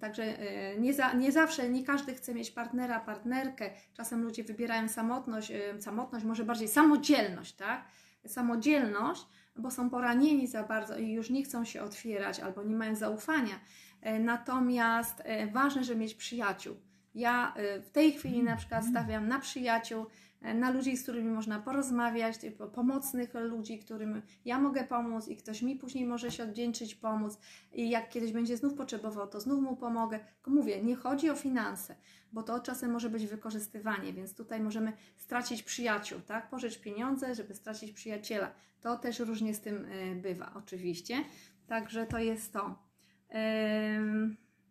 Także 0.00 0.38
e, 0.38 0.78
nie, 0.78 0.94
za, 0.94 1.12
nie 1.12 1.32
zawsze, 1.32 1.68
nie 1.68 1.84
każdy 1.84 2.14
chce 2.14 2.34
mieć 2.34 2.50
partnera, 2.50 3.00
partnerkę. 3.00 3.70
Czasem 3.94 4.22
ludzie 4.22 4.44
wybierają 4.44 4.88
samotność, 4.88 5.50
e, 5.50 5.82
samotność, 5.82 6.24
może 6.24 6.44
bardziej 6.44 6.68
samodzielność, 6.68 7.56
tak? 7.56 7.84
Samodzielność, 8.26 9.26
bo 9.56 9.70
są 9.70 9.90
poranieni 9.90 10.46
za 10.46 10.62
bardzo 10.62 10.98
i 10.98 11.12
już 11.12 11.30
nie 11.30 11.42
chcą 11.42 11.64
się 11.64 11.82
otwierać 11.82 12.40
albo 12.40 12.62
nie 12.62 12.76
mają 12.76 12.94
zaufania. 12.94 13.60
E, 14.00 14.18
natomiast 14.18 15.22
ważne, 15.52 15.84
żeby 15.84 16.00
mieć 16.00 16.14
przyjaciół. 16.14 16.76
Ja 17.14 17.54
w 17.82 17.90
tej 17.90 18.12
chwili 18.12 18.42
na 18.42 18.56
przykład 18.56 18.84
stawiam 18.84 19.28
na 19.28 19.38
przyjaciół, 19.38 20.06
na 20.54 20.70
ludzi, 20.70 20.96
z 20.96 21.02
którymi 21.02 21.30
można 21.30 21.58
porozmawiać, 21.58 22.36
pomocnych 22.74 23.34
ludzi, 23.34 23.78
którym 23.78 24.22
ja 24.44 24.58
mogę 24.58 24.84
pomóc 24.84 25.28
i 25.28 25.36
ktoś 25.36 25.62
mi 25.62 25.76
później 25.76 26.06
może 26.06 26.30
się 26.30 26.42
odwdzięczyć, 26.42 26.94
pomóc. 26.94 27.38
I 27.72 27.90
jak 27.90 28.08
kiedyś 28.08 28.32
będzie 28.32 28.56
znów 28.56 28.74
potrzebował, 28.74 29.28
to 29.28 29.40
znów 29.40 29.62
mu 29.62 29.76
pomogę. 29.76 30.20
Tylko 30.34 30.50
mówię, 30.50 30.82
nie 30.82 30.96
chodzi 30.96 31.30
o 31.30 31.34
finanse, 31.34 31.96
bo 32.32 32.42
to 32.42 32.60
czasem 32.60 32.90
może 32.90 33.10
być 33.10 33.26
wykorzystywanie, 33.26 34.12
więc 34.12 34.34
tutaj 34.34 34.60
możemy 34.60 34.92
stracić 35.16 35.62
przyjaciół, 35.62 36.20
tak? 36.20 36.50
Pożyć 36.50 36.78
pieniądze, 36.78 37.34
żeby 37.34 37.54
stracić 37.54 37.92
przyjaciela. 37.92 38.52
To 38.80 38.96
też 38.96 39.18
różnie 39.18 39.54
z 39.54 39.60
tym 39.60 39.86
e, 39.90 40.14
bywa, 40.14 40.52
oczywiście. 40.54 41.24
Także 41.66 42.06
to 42.06 42.18
jest 42.18 42.52
to. 42.52 42.78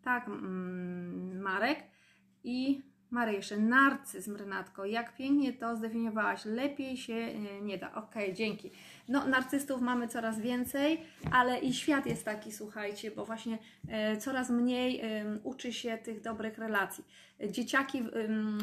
tak, 0.04 0.28
mm, 0.28 1.42
Marek. 1.42 1.84
I 2.44 2.82
Maryjsze, 3.14 3.58
narcyzm, 3.58 4.36
Renatko, 4.36 4.86
jak 4.86 5.16
pięknie 5.16 5.54
to 5.54 5.76
zdefiniowałaś, 5.76 6.46
lepiej 6.46 6.98
się 6.98 7.14
e, 7.14 7.62
nie 7.62 7.78
da. 7.78 7.94
Okay, 7.94 8.34
dzięki. 8.34 8.72
No, 9.08 9.28
narcystów 9.28 9.82
mamy 9.82 10.08
coraz 10.08 10.40
więcej, 10.40 11.02
ale 11.32 11.60
i 11.60 11.74
świat 11.74 12.06
jest 12.06 12.26
taki, 12.26 12.52
słuchajcie, 12.52 13.12
bo 13.12 13.26
właśnie 13.26 13.58
e, 13.90 14.18
coraz 14.18 14.50
mniej 14.50 15.02
uczy 15.44 15.74
się 15.74 15.98
tych 15.98 16.22
dobrych 16.22 16.58
relacji. 16.58 17.04
Dzieciaki 17.50 18.04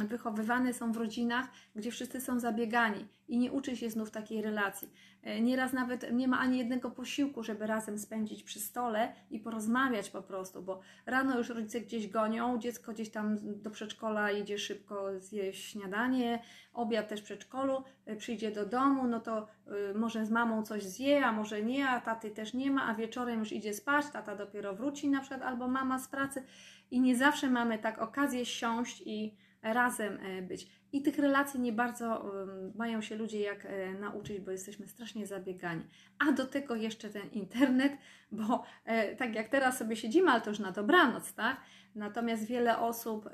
wychowywane 0.09 0.75
są 0.75 0.93
w 0.93 0.97
rodzinach, 0.97 1.49
gdzie 1.75 1.91
wszyscy 1.91 2.21
są 2.21 2.41
zabiegani 2.41 3.07
i 3.29 3.39
nie 3.39 3.53
uczy 3.53 3.77
się 3.77 3.91
znów 3.91 4.11
takiej 4.11 4.43
relacji. 4.43 4.89
E, 5.23 5.41
nieraz 5.41 5.73
nawet 5.73 6.13
nie 6.13 6.29
ma 6.29 6.39
ani 6.39 6.59
jednego 6.59 6.91
posiłku, 6.91 7.43
żeby 7.43 7.67
razem 7.67 7.99
spędzić 7.99 8.43
przy 8.43 8.61
stole 8.61 9.13
i 9.31 9.41
porozmawiać 9.41 10.11
po 10.11 10.23
prostu, 10.23 10.63
bo 10.63 10.81
rano 11.07 11.39
już 11.39 11.49
rodzice 11.49 11.81
gdzieś 11.81 12.09
gonią, 12.09 12.59
dziecko 12.59 12.93
gdzieś 12.93 13.11
tam 13.11 13.37
do 13.63 13.71
przedszkola 13.71 14.31
idzie 14.31 14.59
szybko 14.59 15.21
zjeść 15.21 15.71
śniadanie, 15.71 16.43
obiad 16.73 17.09
też 17.09 17.21
w 17.21 17.25
przedszkolu, 17.25 17.83
e, 18.07 18.17
przyjdzie 18.17 18.51
do 18.51 18.67
domu, 18.67 19.07
no 19.07 19.21
to 19.21 19.47
może 19.95 20.27
z 20.31 20.33
mamą 20.33 20.63
coś 20.63 20.83
zje, 20.83 21.27
a 21.27 21.33
może 21.33 21.63
nie, 21.63 21.89
a 21.89 22.01
taty 22.01 22.31
też 22.31 22.55
nie 22.55 22.71
ma, 22.71 22.87
a 22.87 22.95
wieczorem 22.95 23.39
już 23.39 23.53
idzie 23.53 23.75
spać, 23.75 24.07
tata 24.13 24.37
dopiero 24.37 24.75
wróci 24.75 25.09
na 25.09 25.21
przykład, 25.21 25.43
albo 25.43 25.69
mama 25.69 25.99
z 25.99 26.09
pracy 26.09 26.43
i 26.91 27.01
nie 27.01 27.17
zawsze 27.17 27.51
mamy 27.51 27.79
tak 27.79 27.99
okazję 27.99 28.47
siąść 28.47 29.03
i 29.07 29.35
razem 29.63 30.19
e, 30.23 30.43
być. 30.43 30.69
I 30.93 31.03
tych 31.03 31.19
relacji 31.19 31.61
nie 31.61 31.73
bardzo 31.73 32.33
mają 32.75 33.01
się 33.01 33.17
ludzie 33.17 33.41
jak 33.41 33.67
e, 33.67 33.95
nauczyć, 33.95 34.41
bo 34.41 34.51
jesteśmy 34.51 34.89
strasznie 34.89 35.27
zabiegani. 35.27 35.85
A 36.19 36.33
do 36.33 36.47
tego 36.47 36.75
jeszcze 36.75 37.11
ten 37.11 37.31
internet, 37.31 37.93
bo 38.33 38.65
tak 39.19 39.35
jak 39.35 39.49
teraz 39.49 39.79
sobie 39.79 39.97
siedzimy, 39.97 40.31
ale 40.31 40.41
to 40.41 40.51
już 40.51 40.59
na 40.59 40.73
dobranoc, 40.73 41.33
tak? 41.35 41.61
Natomiast 41.95 42.47
wiele 42.47 42.79
osób 42.79 43.31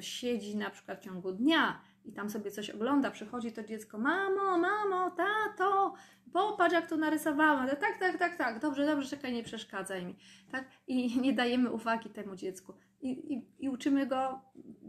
siedzi 0.00 0.56
na 0.56 0.70
przykład 0.70 1.00
w 1.00 1.04
ciągu 1.04 1.32
dnia 1.32 1.80
i 2.08 2.12
tam 2.12 2.30
sobie 2.30 2.50
coś 2.50 2.70
ogląda, 2.70 3.10
przychodzi 3.10 3.52
to 3.52 3.64
dziecko, 3.64 3.98
mamo, 3.98 4.58
mamo, 4.58 5.10
tato, 5.10 5.94
popatrz 6.32 6.74
jak 6.74 6.88
to 6.88 6.96
narysowałam. 6.96 7.68
Tak, 7.68 7.98
tak, 8.00 8.18
tak, 8.18 8.36
tak, 8.36 8.60
dobrze, 8.60 8.86
dobrze, 8.86 9.08
czekaj, 9.08 9.32
nie 9.32 9.42
przeszkadzaj 9.42 10.06
mi. 10.06 10.16
Tak? 10.52 10.64
I 10.86 11.08
nie 11.24 11.32
dajemy 11.32 11.72
uwagi 11.72 12.10
temu 12.10 12.36
dziecku. 12.36 12.74
I, 13.00 13.34
i, 13.34 13.46
i 13.58 13.68
uczymy 13.68 14.06
go 14.06 14.40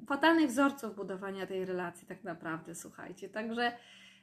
fatalnych 0.08 0.49
wzorców 0.49 0.95
budowania 0.95 1.47
tej 1.47 1.65
relacji, 1.65 2.08
tak 2.08 2.23
naprawdę, 2.23 2.75
słuchajcie. 2.75 3.29
Także 3.29 3.71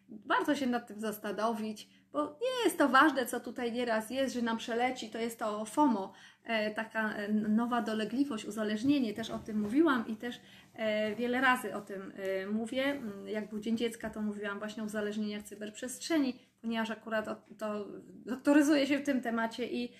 warto 0.08 0.54
się 0.54 0.66
nad 0.66 0.88
tym 0.88 1.00
zastanowić, 1.00 1.88
bo 2.12 2.24
nie 2.24 2.64
jest 2.64 2.78
to 2.78 2.88
ważne, 2.88 3.26
co 3.26 3.40
tutaj 3.40 3.72
nieraz 3.72 4.10
jest, 4.10 4.34
że 4.34 4.42
nam 4.42 4.56
przeleci, 4.56 5.10
to 5.10 5.18
jest 5.18 5.38
to 5.38 5.64
FOMO, 5.64 6.12
e, 6.44 6.70
taka 6.70 7.14
e, 7.14 7.32
nowa 7.32 7.82
dolegliwość, 7.82 8.44
uzależnienie, 8.44 9.14
też 9.14 9.30
o 9.30 9.38
tym 9.38 9.60
mówiłam 9.60 10.04
i 10.08 10.16
też 10.16 10.40
e, 10.74 11.14
wiele 11.14 11.40
razy 11.40 11.74
o 11.74 11.80
tym 11.80 12.12
mówię. 12.52 12.84
Mm, 12.84 13.28
jak 13.28 13.48
był 13.48 13.60
Dzień 13.60 13.76
Dziecka, 13.76 14.10
to 14.10 14.22
mówiłam 14.22 14.58
właśnie 14.58 14.82
o 14.82 14.86
uzależnieniach 14.86 15.42
cyberprzestrzeni, 15.42 16.38
ponieważ 16.62 16.90
akurat 16.90 17.26
to 17.58 17.86
doktoryzuję 18.08 18.86
się 18.86 18.98
w 18.98 19.02
tym 19.02 19.20
temacie 19.20 19.66
i 19.72 19.92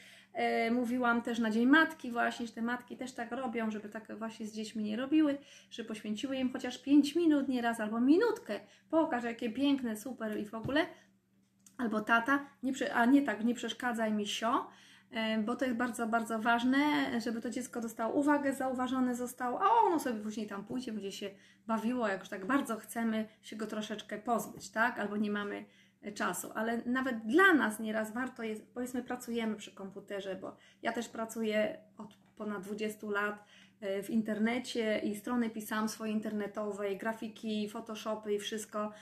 mówiłam 0.70 1.22
też 1.22 1.38
na 1.38 1.50
Dzień 1.50 1.66
Matki 1.66 2.12
właśnie, 2.12 2.46
że 2.46 2.52
te 2.52 2.62
matki 2.62 2.96
też 2.96 3.12
tak 3.12 3.32
robią, 3.32 3.70
żeby 3.70 3.88
tak 3.88 4.18
właśnie 4.18 4.46
z 4.46 4.52
dziećmi 4.52 4.84
nie 4.84 4.96
robiły, 4.96 5.38
że 5.70 5.84
poświęciły 5.84 6.36
im 6.36 6.52
chociaż 6.52 6.78
5 6.78 7.14
minut 7.14 7.48
nieraz 7.48 7.80
albo 7.80 8.00
minutkę. 8.00 8.60
Pokaż, 8.90 9.24
jakie 9.24 9.50
piękne, 9.50 9.96
super 9.96 10.38
i 10.38 10.46
w 10.46 10.54
ogóle. 10.54 10.86
Albo 11.78 12.00
tata, 12.00 12.46
nie, 12.62 12.94
a 12.94 13.04
nie 13.04 13.22
tak, 13.22 13.44
nie 13.44 13.54
przeszkadzaj 13.54 14.12
mi 14.12 14.26
sio, 14.26 14.66
e, 15.10 15.38
bo 15.38 15.56
to 15.56 15.64
jest 15.64 15.76
bardzo, 15.76 16.06
bardzo 16.06 16.38
ważne, 16.38 16.80
żeby 17.20 17.40
to 17.40 17.50
dziecko 17.50 17.80
dostało 17.80 18.14
uwagę, 18.14 18.54
zauważone 18.54 19.14
zostało, 19.14 19.60
a 19.62 19.70
ono 19.86 19.98
sobie 19.98 20.20
później 20.20 20.46
tam 20.46 20.64
pójdzie, 20.64 20.92
będzie 20.92 21.12
się 21.12 21.30
bawiło, 21.66 22.08
jak 22.08 22.20
już 22.20 22.28
tak 22.28 22.46
bardzo 22.46 22.76
chcemy 22.76 23.28
się 23.42 23.56
go 23.56 23.66
troszeczkę 23.66 24.18
pozbyć, 24.18 24.70
tak? 24.70 24.98
Albo 24.98 25.16
nie 25.16 25.30
mamy 25.30 25.64
e, 26.02 26.12
czasu, 26.12 26.50
ale 26.54 26.82
nawet 26.86 27.26
dla 27.26 27.54
nas 27.54 27.80
nieraz 27.80 28.12
warto 28.12 28.42
jest, 28.42 28.66
powiedzmy, 28.74 29.02
pracujemy 29.02 29.56
przy 29.56 29.72
komputerze, 29.72 30.36
bo 30.36 30.56
ja 30.82 30.92
też 30.92 31.08
pracuję 31.08 31.78
od 31.98 32.16
ponad 32.36 32.62
20 32.62 33.06
lat 33.06 33.44
e, 33.80 34.02
w 34.02 34.10
internecie 34.10 34.98
i 34.98 35.14
strony 35.14 35.50
pisałam 35.50 35.88
swoje 35.88 36.12
internetowe, 36.12 36.96
grafiki, 36.96 37.68
photoshopy 37.68 38.34
i 38.34 38.38
wszystko 38.38 38.92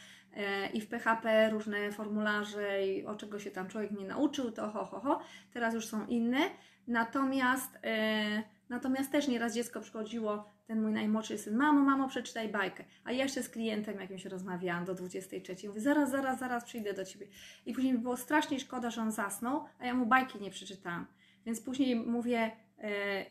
i 0.73 0.81
w 0.81 0.89
PHP 0.89 1.51
różne 1.51 1.93
formularze 1.93 2.87
i 2.87 3.07
o 3.07 3.15
czego 3.15 3.39
się 3.39 3.51
tam 3.51 3.69
człowiek 3.69 3.91
nie 3.91 4.07
nauczył, 4.07 4.51
to 4.51 4.71
ho, 4.71 4.85
ho, 4.85 5.01
ho. 5.01 5.21
Teraz 5.53 5.75
już 5.75 5.87
są 5.87 6.07
inne. 6.07 6.39
Natomiast, 6.89 7.79
e, 7.85 8.43
natomiast 8.69 9.13
też 9.13 9.29
nieraz 9.29 9.55
dziecko 9.55 9.81
przychodziło, 9.81 10.55
ten 10.67 10.83
mój 10.83 10.93
najmłodszy 10.93 11.39
syn, 11.39 11.57
mamo, 11.57 11.81
mamo, 11.81 12.09
przeczytaj 12.09 12.49
bajkę. 12.49 12.85
A 13.05 13.13
ja 13.13 13.23
jeszcze 13.23 13.43
z 13.43 13.49
klientem 13.49 14.01
jakimś 14.01 14.25
rozmawiałam 14.25 14.85
do 14.85 14.95
23. 14.95 15.69
Mówię, 15.69 15.81
zaraz, 15.81 16.11
zaraz, 16.11 16.39
zaraz 16.39 16.65
przyjdę 16.65 16.95
do 16.95 17.05
Ciebie. 17.05 17.27
I 17.67 17.73
później 17.73 17.93
mi 17.93 17.99
było 17.99 18.17
strasznie 18.17 18.61
szkoda, 18.61 18.91
że 18.91 19.03
on 19.03 19.13
zasnął, 19.13 19.65
a 19.79 19.87
ja 19.87 19.95
mu 19.95 20.07
bajki 20.07 20.41
nie 20.41 20.51
przeczytałam. 20.51 21.07
Więc 21.47 21.61
później 21.61 21.97
mówię, 21.97 22.51
e, 22.79 22.91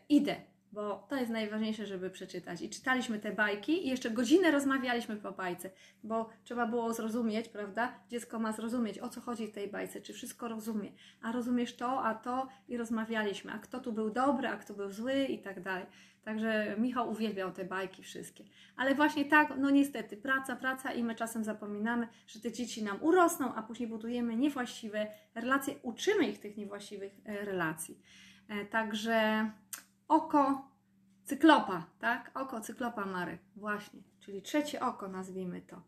idę 0.09 0.35
bo 0.73 1.05
to 1.09 1.15
jest 1.15 1.31
najważniejsze, 1.31 1.85
żeby 1.85 2.09
przeczytać. 2.09 2.61
I 2.61 2.69
czytaliśmy 2.69 3.19
te 3.19 3.31
bajki 3.31 3.87
i 3.87 3.89
jeszcze 3.89 4.11
godzinę 4.11 4.51
rozmawialiśmy 4.51 5.15
po 5.15 5.31
bajce, 5.31 5.69
bo 6.03 6.29
trzeba 6.43 6.67
było 6.67 6.93
zrozumieć, 6.93 7.49
prawda? 7.49 7.93
Dziecko 8.09 8.39
ma 8.39 8.51
zrozumieć, 8.51 8.99
o 8.99 9.09
co 9.09 9.21
chodzi 9.21 9.47
w 9.47 9.51
tej 9.51 9.67
bajce, 9.67 10.01
czy 10.01 10.13
wszystko 10.13 10.47
rozumie. 10.47 10.91
A 11.21 11.31
rozumiesz 11.31 11.75
to, 11.75 12.03
a 12.03 12.15
to 12.15 12.47
i 12.67 12.77
rozmawialiśmy, 12.77 13.51
a 13.51 13.59
kto 13.59 13.79
tu 13.79 13.93
był 13.93 14.09
dobry, 14.09 14.47
a 14.47 14.57
kto 14.57 14.73
był 14.73 14.91
zły 14.91 15.23
i 15.23 15.39
tak 15.39 15.61
dalej. 15.61 15.85
Także 16.23 16.75
Michał 16.77 17.11
uwielbiał 17.11 17.51
te 17.51 17.65
bajki 17.65 18.03
wszystkie. 18.03 18.43
Ale 18.75 18.95
właśnie 18.95 19.25
tak, 19.25 19.53
no 19.57 19.69
niestety, 19.69 20.17
praca, 20.17 20.55
praca 20.55 20.93
i 20.93 21.03
my 21.03 21.15
czasem 21.15 21.43
zapominamy, 21.43 22.07
że 22.27 22.39
te 22.39 22.51
dzieci 22.51 22.83
nam 22.83 22.97
urosną, 23.01 23.53
a 23.53 23.63
później 23.63 23.89
budujemy 23.89 24.35
niewłaściwe 24.35 25.07
relacje, 25.35 25.75
uczymy 25.81 26.27
ich 26.27 26.39
tych 26.39 26.57
niewłaściwych 26.57 27.13
e, 27.25 27.45
relacji. 27.45 27.99
E, 28.49 28.65
także 28.65 29.49
oko 30.07 30.67
cyklopa, 31.23 31.85
tak? 31.99 32.31
Oko 32.33 32.61
cyklopa 32.61 33.05
Marek, 33.05 33.41
właśnie, 33.55 33.99
czyli 34.19 34.41
trzecie 34.41 34.81
oko 34.81 35.07
nazwijmy 35.07 35.61
to. 35.61 35.81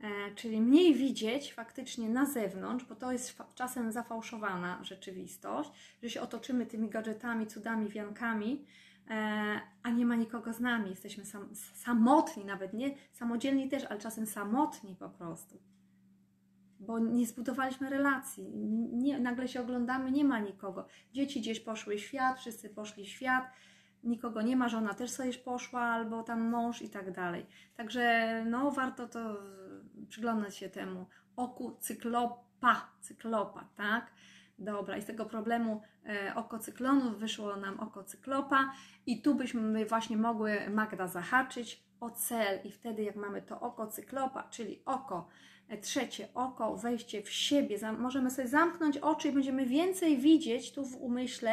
E, 0.00 0.34
czyli 0.34 0.60
mniej 0.60 0.94
widzieć 0.94 1.54
faktycznie 1.54 2.08
na 2.08 2.26
zewnątrz, 2.26 2.84
bo 2.84 2.94
to 2.94 3.12
jest 3.12 3.42
czasem 3.54 3.92
zafałszowana 3.92 4.84
rzeczywistość, 4.84 5.70
że 6.02 6.10
się 6.10 6.20
otoczymy 6.20 6.66
tymi 6.66 6.88
gadżetami, 6.88 7.46
cudami, 7.46 7.88
wiankami, 7.88 8.66
e, 9.10 9.60
a 9.82 9.90
nie 9.90 10.06
ma 10.06 10.16
nikogo 10.16 10.52
z 10.52 10.60
nami. 10.60 10.90
Jesteśmy 10.90 11.24
sam, 11.24 11.48
samotni, 11.74 12.44
nawet 12.44 12.72
nie 12.72 12.94
samodzielni 13.12 13.68
też, 13.68 13.84
ale 13.84 14.00
czasem 14.00 14.26
samotni 14.26 14.96
po 14.96 15.08
prostu. 15.08 15.58
Bo 16.80 16.98
nie 16.98 17.26
zbudowaliśmy 17.26 17.90
relacji. 17.90 18.50
Nie, 18.92 19.20
nagle 19.20 19.48
się 19.48 19.60
oglądamy, 19.60 20.10
nie 20.10 20.24
ma 20.24 20.38
nikogo. 20.38 20.86
Dzieci 21.12 21.40
gdzieś 21.40 21.60
poszły 21.60 21.98
świat, 21.98 22.38
wszyscy 22.38 22.70
poszli 22.70 23.06
świat 23.06 23.44
nikogo 24.04 24.42
nie 24.42 24.56
ma, 24.56 24.68
żona 24.68 24.94
też 24.94 25.10
sobie 25.10 25.32
poszła, 25.32 25.80
albo 25.80 26.22
tam 26.22 26.50
mąż 26.50 26.82
i 26.82 26.88
tak 26.88 27.12
dalej. 27.12 27.46
Także 27.76 28.44
no, 28.46 28.70
warto 28.70 29.08
to 29.08 29.36
przyglądać 30.08 30.56
się 30.56 30.68
temu 30.68 31.06
oku 31.36 31.76
cyklopa, 31.80 32.90
cyklopa, 33.00 33.68
tak? 33.76 34.12
Dobra, 34.58 34.96
i 34.96 35.02
z 35.02 35.06
tego 35.06 35.26
problemu 35.26 35.82
e, 36.06 36.34
oko 36.34 36.58
cyklonów 36.58 37.18
wyszło 37.18 37.56
nam 37.56 37.80
oko 37.80 38.04
cyklopa 38.04 38.72
i 39.06 39.22
tu 39.22 39.34
byśmy 39.34 39.86
właśnie 39.86 40.16
mogły 40.16 40.70
Magda 40.70 41.06
zahaczyć 41.06 41.84
o 42.00 42.10
cel 42.10 42.60
i 42.64 42.72
wtedy 42.72 43.02
jak 43.02 43.16
mamy 43.16 43.42
to 43.42 43.60
oko 43.60 43.86
cyklopa, 43.86 44.42
czyli 44.42 44.82
oko 44.84 45.28
trzecie 45.82 46.28
oko, 46.34 46.76
wejście 46.76 47.22
w 47.22 47.30
siebie. 47.30 47.78
Możemy 47.98 48.30
sobie 48.30 48.48
zamknąć 48.48 48.98
oczy 48.98 49.28
i 49.28 49.32
będziemy 49.32 49.66
więcej 49.66 50.18
widzieć 50.18 50.72
tu 50.72 50.84
w 50.84 50.96
umyśle, 50.96 51.52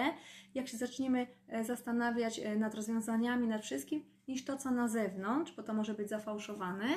jak 0.55 0.68
się 0.68 0.78
zaczniemy 0.78 1.28
e, 1.47 1.64
zastanawiać 1.64 2.39
e, 2.39 2.55
nad 2.55 2.76
rozwiązaniami, 2.76 3.47
nad 3.47 3.64
wszystkim, 3.64 4.05
niż 4.28 4.45
to, 4.45 4.57
co 4.57 4.72
na 4.72 4.88
zewnątrz, 4.88 5.51
bo 5.55 5.64
to 5.64 5.74
może 5.74 5.93
być 5.93 6.09
zafałszowane. 6.09 6.88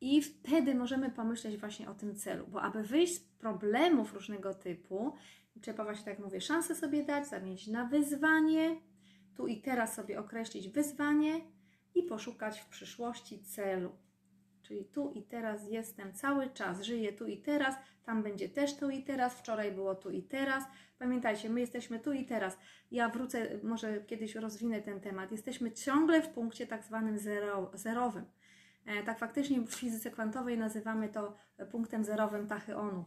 I 0.00 0.22
wtedy 0.22 0.74
możemy 0.74 1.10
pomyśleć 1.10 1.56
właśnie 1.56 1.90
o 1.90 1.94
tym 1.94 2.16
celu, 2.16 2.46
bo 2.46 2.62
aby 2.62 2.82
wyjść 2.82 3.14
z 3.14 3.20
problemów 3.20 4.14
różnego 4.14 4.54
typu, 4.54 5.14
trzeba 5.60 5.84
właśnie, 5.84 6.04
tak 6.04 6.18
mówię, 6.18 6.40
szansę 6.40 6.74
sobie 6.74 7.04
dać, 7.04 7.28
zamienić 7.28 7.66
na 7.66 7.84
wyzwanie, 7.84 8.76
tu 9.36 9.46
i 9.46 9.60
teraz 9.60 9.94
sobie 9.94 10.20
określić 10.20 10.68
wyzwanie 10.68 11.40
i 11.94 12.02
poszukać 12.02 12.60
w 12.60 12.66
przyszłości 12.66 13.42
celu. 13.42 13.92
Czyli 14.66 14.84
tu 14.84 15.10
i 15.10 15.22
teraz 15.22 15.68
jestem 15.68 16.12
cały 16.12 16.50
czas, 16.50 16.82
żyję 16.82 17.12
tu 17.12 17.26
i 17.26 17.36
teraz, 17.38 17.74
tam 18.04 18.22
będzie 18.22 18.48
też 18.48 18.76
tu 18.76 18.90
i 18.90 19.02
teraz, 19.02 19.34
wczoraj 19.34 19.72
było 19.72 19.94
tu 19.94 20.10
i 20.10 20.22
teraz. 20.22 20.64
Pamiętajcie, 20.98 21.50
my 21.50 21.60
jesteśmy 21.60 22.00
tu 22.00 22.12
i 22.12 22.24
teraz. 22.24 22.58
Ja 22.90 23.08
wrócę, 23.08 23.48
może 23.62 24.00
kiedyś 24.00 24.34
rozwinę 24.34 24.82
ten 24.82 25.00
temat. 25.00 25.32
Jesteśmy 25.32 25.72
ciągle 25.72 26.22
w 26.22 26.28
punkcie 26.28 26.66
tak 26.66 26.84
zwanym 26.84 27.18
zero, 27.18 27.70
zerowym. 27.74 28.24
E, 28.86 29.02
tak 29.02 29.18
faktycznie 29.18 29.60
w 29.60 29.74
fizyce 29.74 30.10
kwantowej 30.10 30.58
nazywamy 30.58 31.08
to 31.08 31.36
punktem 31.70 32.04
zerowym 32.04 32.46
tachyonu. 32.46 33.04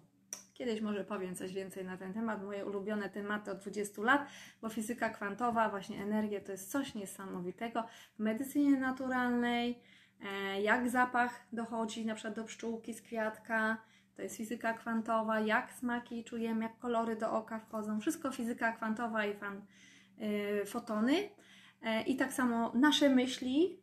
Kiedyś 0.54 0.82
może 0.82 1.04
powiem 1.04 1.36
coś 1.36 1.54
więcej 1.54 1.86
na 1.86 1.98
ten 1.98 2.14
temat, 2.14 2.44
moje 2.44 2.66
ulubione 2.66 3.10
tematy 3.10 3.52
od 3.52 3.58
20 3.58 4.02
lat, 4.02 4.28
bo 4.62 4.70
fizyka 4.70 5.10
kwantowa, 5.10 5.70
właśnie 5.70 6.04
energia 6.04 6.42
to 6.42 6.52
jest 6.52 6.72
coś 6.72 6.96
niesamowitego 6.96 7.84
w 8.16 8.20
medycynie 8.20 8.80
naturalnej, 8.80 9.82
jak 10.62 10.90
zapach 10.90 11.48
dochodzi 11.54 12.06
na 12.06 12.16
przykład 12.16 12.36
do 12.36 12.44
pszczółki 12.44 12.94
z 12.94 13.02
kwiatka, 13.02 13.78
to 14.16 14.24
jest 14.24 14.38
fizyka 14.38 14.74
kwantowa, 14.74 15.40
jak 15.40 15.74
smaki 15.74 16.24
czujemy, 16.24 16.64
jak 16.64 16.78
kolory 16.78 17.16
do 17.16 17.32
oka 17.32 17.60
wchodzą, 17.60 18.00
wszystko 18.00 18.32
fizyka 18.32 18.72
kwantowa 18.72 19.26
i 19.26 19.34
fan, 19.34 19.62
yy, 20.18 20.66
fotony. 20.66 21.14
Yy, 21.14 22.02
I 22.08 22.16
tak 22.16 22.34
samo 22.34 22.72
nasze 22.76 23.10
myśli, 23.10 23.79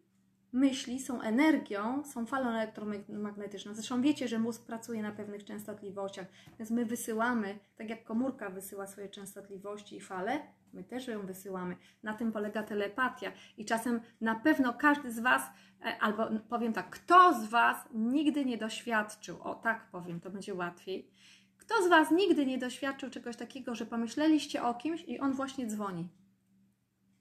myśli 0.56 1.00
są 1.00 1.20
energią, 1.20 2.04
są 2.04 2.26
falą 2.26 2.50
elektromagnetyczną. 2.50 3.74
Zresztą 3.74 4.02
wiecie, 4.02 4.28
że 4.28 4.38
mózg 4.38 4.66
pracuje 4.66 5.02
na 5.02 5.12
pewnych 5.12 5.44
częstotliwościach, 5.44 6.26
więc 6.58 6.70
my 6.70 6.84
wysyłamy, 6.84 7.58
tak 7.76 7.90
jak 7.90 8.04
komórka 8.04 8.50
wysyła 8.50 8.86
swoje 8.86 9.08
częstotliwości 9.08 9.96
i 9.96 10.00
fale, 10.00 10.40
my 10.72 10.84
też 10.84 11.08
ją 11.08 11.26
wysyłamy. 11.26 11.76
Na 12.02 12.14
tym 12.14 12.32
polega 12.32 12.62
telepatia. 12.62 13.32
I 13.56 13.64
czasem 13.64 14.00
na 14.20 14.34
pewno 14.34 14.74
każdy 14.74 15.12
z 15.12 15.20
Was, 15.20 15.42
e, 15.84 15.98
albo 15.98 16.28
powiem 16.48 16.72
tak, 16.72 16.90
kto 16.90 17.34
z 17.34 17.46
Was 17.46 17.76
nigdy 17.94 18.44
nie 18.44 18.58
doświadczył, 18.58 19.42
o 19.42 19.54
tak 19.54 19.90
powiem, 19.90 20.20
to 20.20 20.30
będzie 20.30 20.54
łatwiej. 20.54 21.10
Kto 21.58 21.82
z 21.82 21.88
Was 21.88 22.10
nigdy 22.10 22.46
nie 22.46 22.58
doświadczył 22.58 23.10
czegoś 23.10 23.36
takiego, 23.36 23.74
że 23.74 23.86
pomyśleliście 23.86 24.62
o 24.62 24.74
kimś 24.74 25.02
i 25.02 25.18
on 25.20 25.32
właśnie 25.32 25.66
dzwoni? 25.66 26.08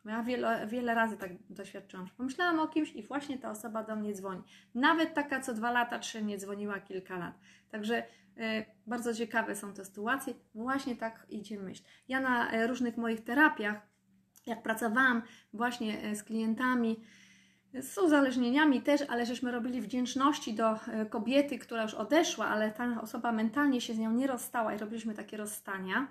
Ja 0.05 0.23
wiele, 0.23 0.67
wiele 0.67 0.95
razy 0.95 1.17
tak 1.17 1.31
doświadczyłam, 1.49 2.07
że 2.07 2.13
pomyślałam 2.17 2.59
o 2.59 2.67
kimś 2.67 2.91
i 2.91 3.03
właśnie 3.03 3.37
ta 3.37 3.49
osoba 3.51 3.83
do 3.83 3.95
mnie 3.95 4.13
dzwoni. 4.13 4.41
Nawet 4.75 5.13
taka 5.13 5.41
co 5.41 5.53
dwa 5.53 5.71
lata, 5.71 5.99
trzy 5.99 6.23
nie 6.23 6.37
dzwoniła 6.37 6.79
kilka 6.79 7.17
lat. 7.17 7.39
Także 7.69 8.03
y, 8.03 8.65
bardzo 8.87 9.13
ciekawe 9.13 9.55
są 9.55 9.73
te 9.73 9.85
sytuacje. 9.85 10.33
Właśnie 10.55 10.95
tak 10.95 11.25
idzie 11.29 11.59
myśl. 11.59 11.83
Ja 12.07 12.19
na 12.19 12.51
e, 12.51 12.67
różnych 12.67 12.97
moich 12.97 13.23
terapiach, 13.23 13.87
jak 14.45 14.63
pracowałam 14.63 15.21
właśnie 15.53 16.01
e, 16.01 16.15
z 16.15 16.23
klientami, 16.23 17.03
z 17.81 17.97
uzależnieniami 17.97 18.81
też, 18.81 19.01
ale 19.01 19.25
żeśmy 19.25 19.51
robili 19.51 19.81
wdzięczności 19.81 20.53
do 20.53 20.79
kobiety, 21.09 21.59
która 21.59 21.83
już 21.83 21.93
odeszła, 21.93 22.47
ale 22.47 22.71
ta 22.71 23.01
osoba 23.01 23.31
mentalnie 23.31 23.81
się 23.81 23.93
z 23.93 23.97
nią 23.97 24.11
nie 24.11 24.27
rozstała 24.27 24.73
i 24.73 24.77
robiliśmy 24.77 25.13
takie 25.13 25.37
rozstania. 25.37 26.07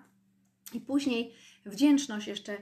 I 0.73 0.81
później 0.81 1.35
wdzięczność 1.67 2.27
jeszcze 2.27 2.57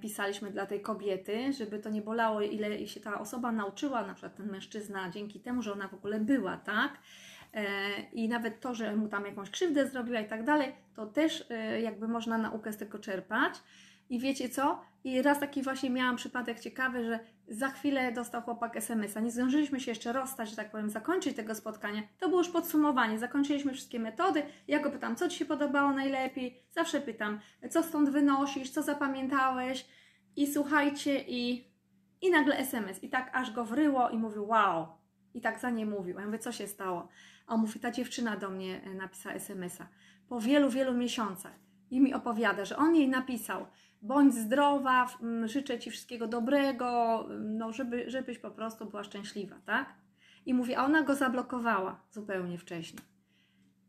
pisaliśmy 0.00 0.50
dla 0.50 0.66
tej 0.66 0.80
kobiety, 0.80 1.52
żeby 1.52 1.78
to 1.78 1.90
nie 1.90 2.02
bolało, 2.02 2.40
ile 2.40 2.86
się 2.86 3.00
ta 3.00 3.20
osoba 3.20 3.52
nauczyła, 3.52 4.06
na 4.06 4.14
przykład 4.14 4.36
ten 4.36 4.50
mężczyzna, 4.50 5.10
dzięki 5.10 5.40
temu, 5.40 5.62
że 5.62 5.72
ona 5.72 5.88
w 5.88 5.94
ogóle 5.94 6.20
była, 6.20 6.56
tak? 6.56 6.98
E, 7.54 7.64
I 8.12 8.28
nawet 8.28 8.60
to, 8.60 8.74
że 8.74 8.96
mu 8.96 9.08
tam 9.08 9.26
jakąś 9.26 9.50
krzywdę 9.50 9.86
zrobiła 9.86 10.20
i 10.20 10.28
tak 10.28 10.44
dalej, 10.44 10.72
to 10.96 11.06
też 11.06 11.44
e, 11.50 11.80
jakby 11.80 12.08
można 12.08 12.38
naukę 12.38 12.72
z 12.72 12.76
tego 12.76 12.98
czerpać. 12.98 13.54
I 14.10 14.20
wiecie 14.20 14.48
co? 14.48 14.80
I 15.04 15.22
raz 15.22 15.40
taki 15.40 15.62
właśnie 15.62 15.90
miałam 15.90 16.16
przypadek 16.16 16.60
ciekawy, 16.60 17.04
że 17.04 17.20
za 17.48 17.68
chwilę 17.68 18.12
dostał 18.12 18.42
chłopak 18.42 18.76
SMS-a. 18.76 19.20
Nie 19.20 19.30
zdążyliśmy 19.30 19.80
się 19.80 19.90
jeszcze 19.90 20.12
rozstać, 20.12 20.50
że 20.50 20.56
tak 20.56 20.70
powiem, 20.70 20.90
zakończyć 20.90 21.36
tego 21.36 21.54
spotkania. 21.54 22.02
To 22.18 22.28
było 22.28 22.40
już 22.40 22.48
podsumowanie. 22.48 23.18
Zakończyliśmy 23.18 23.72
wszystkie 23.72 24.00
metody. 24.00 24.42
Ja 24.68 24.80
go 24.80 24.90
pytam, 24.90 25.16
co 25.16 25.28
Ci 25.28 25.38
się 25.38 25.44
podobało 25.44 25.92
najlepiej? 25.92 26.62
Zawsze 26.70 27.00
pytam, 27.00 27.40
co 27.70 27.82
stąd 27.82 28.10
wynosisz, 28.10 28.70
co 28.70 28.82
zapamiętałeś? 28.82 29.86
I 30.36 30.52
słuchajcie, 30.52 31.24
i, 31.28 31.68
i 32.20 32.30
nagle 32.30 32.58
SMS. 32.58 33.04
I 33.04 33.08
tak 33.08 33.30
aż 33.36 33.52
go 33.52 33.64
wryło 33.64 34.10
i 34.10 34.18
mówił, 34.18 34.46
wow. 34.46 34.86
I 35.34 35.40
tak 35.40 35.58
za 35.58 35.70
nie 35.70 35.86
mówił. 35.86 36.18
Ja 36.18 36.26
mówię, 36.26 36.38
co 36.38 36.52
się 36.52 36.66
stało? 36.66 37.08
A 37.46 37.54
on 37.54 37.60
mówi, 37.60 37.80
ta 37.80 37.90
dziewczyna 37.90 38.36
do 38.36 38.50
mnie 38.50 38.80
e, 38.84 38.94
napisała 38.94 39.34
SMS-a 39.34 39.86
po 40.28 40.40
wielu, 40.40 40.70
wielu 40.70 40.94
miesiącach 40.94 41.52
i 41.90 42.00
mi 42.00 42.14
opowiada, 42.14 42.64
że 42.64 42.76
on 42.76 42.96
jej 42.96 43.08
napisał, 43.08 43.66
bądź 44.04 44.34
zdrowa, 44.34 45.18
życzę 45.44 45.78
Ci 45.78 45.90
wszystkiego 45.90 46.26
dobrego, 46.26 47.26
no 47.40 47.72
żeby, 47.72 48.10
żebyś 48.10 48.38
po 48.38 48.50
prostu 48.50 48.86
była 48.86 49.04
szczęśliwa, 49.04 49.56
tak? 49.66 49.94
I 50.46 50.54
mówi, 50.54 50.74
a 50.74 50.84
ona 50.84 51.02
go 51.02 51.14
zablokowała 51.14 52.00
zupełnie 52.10 52.58
wcześniej. 52.58 53.02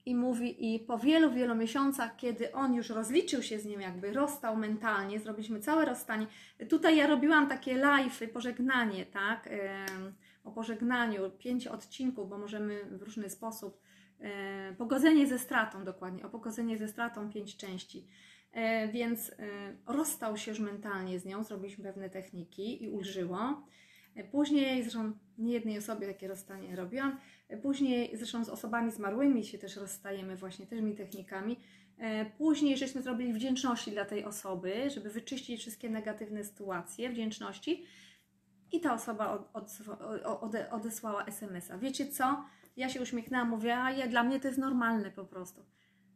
I 0.05 0.15
mówi, 0.15 0.75
i 0.75 0.79
po 0.79 0.97
wielu, 0.97 1.31
wielu 1.31 1.55
miesiącach, 1.55 2.15
kiedy 2.15 2.51
on 2.53 2.73
już 2.73 2.89
rozliczył 2.89 3.43
się 3.43 3.59
z 3.59 3.65
nim, 3.65 3.81
jakby 3.81 4.13
rozstał 4.13 4.57
mentalnie, 4.57 5.19
zrobiliśmy 5.19 5.59
całe 5.59 5.85
rozstanie. 5.85 6.27
Tutaj 6.69 6.97
ja 6.97 7.07
robiłam 7.07 7.47
takie 7.47 7.75
live'y, 7.75 8.27
pożegnanie, 8.27 9.05
tak? 9.05 9.49
O 10.43 10.51
pożegnaniu, 10.51 11.31
pięć 11.37 11.67
odcinków, 11.67 12.29
bo 12.29 12.37
możemy 12.37 12.85
w 12.85 13.01
różny 13.01 13.29
sposób. 13.29 13.81
Pogodzenie 14.77 15.27
ze 15.27 15.39
stratą, 15.39 15.83
dokładnie, 15.83 16.25
o 16.25 16.29
pogodzenie 16.29 16.77
ze 16.77 16.87
stratą, 16.87 17.29
pięć 17.29 17.57
części. 17.57 18.07
E, 18.55 18.87
więc 18.87 19.29
e, 19.29 19.33
rozstał 19.85 20.37
się 20.37 20.51
już 20.51 20.59
mentalnie 20.59 21.19
z 21.19 21.25
nią, 21.25 21.43
zrobiliśmy 21.43 21.83
pewne 21.83 22.09
techniki 22.09 22.83
i 22.83 22.89
ulżyło. 22.89 23.67
E, 24.15 24.23
później, 24.23 24.81
zresztą 24.81 25.11
nie 25.37 25.53
jednej 25.53 25.77
osobie 25.77 26.07
takie 26.07 26.27
rozstanie 26.27 26.75
robiłam, 26.75 27.19
później 27.61 28.17
zresztą 28.17 28.45
z 28.45 28.49
osobami 28.49 28.91
zmarłymi 28.91 29.45
się 29.45 29.57
też 29.57 29.75
rozstajemy 29.75 30.35
właśnie 30.35 30.67
tymi 30.67 30.95
technikami. 30.95 31.59
Później 32.37 32.77
żeśmy 32.77 33.01
zrobili 33.01 33.33
wdzięczności 33.33 33.91
dla 33.91 34.05
tej 34.05 34.25
osoby, 34.25 34.89
żeby 34.89 35.09
wyczyścić 35.09 35.61
wszystkie 35.61 35.89
negatywne 35.89 36.43
sytuacje, 36.43 37.09
wdzięczności 37.09 37.85
i 38.71 38.81
ta 38.81 38.93
osoba 38.93 39.47
od, 39.53 39.69
od, 40.23 40.55
odesłała 40.71 41.25
SMS-a. 41.25 41.77
Wiecie 41.77 42.07
co? 42.07 42.45
Ja 42.77 42.89
się 42.89 43.01
uśmiechnęłam, 43.01 43.49
mówię, 43.49 43.77
a 43.77 43.91
ja, 43.91 44.07
dla 44.07 44.23
mnie 44.23 44.39
to 44.39 44.47
jest 44.47 44.59
normalne 44.59 45.11
po 45.11 45.25
prostu. 45.25 45.65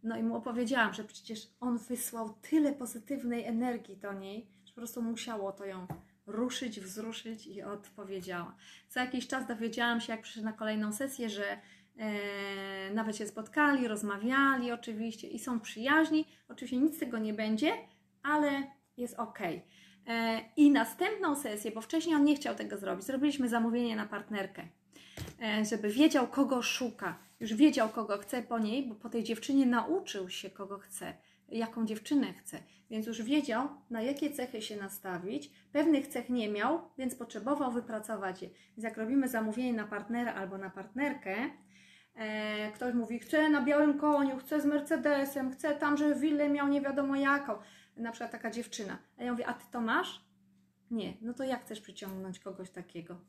No 0.04 0.18
i 0.18 0.24
mu 0.24 0.36
opowiedziałam, 0.36 0.94
że 0.94 1.04
przecież 1.04 1.48
on 1.60 1.78
wysłał 1.78 2.34
tyle 2.50 2.74
pozytywnej 2.74 3.46
energii 3.46 3.98
do 3.98 4.14
niej, 4.14 4.48
że 4.66 4.74
po 4.74 4.76
prostu 4.76 5.02
musiało 5.02 5.52
to 5.52 5.66
ją 5.66 5.88
ruszyć, 6.28 6.80
wzruszyć 6.80 7.48
i 7.48 7.62
odpowiedziała. 7.62 8.56
Co 8.90 9.00
jakiś 9.00 9.28
czas 9.28 9.48
dowiedziałam 9.48 10.02
się, 10.02 10.14
jak 10.14 10.22
przyszedł 10.22 10.46
na 10.46 10.54
kolejną 10.54 10.94
sesję, 10.94 11.30
że 11.30 11.60
e, 11.98 12.94
nawet 12.94 13.18
się 13.18 13.28
spotkali, 13.28 13.88
rozmawiali 13.88 14.72
oczywiście 14.72 15.28
i 15.28 15.40
są 15.40 15.60
przyjaźni. 15.60 16.26
Oczywiście 16.48 16.78
nic 16.78 16.96
z 16.96 17.00
tego 17.00 17.18
nie 17.18 17.34
będzie, 17.34 17.74
ale 18.24 18.64
jest 18.98 19.20
ok. 19.20 19.40
E, 20.08 20.42
I 20.58 20.72
następną 20.72 21.36
sesję, 21.36 21.72
bo 21.72 21.82
wcześniej 21.82 22.16
on 22.16 22.24
nie 22.24 22.36
chciał 22.36 22.56
tego 22.56 22.78
zrobić, 22.78 23.06
zrobiliśmy 23.06 23.50
zamówienie 23.50 23.96
na 23.96 24.06
partnerkę, 24.06 24.68
żeby 25.70 25.90
wiedział, 25.90 26.28
kogo 26.28 26.62
szuka 26.62 27.20
już 27.40 27.54
wiedział, 27.54 27.90
kogo 27.90 28.18
chce 28.18 28.44
po 28.44 28.60
niej, 28.60 28.88
bo 28.88 28.96
po 28.96 29.10
tej 29.10 29.24
dziewczynie 29.24 29.66
nauczył 29.66 30.30
się, 30.30 30.50
kogo 30.50 30.78
chce, 30.78 31.14
jaką 31.50 31.86
dziewczynę 31.86 32.34
chce, 32.34 32.60
więc 32.90 33.08
już 33.08 33.22
wiedział, 33.22 33.68
na 33.90 34.02
jakie 34.02 34.32
cechy 34.32 34.62
się 34.62 34.78
nastawić. 34.78 35.52
Pewnych 35.72 36.08
cech 36.08 36.30
nie 36.30 36.50
miał, 36.50 36.82
więc 36.98 37.16
potrzebował 37.16 37.72
wypracować 37.72 38.42
je. 38.42 38.50
Więc 38.50 38.84
jak 38.84 38.98
robimy 38.98 39.28
zamówienie 39.28 39.74
na 39.74 39.88
partnera 39.88 40.34
albo 40.34 40.58
na 40.58 40.70
partnerkę, 40.70 41.36
e, 42.16 42.72
ktoś 42.72 42.94
mówi, 42.94 43.20
chcę 43.20 43.50
na 43.50 43.62
białym 43.62 44.00
koniu, 44.00 44.38
chcę 44.38 44.62
z 44.62 44.66
Mercedesem, 44.66 45.52
chcę 45.52 45.76
tam, 45.76 45.98
żeby 45.98 46.16
willę 46.16 46.50
miał 46.50 46.68
nie 46.68 46.82
wiadomo 46.82 47.16
jaką, 47.16 47.54
na 47.98 48.12
przykład 48.12 48.32
taka 48.32 48.52
dziewczyna. 48.52 48.98
A 49.18 49.24
ja 49.24 49.32
mówię, 49.32 49.48
a 49.48 49.54
ty 49.54 49.66
to 49.72 49.82
masz? 49.82 50.26
Nie, 50.92 51.14
no 51.22 51.34
to 51.34 51.44
jak 51.44 51.62
chcesz 51.62 51.82
przyciągnąć 51.82 52.40
kogoś 52.40 52.70
takiego? 52.70 53.22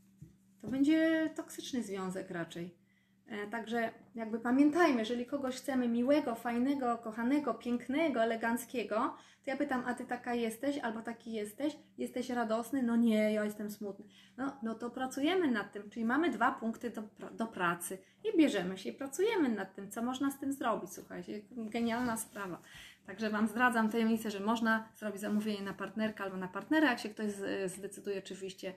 To 0.61 0.69
będzie 0.69 1.31
toksyczny 1.37 1.83
związek 1.83 2.31
raczej. 2.31 2.75
E, 3.27 3.47
także 3.47 3.91
jakby 4.15 4.41
pamiętajmy, 4.41 4.99
jeżeli 4.99 5.27
kogoś 5.27 5.57
chcemy 5.57 5.89
miłego, 5.89 6.35
fajnego, 6.35 6.99
kochanego, 6.99 7.55
pięknego, 7.55 8.23
eleganckiego, 8.23 9.15
to 9.45 9.51
ja 9.51 9.57
pytam, 9.57 9.83
a 9.87 9.95
ty 9.95 10.05
taka 10.05 10.35
jesteś 10.35 10.79
albo 10.79 11.03
taki 11.03 11.33
jesteś? 11.33 11.77
Jesteś 11.99 12.31
radosny? 12.31 12.83
No 12.83 12.97
nie, 12.97 13.33
ja 13.33 13.45
jestem 13.45 13.71
smutny. 13.71 14.05
No, 14.37 14.57
no 14.63 14.75
to 14.75 14.91
pracujemy 14.91 15.51
nad 15.51 15.73
tym, 15.73 15.91
czyli 15.91 16.05
mamy 16.05 16.31
dwa 16.31 16.53
punkty 16.53 16.91
do, 16.91 17.03
do 17.33 17.47
pracy 17.47 17.99
i 18.25 18.39
bierzemy 18.39 18.79
się 18.79 18.91
i 18.91 18.93
pracujemy 18.93 19.49
nad 19.49 19.75
tym, 19.75 19.91
co 19.91 20.03
można 20.03 20.31
z 20.31 20.39
tym 20.39 20.53
zrobić. 20.53 20.93
Słuchajcie, 20.93 21.41
genialna 21.51 22.17
sprawa. 22.17 22.63
Także 23.07 23.31
Wam 23.31 23.49
zdradzam 23.49 23.91
tajemnicę, 23.91 24.31
że 24.31 24.41
można 24.41 24.89
zrobić 24.95 25.21
zamówienie 25.21 25.63
na 25.63 25.75
partnerkę 25.75 26.25
albo 26.25 26.37
na 26.37 26.49
partnera, 26.49 26.91
jak 26.91 26.99
się 26.99 27.09
ktoś 27.09 27.31
zdecyduje 27.67 28.19
oczywiście 28.19 28.75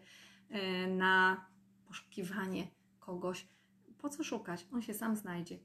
e, 0.50 0.88
na 0.88 1.46
poszukiwanie 1.94 2.68
kogoś, 3.00 3.48
po 3.98 4.10
co 4.10 4.24
szukać? 4.24 4.68
On 4.74 4.82
się 4.82 4.94
sam 4.94 5.16
znajdzie. 5.16 5.60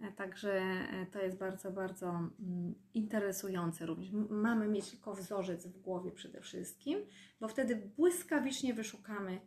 E, 0.00 0.12
także 0.12 0.52
e, 0.52 1.06
to 1.06 1.22
jest 1.22 1.38
bardzo, 1.38 1.70
bardzo 1.70 2.08
mm, 2.08 2.74
interesujące 2.94 3.86
również. 3.86 4.10
Mamy 4.30 4.68
mieć 4.68 4.90
tylko 4.90 5.14
wzorzec 5.14 5.66
w 5.66 5.80
głowie 5.80 6.12
przede 6.12 6.40
wszystkim, 6.40 6.98
bo 7.40 7.48
wtedy 7.48 7.76
błyskawicznie 7.96 8.74
wyszukamy, 8.74 9.40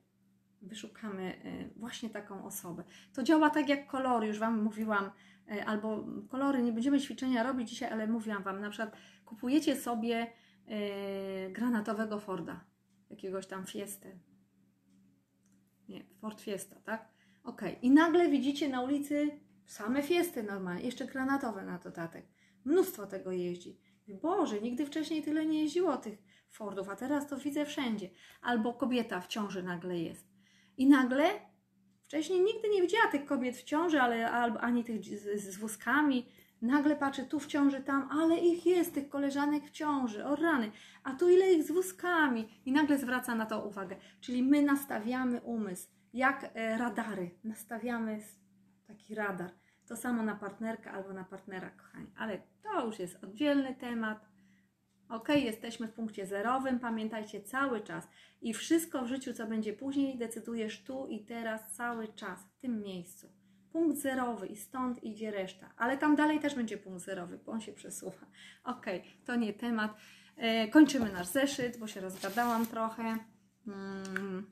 wyszukamy 0.62 1.24
e, 1.24 1.70
właśnie 1.80 2.10
taką 2.10 2.46
osobę. 2.46 2.84
To 3.14 3.24
działa 3.24 3.50
tak 3.50 3.70
jak 3.70 3.88
kolory, 3.88 4.28
już 4.28 4.40
Wam 4.40 4.64
mówiłam, 4.64 5.12
albo 5.66 6.06
kolory, 6.30 6.64
nie 6.64 6.74
będziemy 6.74 7.00
ćwiczenia 7.00 7.44
robić 7.44 7.70
dzisiaj, 7.70 7.90
ale 7.90 8.08
mówiłam 8.08 8.44
Wam, 8.44 8.62
na 8.62 8.70
przykład 8.70 8.96
kupujecie 9.26 9.76
sobie 9.76 10.34
granatowego 11.52 12.20
Forda, 12.20 12.66
jakiegoś 13.10 13.48
tam 13.48 13.66
Fiestę. 13.66 14.20
Nie, 15.90 16.04
Ford 16.22 16.42
Fiesta, 16.42 16.76
tak? 16.84 17.08
Ok, 17.44 17.62
i 17.82 17.92
nagle 17.92 18.30
widzicie 18.30 18.70
na 18.70 18.82
ulicy 18.82 19.40
same 19.66 20.04
fiesty 20.04 20.44
normalnie, 20.44 20.86
jeszcze 20.86 21.06
granatowe 21.06 21.66
na 21.66 21.78
dodatek. 21.78 22.26
Mnóstwo 22.66 23.08
tego 23.08 23.32
jeździ. 23.32 23.80
Boże, 24.08 24.62
nigdy 24.62 24.86
wcześniej 24.86 25.24
tyle 25.24 25.46
nie 25.46 25.64
jeździło 25.64 25.98
tych 25.98 26.24
Fordów, 26.50 26.90
a 26.90 26.96
teraz 26.96 27.28
to 27.28 27.38
widzę 27.38 27.66
wszędzie. 27.66 28.10
Albo 28.42 28.74
kobieta 28.74 29.22
w 29.22 29.28
ciąży 29.28 29.64
nagle 29.64 30.00
jest. 30.00 30.28
I 30.78 30.88
nagle, 30.88 31.26
wcześniej 32.04 32.42
nigdy 32.42 32.70
nie 32.70 32.82
widziała 32.82 33.08
tych 33.08 33.26
kobiet 33.26 33.58
w 33.58 33.64
ciąży, 33.64 34.02
ale 34.02 34.32
albo 34.32 34.62
ani 34.62 34.84
tych 34.84 35.04
z, 35.06 35.42
z 35.44 35.58
wózkami. 35.58 36.30
Nagle 36.64 36.96
patrzy 36.96 37.26
tu 37.26 37.40
w 37.40 37.48
ciąży, 37.48 37.82
tam, 37.82 38.10
ale 38.12 38.38
ich 38.38 38.66
jest, 38.66 38.94
tych 38.94 39.10
koleżanek 39.10 39.64
w 39.64 39.72
ciąży, 39.72 40.26
o 40.26 40.36
rany. 40.36 40.72
A 41.04 41.14
tu 41.14 41.30
ile 41.30 41.54
ich 41.54 41.64
z 41.64 41.72
wózkami. 41.72 42.50
I 42.66 42.72
nagle 42.72 42.98
zwraca 42.98 43.36
na 43.36 43.46
to 43.46 43.68
uwagę. 43.68 43.96
Czyli 44.22 44.44
my 44.44 44.62
nastawiamy 44.62 45.42
umysł 45.42 45.88
jak 46.14 46.52
e, 46.54 46.78
radary. 46.78 47.32
Nastawiamy 47.44 48.20
taki 48.88 49.16
radar. 49.16 49.52
To 49.88 49.96
samo 49.96 50.24
na 50.24 50.36
partnerkę 50.36 50.92
albo 50.92 51.14
na 51.14 51.24
partnera, 51.24 51.70
kochani. 51.70 52.08
Ale 52.18 52.42
to 52.64 52.86
już 52.86 53.00
jest 53.00 53.24
oddzielny 53.24 53.76
temat. 53.76 54.30
Ok, 55.10 55.30
jesteśmy 55.30 55.88
w 55.88 55.94
punkcie 55.94 56.26
zerowym, 56.26 56.80
pamiętajcie 56.80 57.42
cały 57.42 57.82
czas. 57.82 58.08
I 58.42 58.54
wszystko 58.54 59.02
w 59.02 59.08
życiu, 59.08 59.34
co 59.34 59.48
będzie 59.48 59.74
później, 59.74 60.18
decydujesz 60.18 60.84
tu 60.84 61.08
i 61.08 61.26
teraz, 61.26 61.74
cały 61.74 62.08
czas, 62.08 62.46
w 62.46 62.62
tym 62.62 62.82
miejscu. 62.82 63.43
Punkt 63.74 63.98
zerowy 63.98 64.48
i 64.48 64.56
stąd 64.56 65.04
idzie 65.04 65.32
reszta. 65.32 65.70
Ale 65.78 65.98
tam 65.98 66.16
dalej 66.16 66.40
też 66.40 66.56
będzie 66.56 66.78
punkt 66.78 67.04
zerowy, 67.04 67.40
bo 67.46 67.52
on 67.52 67.62
się 67.62 67.74
przesuwa. 67.74 68.26
Ok, 68.64 68.86
to 69.26 69.36
nie 69.36 69.54
temat. 69.54 69.98
E, 70.38 70.68
kończymy 70.68 71.12
nasz 71.12 71.28
zeszyt, 71.28 71.78
bo 71.78 71.88
się 71.88 72.02
rozgadałam 72.02 72.66
trochę. 72.66 73.18
Hmm 73.66 74.52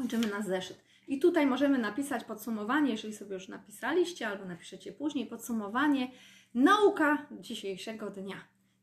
kończymy 0.00 0.26
na 0.26 0.42
zeszyt. 0.42 0.84
I 1.08 1.18
tutaj 1.18 1.46
możemy 1.46 1.78
napisać 1.78 2.24
podsumowanie, 2.24 2.90
jeżeli 2.90 3.14
sobie 3.14 3.34
już 3.34 3.48
napisaliście, 3.48 4.28
albo 4.28 4.44
napiszecie 4.44 4.92
później 4.92 5.26
podsumowanie. 5.26 6.10
Nauka 6.54 7.26
dzisiejszego 7.40 8.10
dnia. 8.10 8.36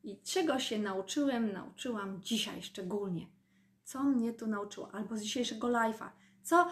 I 0.04 0.22
czego 0.22 0.60
się 0.60 0.80
nauczyłem, 0.80 1.54
nauczyłam 1.54 2.22
dzisiaj 2.22 2.64
szczególnie. 2.64 3.28
Co 3.84 4.04
mnie 4.04 4.34
tu 4.34 4.48
nauczyło, 4.48 4.92
albo 4.92 5.18
z 5.18 5.22
dzisiejszego 5.22 5.68
live'a. 5.68 6.10
Co, 6.48 6.68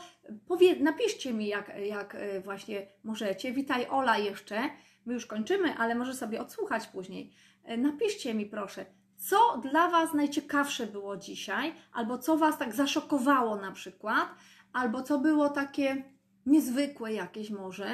powie, 0.47 0.75
napiszcie 0.79 1.33
mi, 1.33 1.47
jak, 1.47 1.71
jak 1.85 2.15
e, 2.15 2.41
właśnie 2.41 2.87
możecie. 3.03 3.53
Witaj 3.53 3.87
Ola 3.89 4.17
jeszcze. 4.17 4.69
My 5.05 5.13
już 5.13 5.25
kończymy, 5.25 5.77
ale 5.77 5.95
może 5.95 6.13
sobie 6.13 6.41
odsłuchać 6.41 6.87
później. 6.87 7.33
E, 7.63 7.77
napiszcie 7.77 8.33
mi 8.33 8.45
proszę, 8.45 8.85
co 9.17 9.61
dla 9.71 9.89
Was 9.89 10.13
najciekawsze 10.13 10.87
było 10.87 11.17
dzisiaj, 11.17 11.73
albo 11.93 12.17
co 12.17 12.37
Was 12.37 12.57
tak 12.57 12.75
zaszokowało 12.75 13.55
na 13.55 13.71
przykład, 13.71 14.29
albo 14.73 15.03
co 15.03 15.19
było 15.19 15.49
takie 15.49 16.03
niezwykłe 16.45 17.13
jakieś 17.13 17.49
może, 17.49 17.89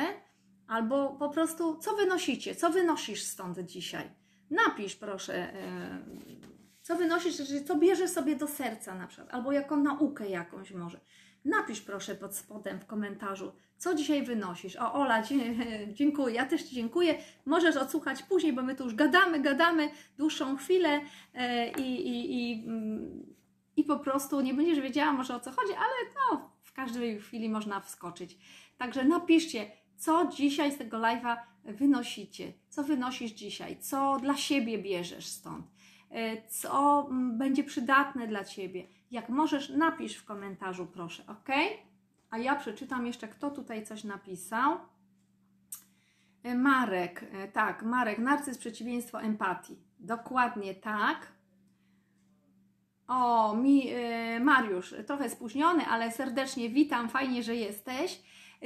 albo 0.68 1.10
po 1.10 1.30
prostu 1.30 1.78
co 1.78 1.96
wynosicie, 1.96 2.56
co 2.56 2.70
wynosisz 2.70 3.24
stąd 3.24 3.60
dzisiaj. 3.60 4.12
Napisz 4.50 4.96
proszę, 4.96 5.54
e, 5.54 6.06
co 6.82 6.96
wynosisz, 6.96 7.36
co 7.68 7.76
bierzesz 7.76 8.12
sobie 8.12 8.36
do 8.36 8.48
serca 8.48 8.96
na 8.96 9.08
przykład, 9.08 9.34
albo 9.34 9.52
jako 9.52 9.78
naukę 9.78 10.30
jakąś 10.30 10.72
może. 10.72 11.00
Napisz 11.46 11.82
proszę 11.82 12.16
pod 12.16 12.36
spodem 12.36 12.80
w 12.80 12.86
komentarzu, 12.86 13.52
co 13.78 13.96
dzisiaj 13.96 14.24
wynosisz. 14.24 14.76
O, 14.76 14.94
Ola, 14.94 15.24
dziękuję, 15.94 16.36
ja 16.36 16.46
też 16.46 16.64
Ci 16.64 16.76
dziękuję. 16.76 17.16
Możesz 17.46 17.76
odsłuchać 17.76 18.24
później, 18.24 18.54
bo 18.54 18.64
my 18.64 18.76
tu 18.76 18.84
już 18.84 18.96
gadamy, 18.96 19.39
gadamy 19.39 19.89
dłuższą 20.18 20.58
chwilę 20.58 21.02
e, 21.34 21.72
i, 21.72 22.08
i, 22.08 22.52
i, 22.52 22.68
mm, 22.68 23.36
i 23.78 23.84
po 23.84 24.00
prostu 24.00 24.42
nie 24.42 24.54
będziesz 24.54 24.80
wiedziała 24.80 25.14
może 25.14 25.36
o 25.36 25.39
co 25.39 25.52
chodzi, 25.52 25.74
ale 25.74 25.94
no, 26.16 26.52
w 26.64 26.74
każdej 26.74 27.20
chwili 27.20 27.50
można 27.50 27.80
wskoczyć. 27.80 28.38
Także 28.78 29.04
napiszcie, 29.04 29.72
Co 29.98 30.26
dzisiaj 30.26 30.72
z 30.72 30.78
tego 30.78 30.98
live'a 30.98 31.38
wynosicie? 31.66 32.54
Co 32.70 32.84
wynosisz 32.84 33.32
dzisiaj? 33.32 33.80
Co 33.80 34.18
dla 34.22 34.38
siebie 34.38 34.78
bierzesz 34.78 35.26
stąd? 35.26 35.66
E, 36.12 36.48
Co 36.50 37.08
mm, 37.10 37.38
będzie 37.38 37.64
przydatne 37.64 38.28
dla 38.28 38.44
ciebie? 38.44 38.88
Jak 39.12 39.30
możesz, 39.30 39.70
napisz 39.70 40.16
w 40.16 40.26
komentarzu, 40.26 40.86
proszę, 40.86 41.24
ok? 41.28 41.49
A 42.30 42.38
ja 42.38 42.55
przeczytam 42.55 43.07
jeszcze, 43.07 43.28
kto 43.28 43.51
tutaj 43.51 43.86
coś 43.86 44.03
napisał. 44.03 44.78
E, 46.43 46.55
Marek, 46.55 47.26
e, 47.34 47.47
tak, 47.47 47.84
Marek, 47.84 48.20
narcyz 48.20 48.57
przeciwieństwo 48.57 49.22
empatii. 49.22 49.78
Dokładnie 49.99 50.76
tak. 50.76 51.28
O, 53.07 53.55
mi, 53.55 53.89
e, 53.89 54.39
Mariusz, 54.39 54.95
trochę 55.07 55.30
spóźniony, 55.30 55.86
ale 55.86 56.12
serdecznie 56.12 56.70
witam, 56.70 57.09
fajnie, 57.09 57.43
że 57.43 57.55
jesteś. 57.55 58.22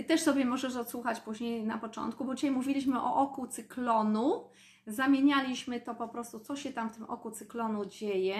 Też 0.07 0.21
sobie 0.21 0.45
możesz 0.45 0.75
odsłuchać 0.75 1.19
później 1.19 1.63
na 1.63 1.77
początku, 1.77 2.25
bo 2.25 2.35
dzisiaj 2.35 2.51
mówiliśmy 2.51 3.01
o 3.01 3.15
oku 3.15 3.47
cyklonu. 3.47 4.43
Zamienialiśmy 4.87 5.81
to 5.81 5.95
po 5.95 6.07
prostu, 6.07 6.39
co 6.39 6.55
się 6.55 6.73
tam 6.73 6.89
w 6.89 6.95
tym 6.95 7.03
oku 7.03 7.31
cyklonu 7.31 7.85
dzieje. 7.85 8.37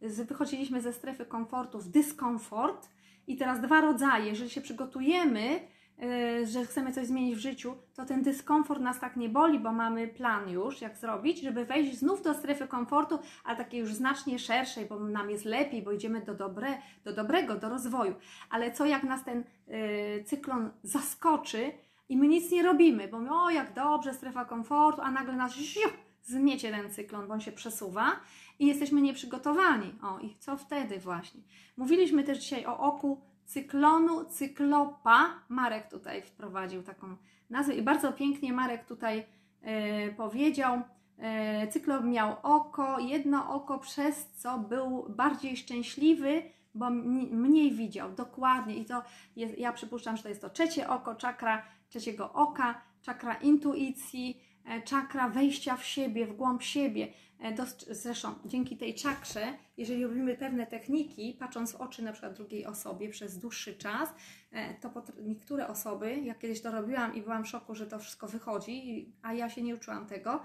Wychodziliśmy 0.00 0.80
ze 0.80 0.92
strefy 0.92 1.26
komfortu 1.26 1.78
w 1.78 1.88
dyskomfort. 1.88 2.88
I 3.26 3.36
teraz 3.36 3.60
dwa 3.60 3.80
rodzaje. 3.80 4.26
Jeżeli 4.26 4.50
się 4.50 4.60
przygotujemy, 4.60 5.60
yy, 5.98 6.46
że 6.46 6.64
chcemy 6.64 6.92
coś 6.92 7.06
zmienić 7.06 7.36
w 7.36 7.38
życiu, 7.38 7.74
to 7.94 8.04
ten 8.04 8.22
dyskomfort 8.22 8.80
nas 8.80 9.00
tak 9.00 9.16
nie 9.16 9.28
boli, 9.28 9.58
bo 9.58 9.72
mamy 9.72 10.08
plan 10.08 10.50
już, 10.50 10.80
jak 10.80 10.96
zrobić, 10.96 11.40
żeby 11.40 11.64
wejść 11.64 11.98
znów 11.98 12.22
do 12.22 12.34
strefy 12.34 12.66
komfortu, 12.66 13.18
ale 13.44 13.56
takiej 13.56 13.80
już 13.80 13.94
znacznie 13.94 14.38
szerszej, 14.38 14.86
bo 14.86 15.00
nam 15.00 15.30
jest 15.30 15.44
lepiej, 15.44 15.82
bo 15.82 15.92
idziemy 15.92 16.20
do, 16.20 16.34
dobre, 16.34 16.78
do 17.04 17.12
dobrego, 17.12 17.56
do 17.56 17.68
rozwoju. 17.68 18.14
Ale 18.50 18.72
co 18.72 18.86
jak 18.86 19.02
nas 19.02 19.24
ten 19.24 19.44
yy, 19.68 20.24
cyklon 20.24 20.70
zaskoczy 20.82 21.72
i 22.08 22.16
my 22.16 22.28
nic 22.28 22.50
nie 22.50 22.62
robimy, 22.62 23.08
bo 23.08 23.20
my, 23.20 23.30
o 23.34 23.50
jak 23.50 23.74
dobrze, 23.74 24.14
strefa 24.14 24.44
komfortu, 24.44 25.02
a 25.02 25.10
nagle 25.10 25.36
nas 25.36 25.52
ziu, 25.52 25.88
zmiecie 26.22 26.70
ten 26.70 26.90
cyklon, 26.90 27.26
bo 27.26 27.34
on 27.34 27.40
się 27.40 27.52
przesuwa 27.52 28.20
i 28.58 28.66
jesteśmy 28.66 29.02
nieprzygotowani. 29.02 29.94
O, 30.02 30.18
i 30.18 30.36
co 30.38 30.56
wtedy 30.56 30.98
właśnie? 30.98 31.40
Mówiliśmy 31.76 32.24
też 32.24 32.38
dzisiaj 32.38 32.66
o 32.66 32.78
oku 32.78 33.20
cyklonu, 33.44 34.24
cyklopa. 34.24 35.30
Marek 35.48 35.90
tutaj 35.90 36.22
wprowadził 36.22 36.82
taką 36.82 37.16
nazwę 37.50 37.74
i 37.74 37.82
bardzo 37.82 38.12
pięknie 38.12 38.52
Marek 38.52 38.84
tutaj 38.84 39.26
e, 39.62 40.10
powiedział. 40.12 40.82
E, 41.18 41.68
cyklop 41.68 42.04
miał 42.04 42.36
oko, 42.42 42.98
jedno 42.98 43.54
oko, 43.54 43.78
przez 43.78 44.26
co 44.26 44.58
był 44.58 45.06
bardziej 45.08 45.56
szczęśliwy, 45.56 46.42
bo 46.74 46.86
mni- 46.86 47.32
mniej 47.32 47.72
widział. 47.72 48.12
Dokładnie. 48.12 48.74
I 48.76 48.84
to 48.84 49.02
jest, 49.36 49.58
ja 49.58 49.72
przypuszczam, 49.72 50.16
że 50.16 50.22
to 50.22 50.28
jest 50.28 50.40
to 50.40 50.50
trzecie 50.50 50.88
oko, 50.88 51.14
czakra 51.14 51.62
trzeciego 51.96 52.32
oka, 52.32 52.82
czakra 53.02 53.34
intuicji, 53.34 54.42
e, 54.64 54.82
czakra 54.82 55.28
wejścia 55.28 55.76
w 55.76 55.84
siebie, 55.84 56.26
w 56.26 56.36
głąb 56.36 56.62
siebie. 56.62 57.08
E, 57.40 57.66
Zresztą 57.90 58.34
dzięki 58.44 58.76
tej 58.76 58.94
czakrze, 58.94 59.46
jeżeli 59.76 60.04
robimy 60.04 60.36
pewne 60.36 60.66
techniki, 60.66 61.36
patrząc 61.38 61.72
w 61.72 61.76
oczy 61.76 62.02
na 62.02 62.12
przykład 62.12 62.32
drugiej 62.32 62.66
osobie 62.66 63.08
przez 63.08 63.38
dłuższy 63.38 63.74
czas, 63.74 64.14
e, 64.52 64.74
to 64.74 65.04
niektóre 65.22 65.68
osoby, 65.68 66.16
jak 66.16 66.38
kiedyś 66.38 66.60
to 66.60 66.70
robiłam 66.70 67.14
i 67.14 67.22
byłam 67.22 67.44
w 67.44 67.48
szoku, 67.48 67.74
że 67.74 67.86
to 67.86 67.98
wszystko 67.98 68.28
wychodzi, 68.28 69.12
a 69.22 69.34
ja 69.34 69.50
się 69.50 69.62
nie 69.62 69.74
uczyłam 69.74 70.06
tego. 70.06 70.42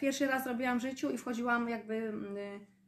Pierwszy 0.00 0.26
raz 0.26 0.46
robiłam 0.46 0.78
w 0.78 0.82
życiu 0.82 1.10
i 1.10 1.18
wchodziłam 1.18 1.68
jakby 1.68 1.94
mm, 1.94 2.36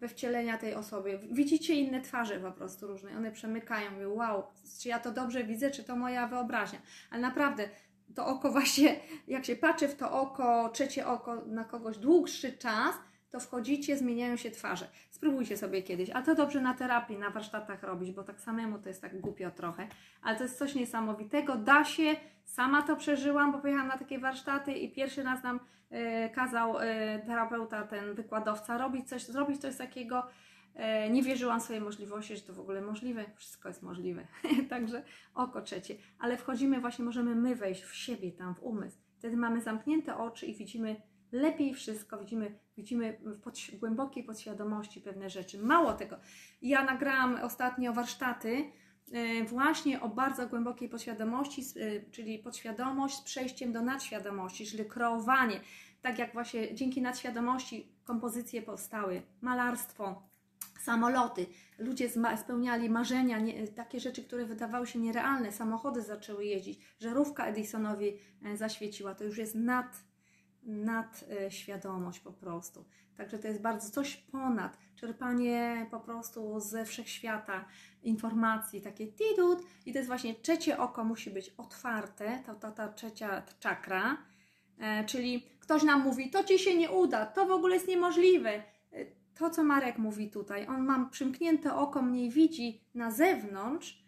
we 0.00 0.08
wcielenia 0.08 0.58
tej 0.58 0.74
osoby. 0.74 1.20
Widzicie 1.32 1.74
inne 1.74 2.00
twarze 2.00 2.40
po 2.40 2.52
prostu 2.52 2.86
różne, 2.86 3.16
one 3.16 3.32
przemykają. 3.32 3.90
Mówię, 3.90 4.08
wow, 4.08 4.42
czy 4.80 4.88
ja 4.88 4.98
to 4.98 5.12
dobrze 5.12 5.44
widzę, 5.44 5.70
czy 5.70 5.84
to 5.84 5.96
moja 5.96 6.26
wyobraźnia. 6.26 6.78
Ale 7.10 7.22
naprawdę 7.22 7.68
to 8.14 8.26
oko 8.26 8.52
właśnie, 8.52 8.96
jak 9.28 9.44
się 9.44 9.56
patrzy 9.56 9.88
w 9.88 9.94
to 9.94 10.20
oko, 10.20 10.68
trzecie 10.68 11.06
oko 11.06 11.44
na 11.46 11.64
kogoś 11.64 11.98
dłuższy 11.98 12.52
czas, 12.52 12.94
to 13.30 13.40
wchodzicie, 13.40 13.96
zmieniają 13.96 14.36
się 14.36 14.50
twarze. 14.50 14.86
Spróbujcie 15.10 15.56
sobie 15.56 15.82
kiedyś, 15.82 16.10
ale 16.10 16.24
to 16.24 16.34
dobrze 16.34 16.60
na 16.60 16.74
terapii, 16.74 17.18
na 17.18 17.30
warsztatach 17.30 17.82
robić, 17.82 18.12
bo 18.12 18.22
tak 18.22 18.40
samemu 18.40 18.78
to 18.78 18.88
jest 18.88 19.02
tak 19.02 19.20
głupio 19.20 19.50
trochę, 19.50 19.88
ale 20.22 20.36
to 20.36 20.42
jest 20.42 20.58
coś 20.58 20.74
niesamowitego, 20.74 21.56
da 21.56 21.84
się, 21.84 22.16
sama 22.44 22.82
to 22.82 22.96
przeżyłam, 22.96 23.52
bo 23.52 23.58
pojechałam 23.58 23.88
na 23.88 23.98
takie 23.98 24.18
warsztaty 24.18 24.72
i 24.72 24.92
pierwszy 24.92 25.22
raz 25.22 25.42
nam 25.42 25.60
e, 25.90 26.30
kazał 26.30 26.78
e, 26.78 27.18
terapeuta, 27.18 27.82
ten 27.82 28.14
wykładowca 28.14 28.78
robić 28.78 29.08
coś, 29.08 29.22
zrobić 29.24 29.60
coś 29.60 29.76
takiego, 29.76 30.26
nie 31.10 31.22
wierzyłam 31.22 31.60
w 31.60 31.62
swoje 31.62 31.80
możliwości, 31.80 32.36
że 32.36 32.42
to 32.42 32.54
w 32.54 32.60
ogóle 32.60 32.80
możliwe, 32.80 33.24
wszystko 33.36 33.68
jest 33.68 33.82
możliwe, 33.82 34.26
także 34.70 35.02
oko 35.34 35.62
trzecie, 35.62 35.96
ale 36.18 36.36
wchodzimy 36.36 36.80
właśnie, 36.80 37.04
możemy 37.04 37.34
my 37.34 37.56
wejść 37.56 37.82
w 37.82 37.94
siebie, 37.94 38.32
tam 38.32 38.54
w 38.54 38.62
umysł, 38.62 38.98
wtedy 39.18 39.36
mamy 39.36 39.60
zamknięte 39.60 40.16
oczy 40.16 40.46
i 40.46 40.54
widzimy 40.54 40.96
lepiej 41.32 41.74
wszystko, 41.74 42.18
widzimy, 42.18 42.58
widzimy 42.76 43.18
w 43.22 43.40
podś- 43.40 43.78
głębokiej 43.78 44.24
podświadomości 44.24 45.00
pewne 45.00 45.30
rzeczy. 45.30 45.58
Mało 45.58 45.92
tego, 45.92 46.16
ja 46.62 46.84
nagrałam 46.84 47.38
ostatnio 47.42 47.92
warsztaty 47.92 48.64
e, 49.12 49.44
właśnie 49.44 50.00
o 50.00 50.08
bardzo 50.08 50.46
głębokiej 50.46 50.88
podświadomości, 50.88 51.62
e, 51.62 52.10
czyli 52.10 52.38
podświadomość 52.38 53.14
z 53.16 53.22
przejściem 53.22 53.72
do 53.72 53.82
nadświadomości, 53.82 54.66
czyli 54.66 54.84
kreowanie. 54.84 55.60
Tak 56.02 56.18
jak 56.18 56.32
właśnie 56.32 56.74
dzięki 56.74 57.02
nadświadomości 57.02 57.92
kompozycje 58.04 58.62
powstały, 58.62 59.22
malarstwo, 59.40 60.29
samoloty, 60.80 61.46
ludzie 61.78 62.10
spełniali 62.36 62.90
marzenia, 62.90 63.38
nie, 63.38 63.68
takie 63.68 64.00
rzeczy, 64.00 64.24
które 64.24 64.44
wydawały 64.44 64.86
się 64.86 64.98
nierealne, 64.98 65.52
samochody 65.52 66.02
zaczęły 66.02 66.44
jeździć, 66.44 66.80
żarówka 67.00 67.46
Edisonowi 67.46 68.18
e, 68.44 68.56
zaświeciła, 68.56 69.14
to 69.14 69.24
już 69.24 69.38
jest 69.38 69.54
nad, 69.54 70.04
nad 70.62 71.24
e, 71.30 71.50
świadomość 71.50 72.20
po 72.20 72.32
prostu. 72.32 72.84
Także 73.16 73.38
to 73.38 73.48
jest 73.48 73.60
bardzo 73.60 73.90
coś 73.90 74.16
ponad, 74.16 74.78
czerpanie 74.96 75.86
po 75.90 76.00
prostu 76.00 76.60
ze 76.60 76.84
wszechświata 76.84 77.64
informacji, 78.02 78.80
takie 78.80 79.06
tidut. 79.06 79.58
I 79.86 79.92
to 79.92 79.98
jest 79.98 80.08
właśnie 80.08 80.34
trzecie 80.34 80.78
oko 80.78 81.04
musi 81.04 81.30
być 81.30 81.54
otwarte, 81.56 82.42
ta, 82.46 82.54
ta, 82.54 82.70
ta 82.70 82.88
trzecia 82.88 83.42
czakra, 83.60 84.16
e, 84.78 85.04
czyli 85.04 85.46
ktoś 85.60 85.82
nam 85.82 86.02
mówi, 86.02 86.30
to 86.30 86.44
Ci 86.44 86.58
się 86.58 86.76
nie 86.76 86.90
uda, 86.90 87.26
to 87.26 87.46
w 87.46 87.50
ogóle 87.50 87.74
jest 87.74 87.88
niemożliwe. 87.88 88.62
To, 89.40 89.50
co 89.50 89.64
Marek 89.64 89.98
mówi 89.98 90.30
tutaj, 90.30 90.66
on 90.66 90.84
ma 90.84 91.08
przymknięte 91.10 91.74
oko, 91.74 92.02
mniej 92.02 92.30
widzi 92.30 92.84
na 92.94 93.10
zewnątrz, 93.10 94.04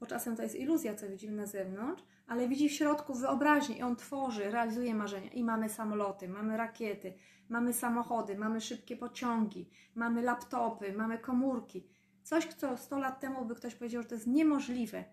bo 0.00 0.06
czasem 0.06 0.36
to 0.36 0.42
jest 0.42 0.54
iluzja, 0.54 0.94
co 0.94 1.08
widzimy 1.08 1.36
na 1.36 1.46
zewnątrz, 1.46 2.04
ale 2.26 2.48
widzi 2.48 2.68
w 2.68 2.72
środku 2.72 3.14
wyobraźnię 3.14 3.76
i 3.76 3.82
on 3.82 3.96
tworzy, 3.96 4.50
realizuje 4.50 4.94
marzenia. 4.94 5.30
I 5.30 5.44
mamy 5.44 5.68
samoloty, 5.68 6.28
mamy 6.28 6.56
rakiety, 6.56 7.14
mamy 7.48 7.72
samochody, 7.72 8.38
mamy 8.38 8.60
szybkie 8.60 8.96
pociągi, 8.96 9.70
mamy 9.94 10.22
laptopy, 10.22 10.92
mamy 10.92 11.18
komórki. 11.18 11.88
Coś, 12.22 12.46
co 12.46 12.76
100 12.76 12.98
lat 12.98 13.20
temu 13.20 13.44
by 13.44 13.54
ktoś 13.54 13.74
powiedział, 13.74 14.02
że 14.02 14.08
to 14.08 14.14
jest 14.14 14.26
niemożliwe, 14.26 15.04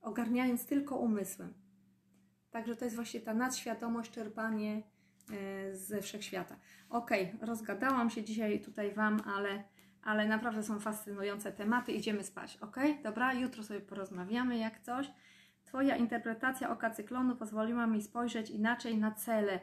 ogarniając 0.00 0.66
tylko 0.66 0.96
umysłem. 0.96 1.54
Także 2.50 2.76
to 2.76 2.84
jest 2.84 2.96
właśnie 2.96 3.20
ta 3.20 3.34
nadświadomość, 3.34 4.10
czerpanie 4.10 4.82
ze 5.72 6.02
wszechświata. 6.02 6.56
Okej, 6.90 7.32
rozgadałam 7.40 8.10
się 8.10 8.24
dzisiaj 8.24 8.60
tutaj 8.60 8.94
Wam, 8.94 9.22
ale, 9.36 9.64
ale 10.02 10.26
naprawdę 10.26 10.62
są 10.62 10.80
fascynujące 10.80 11.52
tematy. 11.52 11.92
Idziemy 11.92 12.24
spać, 12.24 12.58
ok? 12.60 12.76
Dobra, 13.02 13.32
jutro 13.32 13.62
sobie 13.62 13.80
porozmawiamy 13.80 14.58
jak 14.58 14.80
coś. 14.80 15.10
Twoja 15.64 15.96
interpretacja 15.96 16.70
oka 16.70 16.90
cyklonu 16.90 17.36
pozwoliła 17.36 17.86
mi 17.86 18.02
spojrzeć 18.02 18.50
inaczej 18.50 18.98
na 18.98 19.12
cele. 19.12 19.60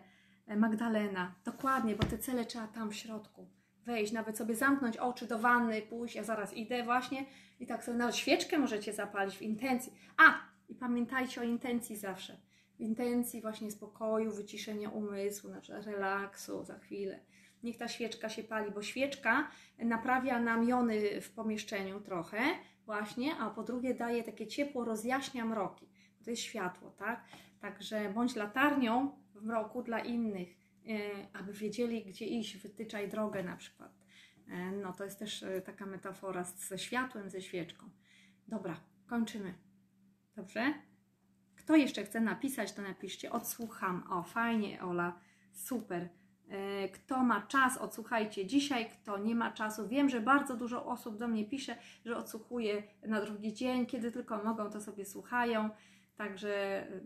E, 0.47 0.55
Magdalena, 0.55 1.36
dokładnie, 1.45 1.95
bo 1.95 2.03
te 2.03 2.18
cele 2.18 2.45
trzeba 2.45 2.68
tam 2.68 2.89
w 2.89 2.95
środku 2.95 3.47
wejść, 3.86 4.13
nawet 4.13 4.38
sobie 4.38 4.55
zamknąć 4.55 4.97
oczy 4.97 5.28
do 5.28 5.39
wanny, 5.39 5.82
pójść, 5.82 6.16
ja 6.16 6.24
zaraz 6.24 6.53
idę 6.53 6.84
właśnie 6.84 7.26
i 7.59 7.68
tak 7.68 7.84
sobie 7.84 7.97
nawet 7.97 8.16
świeczkę 8.16 8.59
możecie 8.59 8.93
zapalić 8.93 9.38
w 9.38 9.41
intencji. 9.41 9.93
A, 10.18 10.34
i 10.70 10.76
pamiętajcie 10.76 11.41
o 11.41 11.43
intencji 11.43 11.95
zawsze. 11.97 12.38
Intencji 12.80 13.41
właśnie 13.41 13.71
spokoju, 13.71 14.32
wyciszenia 14.32 14.89
umysłu, 14.89 15.49
na 15.49 15.61
przykład 15.61 15.86
relaksu 15.86 16.63
za 16.63 16.80
chwilę. 16.80 17.19
Niech 17.63 17.78
ta 17.78 17.88
świeczka 17.88 18.30
się 18.30 18.43
pali, 18.43 18.71
bo 18.71 18.82
świeczka 18.82 19.51
naprawia 19.80 20.39
nam 20.39 20.67
jony 20.69 21.21
w 21.21 21.32
pomieszczeniu 21.32 22.01
trochę 22.01 22.39
właśnie, 22.86 23.36
a 23.38 23.49
po 23.49 23.63
drugie 23.63 23.93
daje 23.93 24.23
takie 24.23 24.47
ciepło, 24.47 24.86
rozjaśnia 24.86 25.45
mroki. 25.45 25.89
To 26.23 26.30
jest 26.30 26.41
światło, 26.41 26.91
tak? 26.91 27.26
Także 27.59 28.13
bądź 28.13 28.36
latarnią 28.36 29.11
w 29.36 29.43
mroku 29.43 29.84
dla 29.84 29.99
innych, 29.99 30.49
e, 30.88 31.28
aby 31.34 31.53
wiedzieli, 31.53 32.05
gdzie 32.05 32.26
iść, 32.26 32.57
wytyczaj 32.57 33.09
drogę 33.09 33.43
na 33.43 33.57
przykład. 33.57 33.91
E, 34.47 34.71
No 34.71 34.93
to 34.93 35.03
jest 35.03 35.19
też 35.19 35.43
e, 35.43 35.61
taka 35.61 35.86
metafora 35.86 36.43
ze 36.43 36.80
światłem, 36.80 37.30
ze 37.30 37.41
świeczką. 37.41 37.89
Dobra, 38.47 38.80
kończymy. 39.07 39.53
Dobrze? 40.36 40.73
Kto 41.66 41.76
jeszcze 41.76 42.03
chce 42.03 42.22
napisać, 42.22 42.74
to 42.74 42.82
napiszcie. 42.82 43.32
Odsłucham. 43.32 44.03
O, 44.09 44.24
fajnie, 44.24 44.82
Ola. 44.84 45.20
Super. 45.51 46.09
E, 46.49 46.89
Kto 46.89 47.24
ma 47.24 47.41
czas, 47.41 47.78
odsłuchajcie 47.78 48.45
dzisiaj. 48.45 48.89
Kto 48.89 49.18
nie 49.18 49.36
ma 49.36 49.51
czasu, 49.51 49.88
wiem, 49.88 50.09
że 50.09 50.22
bardzo 50.22 50.55
dużo 50.55 50.86
osób 50.86 51.18
do 51.18 51.28
mnie 51.28 51.45
pisze, 51.45 51.78
że 52.05 52.18
odsłuchuje 52.18 52.84
na 53.07 53.22
drugi 53.22 53.53
dzień. 53.53 53.86
Kiedy 53.86 54.11
tylko 54.11 54.43
mogą, 54.43 54.70
to 54.70 54.82
sobie 54.82 55.05
słuchają. 55.05 55.70
Także 56.16 56.82
e, 56.89 57.01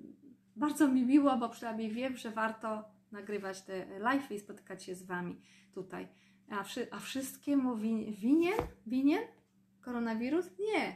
bardzo 0.55 0.88
mi 0.88 1.05
miło, 1.05 1.38
bo 1.38 1.49
przynajmniej 1.49 1.91
wiem, 1.91 2.18
że 2.18 2.32
warto 2.32 2.84
nagrywać 3.12 3.62
te 3.62 3.99
live 3.99 4.32
i 4.32 4.39
spotykać 4.39 4.84
się 4.84 4.95
z 4.95 5.03
Wami 5.03 5.41
tutaj. 5.74 6.07
A, 6.49 6.64
wszy, 6.64 6.88
a 6.91 6.99
wszystkiemu 6.99 7.78
win, 7.78 8.14
winien? 8.14 8.57
Winien? 8.88 9.24
Koronawirus? 9.82 10.45
Nie. 10.60 10.95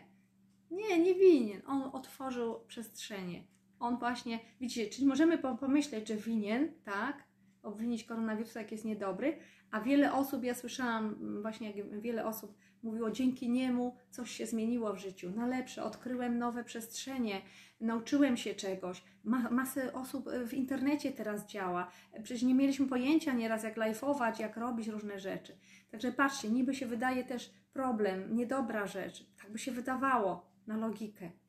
Nie, 0.71 0.99
nie 0.99 1.15
winien. 1.15 1.61
On 1.65 1.89
otworzył 1.93 2.65
przestrzenie. 2.67 3.52
On 3.83 3.97
właśnie, 3.97 4.39
widzicie, 4.61 4.89
czyli 4.89 5.07
możemy 5.07 5.37
pomyśleć, 5.37 6.07
że 6.07 6.15
winien, 6.15 6.73
tak, 6.83 7.23
obwinić 7.63 8.03
koronawirusa, 8.03 8.61
jak 8.61 8.71
jest 8.71 8.85
niedobry, 8.85 9.37
a 9.71 9.81
wiele 9.81 10.13
osób, 10.13 10.43
ja 10.43 10.53
słyszałam 10.53 11.15
właśnie, 11.41 11.71
jak 11.71 12.01
wiele 12.01 12.25
osób 12.25 12.57
mówiło, 12.83 13.11
dzięki 13.11 13.49
niemu 13.49 13.95
coś 14.09 14.31
się 14.31 14.45
zmieniło 14.45 14.93
w 14.93 14.97
życiu, 14.97 15.31
na 15.31 15.47
lepsze, 15.47 15.83
odkryłem 15.83 16.37
nowe 16.37 16.63
przestrzenie, 16.63 17.41
nauczyłem 17.81 18.37
się 18.37 18.55
czegoś. 18.55 19.03
Ma, 19.23 19.49
masę 19.49 19.93
osób 19.93 20.29
w 20.47 20.53
internecie 20.53 21.11
teraz 21.11 21.47
działa. 21.47 21.91
Przecież 22.23 22.43
nie 22.43 22.55
mieliśmy 22.55 22.87
pojęcia 22.87 23.33
nieraz, 23.33 23.63
jak 23.63 23.77
lajfować, 23.77 24.39
jak 24.39 24.57
robić 24.57 24.87
różne 24.87 25.19
rzeczy. 25.19 25.57
Także 25.91 26.11
patrzcie, 26.11 26.49
niby 26.49 26.75
się 26.75 26.85
wydaje 26.85 27.23
też 27.23 27.53
problem, 27.73 28.35
niedobra 28.35 28.87
rzecz, 28.87 29.25
tak 29.41 29.51
by 29.51 29.59
się 29.59 29.71
wydawało 29.71 30.45
na 30.67 30.77
logikę. 30.77 31.42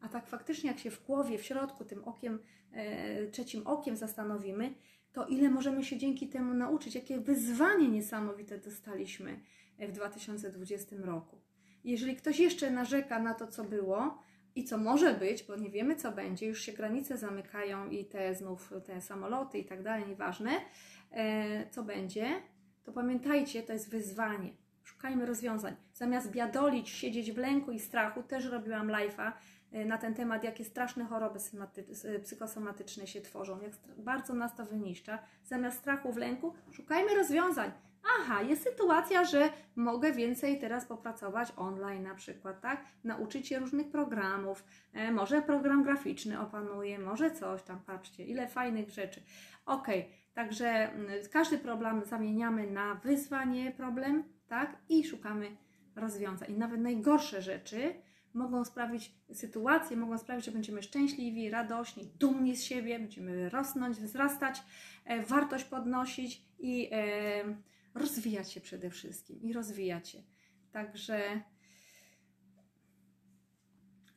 A 0.00 0.08
tak 0.08 0.26
faktycznie, 0.26 0.70
jak 0.70 0.78
się 0.78 0.90
w 0.90 1.06
głowie, 1.06 1.38
w 1.38 1.42
środku, 1.42 1.84
tym 1.84 2.04
okiem, 2.04 2.38
e, 2.72 3.26
trzecim 3.26 3.66
okiem 3.66 3.96
zastanowimy, 3.96 4.74
to 5.12 5.26
ile 5.26 5.50
możemy 5.50 5.84
się 5.84 5.98
dzięki 5.98 6.28
temu 6.28 6.54
nauczyć, 6.54 6.94
jakie 6.94 7.20
wyzwanie 7.20 7.88
niesamowite 7.88 8.58
dostaliśmy 8.58 9.40
w 9.78 9.92
2020 9.92 10.96
roku. 10.96 11.40
Jeżeli 11.84 12.16
ktoś 12.16 12.38
jeszcze 12.38 12.70
narzeka 12.70 13.18
na 13.18 13.34
to, 13.34 13.46
co 13.46 13.64
było 13.64 14.22
i 14.54 14.64
co 14.64 14.78
może 14.78 15.14
być, 15.14 15.42
bo 15.42 15.56
nie 15.56 15.70
wiemy, 15.70 15.96
co 15.96 16.12
będzie, 16.12 16.46
już 16.46 16.62
się 16.62 16.72
granice 16.72 17.18
zamykają 17.18 17.90
i 17.90 18.04
te 18.04 18.34
znów 18.34 18.72
te 18.84 19.00
samoloty 19.00 19.58
i 19.58 19.64
tak 19.64 19.82
dalej, 19.82 20.08
nieważne, 20.08 20.50
e, 21.10 21.70
co 21.70 21.82
będzie, 21.82 22.42
to 22.84 22.92
pamiętajcie, 22.92 23.62
to 23.62 23.72
jest 23.72 23.90
wyzwanie. 23.90 24.50
Szukajmy 24.84 25.26
rozwiązań. 25.26 25.76
Zamiast 25.92 26.30
biadolić, 26.30 26.88
siedzieć 26.88 27.32
w 27.32 27.38
lęku 27.38 27.70
i 27.70 27.78
strachu, 27.78 28.22
też 28.22 28.44
robiłam 28.44 28.88
live'a 28.88 29.26
e, 29.28 29.32
na 29.72 29.98
ten 29.98 30.14
temat, 30.14 30.44
jakie 30.44 30.64
straszne 30.64 31.04
choroby 31.04 31.38
psychosomatyczne 32.22 33.06
się 33.06 33.20
tworzą, 33.20 33.60
jak 33.60 33.72
bardzo 33.98 34.34
nas 34.34 34.56
to 34.56 34.64
wyniszcza. 34.64 35.18
Zamiast 35.44 35.78
strachu 35.78 36.12
w 36.12 36.16
lęku, 36.16 36.54
szukajmy 36.72 37.14
rozwiązań 37.14 37.72
aha, 38.18 38.42
jest 38.42 38.62
sytuacja, 38.62 39.24
że 39.24 39.50
mogę 39.76 40.12
więcej 40.12 40.58
teraz 40.58 40.86
popracować 40.86 41.52
online 41.56 42.02
na 42.02 42.14
przykład, 42.14 42.60
tak? 42.60 42.84
Nauczyć 43.04 43.48
się 43.48 43.58
różnych 43.58 43.90
programów, 43.90 44.64
e, 44.92 45.12
może 45.12 45.42
program 45.42 45.82
graficzny 45.82 46.40
opanuję, 46.40 46.98
może 46.98 47.30
coś 47.30 47.62
tam, 47.62 47.80
patrzcie, 47.86 48.24
ile 48.24 48.48
fajnych 48.48 48.90
rzeczy. 48.90 49.22
Ok, 49.66 49.86
także 50.34 50.68
mm, 50.68 51.08
każdy 51.32 51.58
problem 51.58 52.04
zamieniamy 52.04 52.70
na 52.70 52.94
wyzwanie, 52.94 53.72
problem, 53.72 54.24
tak? 54.48 54.76
I 54.88 55.04
szukamy 55.04 55.56
rozwiązań. 55.96 56.50
I 56.50 56.58
nawet 56.58 56.80
najgorsze 56.80 57.42
rzeczy 57.42 57.94
mogą 58.34 58.64
sprawić, 58.64 59.14
sytuacje 59.32 59.96
mogą 59.96 60.18
sprawić, 60.18 60.44
że 60.44 60.52
będziemy 60.52 60.82
szczęśliwi, 60.82 61.50
radośni, 61.50 62.06
dumni 62.18 62.56
z 62.56 62.62
siebie, 62.62 62.98
będziemy 62.98 63.48
rosnąć, 63.48 63.96
wzrastać, 63.96 64.62
e, 65.04 65.22
wartość 65.22 65.64
podnosić 65.64 66.42
i 66.58 66.88
e, 66.92 67.44
rozwijać 67.94 68.52
się 68.52 68.60
przede 68.60 68.90
wszystkim 68.90 69.42
i 69.42 69.52
rozwijać 69.52 70.08
się. 70.08 70.22
Także 70.72 71.42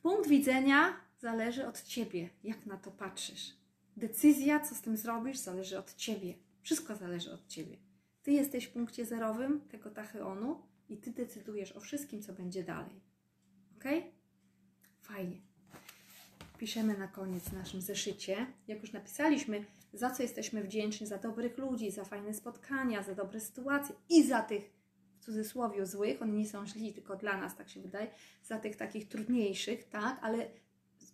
punkt 0.02 0.28
widzenia 0.28 0.96
zależy 1.18 1.66
od 1.66 1.82
ciebie, 1.82 2.30
jak 2.44 2.66
na 2.66 2.76
to 2.76 2.90
patrzysz. 2.90 3.56
Decyzja, 3.96 4.60
co 4.60 4.74
z 4.74 4.80
tym 4.80 4.96
zrobisz, 4.96 5.38
zależy 5.38 5.78
od 5.78 5.94
ciebie. 5.94 6.34
Wszystko 6.62 6.96
zależy 6.96 7.32
od 7.32 7.46
ciebie. 7.46 7.76
Ty 8.22 8.32
jesteś 8.32 8.64
w 8.64 8.72
punkcie 8.72 9.06
zerowym 9.06 9.60
tego 9.60 9.90
tachyonu 9.90 10.62
i 10.88 10.96
ty 10.96 11.10
decydujesz 11.10 11.72
o 11.72 11.80
wszystkim, 11.80 12.22
co 12.22 12.32
będzie 12.32 12.64
dalej. 12.64 13.00
Ok? 13.84 13.90
Fajnie. 15.00 15.36
Piszemy 16.58 16.98
na 16.98 17.08
koniec 17.08 17.44
w 17.44 17.52
naszym 17.52 17.80
zeszycie. 17.80 18.46
Jak 18.68 18.82
już 18.82 18.92
napisaliśmy, 18.92 19.64
za 19.92 20.10
co 20.10 20.22
jesteśmy 20.22 20.62
wdzięczni, 20.62 21.06
za 21.06 21.18
dobrych 21.18 21.58
ludzi, 21.58 21.90
za 21.90 22.04
fajne 22.04 22.34
spotkania, 22.34 23.02
za 23.02 23.14
dobre 23.14 23.40
sytuacje 23.40 23.94
i 24.08 24.22
za 24.22 24.42
tych 24.42 24.70
w 25.20 25.24
cudzysłowie 25.24 25.86
złych, 25.86 26.22
oni 26.22 26.32
nie 26.32 26.48
są 26.48 26.66
źli, 26.66 26.92
tylko 26.92 27.16
dla 27.16 27.36
nas, 27.36 27.56
tak 27.56 27.68
się 27.68 27.80
wydaje, 27.80 28.10
za 28.42 28.58
tych 28.58 28.76
takich 28.76 29.08
trudniejszych, 29.08 29.88
tak, 29.88 30.18
ale 30.22 30.50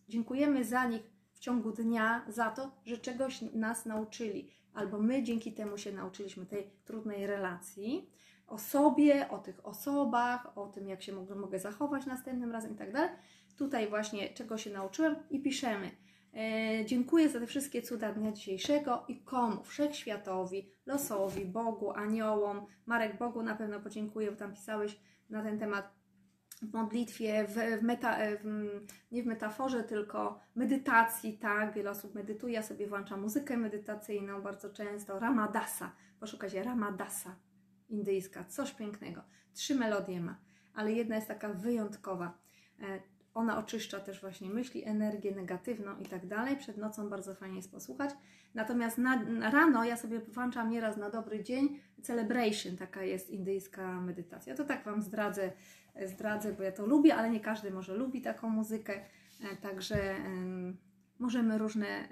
dziękujemy 0.08 0.64
za 0.64 0.84
nich 0.84 1.02
w 1.34 1.38
ciągu 1.38 1.72
dnia, 1.72 2.24
za 2.28 2.50
to, 2.50 2.70
że 2.86 2.98
czegoś 2.98 3.40
nas 3.42 3.86
nauczyli, 3.86 4.50
albo 4.74 4.98
my 4.98 5.22
dzięki 5.22 5.52
temu 5.52 5.78
się 5.78 5.92
nauczyliśmy 5.92 6.46
tej 6.46 6.70
trudnej 6.84 7.26
relacji, 7.26 8.10
o 8.50 8.58
sobie, 8.58 9.28
o 9.28 9.38
tych 9.38 9.66
osobach, 9.66 10.58
o 10.58 10.66
tym, 10.66 10.88
jak 10.88 11.02
się 11.02 11.12
mogę, 11.12 11.34
mogę 11.34 11.58
zachować 11.58 12.06
następnym 12.06 12.52
razem 12.52 12.72
i 12.72 12.76
tak 12.76 12.92
dalej. 12.92 13.10
Tutaj 13.56 13.88
właśnie 13.88 14.34
czego 14.34 14.58
się 14.58 14.70
nauczyłem 14.70 15.16
i 15.30 15.42
piszemy. 15.42 15.90
E, 16.34 16.84
dziękuję 16.84 17.28
za 17.28 17.40
te 17.40 17.46
wszystkie 17.46 17.82
cuda 17.82 18.12
dnia 18.12 18.32
dzisiejszego 18.32 19.04
i 19.08 19.22
komu? 19.22 19.64
Wszechświatowi, 19.64 20.72
losowi, 20.86 21.44
Bogu, 21.44 21.90
aniołom. 21.90 22.66
Marek 22.86 23.18
Bogu 23.18 23.42
na 23.42 23.54
pewno 23.54 23.80
podziękuję, 23.80 24.30
bo 24.30 24.36
tam 24.36 24.52
pisałeś 24.52 25.00
na 25.30 25.42
ten 25.42 25.58
temat 25.58 26.00
w 26.62 26.72
modlitwie, 26.72 27.44
w, 27.44 27.80
w 27.80 27.82
meta, 27.82 28.16
e, 28.16 28.36
w, 28.36 28.44
nie 29.12 29.22
w 29.22 29.26
metaforze, 29.26 29.84
tylko 29.84 30.40
medytacji, 30.54 31.38
tak? 31.38 31.74
Wiele 31.74 31.90
osób 31.90 32.14
medytuje, 32.14 32.54
ja 32.54 32.62
sobie 32.62 32.86
włączam 32.86 33.20
muzykę 33.20 33.56
medytacyjną 33.56 34.42
bardzo 34.42 34.70
często. 34.70 35.18
Ramadasa, 35.18 35.92
poszukajcie 36.20 36.62
Ramadasa, 36.62 37.36
indyjska, 37.90 38.44
coś 38.44 38.72
pięknego. 38.72 39.22
Trzy 39.54 39.74
melodie 39.74 40.20
ma, 40.20 40.38
ale 40.74 40.92
jedna 40.92 41.16
jest 41.16 41.28
taka 41.28 41.48
wyjątkowa. 41.48 42.38
E, 42.82 43.00
ona 43.34 43.58
oczyszcza 43.58 44.00
też 44.00 44.20
właśnie 44.20 44.50
myśli, 44.50 44.84
energię 44.84 45.34
negatywną 45.34 45.98
i 45.98 46.06
tak 46.06 46.26
dalej. 46.26 46.56
Przed 46.56 46.76
nocą 46.76 47.08
bardzo 47.08 47.34
fajnie 47.34 47.56
jest 47.56 47.70
posłuchać. 47.70 48.10
Natomiast 48.54 48.98
na, 48.98 49.16
na 49.16 49.50
rano 49.50 49.84
ja 49.84 49.96
sobie 49.96 50.20
włączam 50.20 50.70
nieraz 50.70 50.96
na 50.96 51.10
dobry 51.10 51.44
dzień 51.44 51.80
celebration, 52.02 52.76
taka 52.76 53.02
jest 53.02 53.30
indyjska 53.30 54.00
medytacja. 54.00 54.54
To 54.54 54.64
tak 54.64 54.84
Wam 54.84 55.02
zdradzę, 55.02 55.52
zdradzę, 56.06 56.52
bo 56.52 56.62
ja 56.62 56.72
to 56.72 56.86
lubię, 56.86 57.14
ale 57.14 57.30
nie 57.30 57.40
każdy 57.40 57.70
może 57.70 57.94
lubi 57.94 58.22
taką 58.22 58.48
muzykę. 58.48 59.04
E, 59.40 59.56
także 59.56 60.16
możemy 61.20 61.58
różne 61.58 61.86
e, 61.86 62.08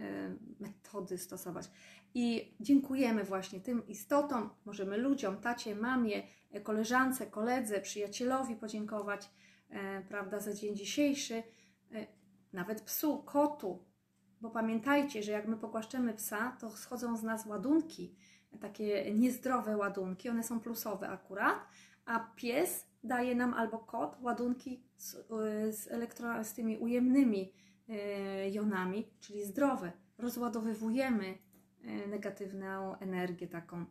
metody 0.60 1.18
stosować. 1.18 1.70
I 2.14 2.54
dziękujemy 2.60 3.24
właśnie 3.24 3.60
tym 3.60 3.86
istotom, 3.86 4.50
możemy 4.64 4.96
ludziom, 4.96 5.36
tacie, 5.36 5.74
mamie, 5.74 6.22
koleżance, 6.62 7.26
koledze, 7.26 7.80
przyjacielowi 7.80 8.56
podziękować 8.56 9.30
E, 9.70 10.02
prawda, 10.02 10.40
za 10.40 10.54
dzień 10.54 10.76
dzisiejszy, 10.76 11.42
e, 11.92 12.06
nawet 12.52 12.80
psu, 12.80 13.22
kotu, 13.22 13.84
bo 14.40 14.50
pamiętajcie, 14.50 15.22
że 15.22 15.32
jak 15.32 15.48
my 15.48 15.56
pogłaszczemy 15.56 16.14
psa, 16.14 16.56
to 16.60 16.70
schodzą 16.70 17.16
z 17.16 17.22
nas 17.22 17.46
ładunki, 17.46 18.16
takie 18.60 19.14
niezdrowe 19.14 19.76
ładunki, 19.76 20.28
one 20.28 20.42
są 20.42 20.60
plusowe 20.60 21.08
akurat, 21.08 21.56
a 22.04 22.20
pies 22.36 22.86
daje 23.04 23.34
nam 23.34 23.54
albo 23.54 23.78
kot 23.78 24.16
ładunki 24.20 24.82
z, 24.96 25.14
e, 25.14 25.72
z, 25.72 25.88
elektro, 25.90 26.44
z 26.44 26.52
tymi 26.52 26.78
ujemnymi 26.78 27.52
jonami, 28.50 29.10
czyli 29.20 29.44
zdrowe. 29.44 29.92
Rozładowywujemy 30.18 31.38
negatywną 32.08 32.98
energię 32.98 33.46
taką. 33.48 33.84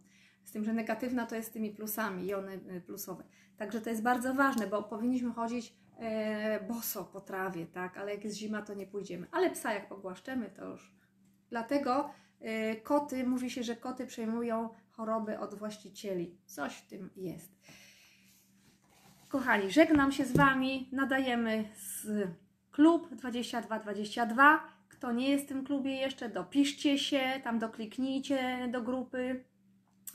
Z 0.44 0.52
tym, 0.52 0.64
że 0.64 0.74
negatywna 0.74 1.26
to 1.26 1.36
jest 1.36 1.50
z 1.50 1.52
tymi 1.52 1.72
plusami, 1.72 2.28
jony 2.28 2.82
plusowe. 2.86 3.24
Także 3.58 3.82
to 3.82 3.90
jest 3.90 4.04
bardzo 4.04 4.34
ważne, 4.34 4.68
bo 4.68 4.84
powinniśmy 4.84 5.32
chodzić 5.32 5.74
e, 6.00 6.64
boso 6.68 7.04
po 7.04 7.22
trawie, 7.22 7.66
tak? 7.66 7.98
Ale 7.98 8.14
jak 8.14 8.24
jest 8.24 8.38
zima, 8.38 8.62
to 8.62 8.74
nie 8.74 8.88
pójdziemy. 8.88 9.28
Ale 9.32 9.50
psa 9.50 9.74
jak 9.74 9.90
pogłaszczemy, 9.90 10.50
to 10.50 10.66
już. 10.66 10.96
Dlatego 11.50 12.10
koty, 12.84 13.28
mówi 13.28 13.50
się, 13.50 13.64
że 13.64 13.76
koty 13.76 14.06
przejmują 14.06 14.70
choroby 14.92 15.40
od 15.40 15.56
właścicieli. 15.56 16.38
Coś 16.46 16.76
w 16.76 16.88
tym 16.88 17.10
jest. 17.16 17.52
Kochani, 19.30 19.72
żegnam 19.72 20.12
się 20.12 20.26
z 20.26 20.38
Wami. 20.38 20.90
Nadajemy 20.92 21.70
z 21.76 22.08
klub 22.72 23.16
2222. 23.16 24.77
Kto 24.90 25.12
nie 25.12 25.30
jest 25.30 25.46
w 25.46 25.48
tym 25.48 25.66
klubie 25.66 25.96
jeszcze, 25.96 26.30
dopiszcie 26.30 27.00
się, 27.00 27.42
tam 27.44 27.60
dokliknijcie 27.60 28.68
do 28.72 28.82
grupy. 28.82 29.44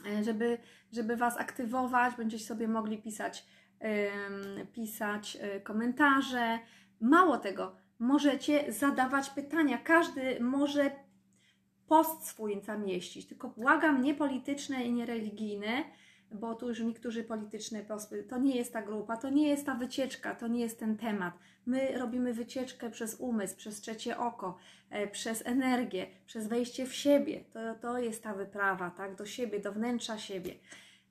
E, 0.05 0.23
żeby, 0.23 0.57
żeby 0.93 1.15
Was 1.15 1.37
aktywować, 1.37 2.15
będziecie 2.15 2.45
sobie 2.45 2.67
mogli 2.67 2.97
pisać, 2.97 3.45
pisać 4.73 5.37
e, 5.41 5.59
komentarze. 5.59 6.59
Mało 7.01 7.37
tego, 7.37 7.75
możecie 7.99 8.71
zadawać 8.71 9.29
pytania. 9.29 9.77
Każdy 9.77 10.39
może 10.39 10.91
post 11.87 12.27
swój 12.27 12.61
zamieścić, 12.61 13.27
tylko 13.27 13.49
błagam, 13.49 14.01
nie 14.01 14.13
polityczne 14.13 14.85
i 14.85 14.93
nie 14.93 15.05
religijne, 15.05 15.83
bo 16.33 16.55
tu 16.55 16.69
już 16.69 16.79
niektórzy 16.79 17.23
polityczne 17.23 17.81
posły, 17.81 18.23
to 18.23 18.37
nie 18.37 18.55
jest 18.55 18.73
ta 18.73 18.81
grupa, 18.81 19.17
to 19.17 19.29
nie 19.29 19.47
jest 19.47 19.65
ta 19.65 19.75
wycieczka, 19.75 20.35
to 20.35 20.47
nie 20.47 20.61
jest 20.61 20.79
ten 20.79 20.97
temat. 20.97 21.33
My 21.65 21.97
robimy 21.97 22.33
wycieczkę 22.33 22.89
przez 22.89 23.15
umysł, 23.15 23.57
przez 23.57 23.81
trzecie 23.81 24.17
oko, 24.17 24.57
e, 24.89 25.07
przez 25.07 25.45
energię, 25.45 26.07
przez 26.25 26.47
wejście 26.47 26.85
w 26.85 26.93
siebie. 26.93 27.43
To, 27.53 27.59
to 27.81 27.99
jest 27.99 28.23
ta 28.23 28.33
wyprawa, 28.33 28.91
tak, 28.91 29.15
do 29.15 29.25
siebie, 29.25 29.59
do 29.59 29.71
wnętrza 29.71 30.17
siebie. 30.17 30.53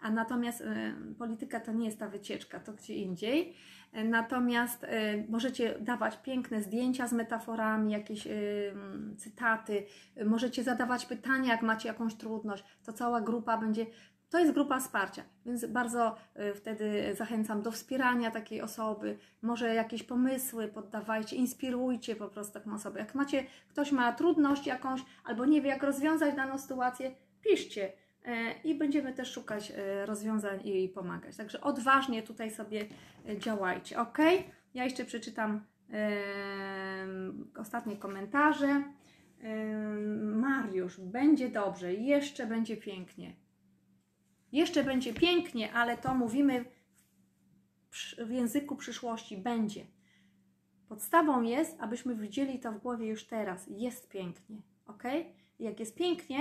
A 0.02 0.10
natomiast 0.10 0.60
e, 0.60 0.94
polityka 1.18 1.60
to 1.60 1.72
nie 1.72 1.86
jest 1.86 1.98
ta 1.98 2.08
wycieczka, 2.08 2.60
to 2.60 2.72
gdzie 2.72 2.94
indziej. 2.94 3.54
E, 3.92 4.04
Natomiast 4.04 4.84
e, 4.84 4.88
możecie 5.28 5.78
dawać 5.80 6.16
piękne 6.16 6.62
zdjęcia 6.62 7.08
z 7.08 7.12
metaforami, 7.12 7.92
jakieś 7.92 8.26
mm, 8.26 9.16
cytaty, 9.18 9.86
możecie 10.24 10.62
zadawać 10.62 11.06
pytania, 11.06 11.52
jak 11.52 11.62
macie 11.62 11.88
jakąś 11.88 12.14
trudność. 12.14 12.64
To 12.84 12.92
cała 12.92 13.20
grupa 13.20 13.58
będzie. 13.58 13.86
To 14.32 14.38
jest 14.38 14.52
grupa 14.52 14.80
wsparcia, 14.80 15.22
więc 15.46 15.66
bardzo 15.66 16.16
e, 16.34 16.54
wtedy 16.54 17.14
zachęcam 17.14 17.62
do 17.62 17.70
wspierania 17.70 18.30
takiej 18.30 18.62
osoby. 18.62 19.18
Może 19.42 19.74
jakieś 19.74 20.02
pomysły 20.02 20.68
poddawajcie, 20.68 21.36
inspirujcie 21.36 22.16
po 22.16 22.28
prostu 22.28 22.54
taką 22.54 22.74
osobę. 22.74 23.00
Jak 23.00 23.14
macie, 23.14 23.44
ktoś 23.68 23.92
ma 23.92 24.12
trudność 24.12 24.66
jakąś, 24.66 25.00
albo 25.24 25.46
nie 25.46 25.62
wie, 25.62 25.68
jak 25.68 25.82
rozwiązać 25.82 26.36
daną 26.36 26.58
sytuację, 26.58 27.14
piszcie 27.42 27.92
e, 28.24 28.52
i 28.64 28.74
będziemy 28.74 29.12
też 29.12 29.32
szukać 29.32 29.70
e, 29.76 30.06
rozwiązań 30.06 30.66
i 30.66 30.88
pomagać. 30.88 31.36
Także 31.36 31.60
odważnie 31.60 32.22
tutaj 32.22 32.50
sobie 32.50 32.86
e, 33.28 33.38
działajcie, 33.38 33.98
ok? 33.98 34.18
Ja 34.74 34.84
jeszcze 34.84 35.04
przeczytam 35.04 35.60
ostatnie 37.56 37.96
komentarze. 37.96 38.82
Mariusz, 40.22 41.00
będzie 41.00 41.48
dobrze, 41.48 41.94
jeszcze 41.94 42.46
będzie 42.46 42.76
pięknie. 42.76 43.32
Jeszcze 44.52 44.84
będzie 44.84 45.14
pięknie, 45.14 45.72
ale 45.72 45.98
to 45.98 46.14
mówimy 46.14 46.64
w, 48.26 48.30
języku 48.30 48.76
przyszłości 48.76 49.36
będzie. 49.36 49.86
Podstawą 50.88 51.42
jest, 51.42 51.80
abyśmy 51.80 52.14
widzieli 52.14 52.60
to 52.60 52.72
w 52.72 52.78
głowie 52.78 53.06
już 53.06 53.26
teraz. 53.26 53.66
Jest 53.68 54.08
pięknie, 54.08 54.62
ok? 54.86 55.02
Jak 55.58 55.80
jest 55.80 55.94
pięknie, 55.94 56.40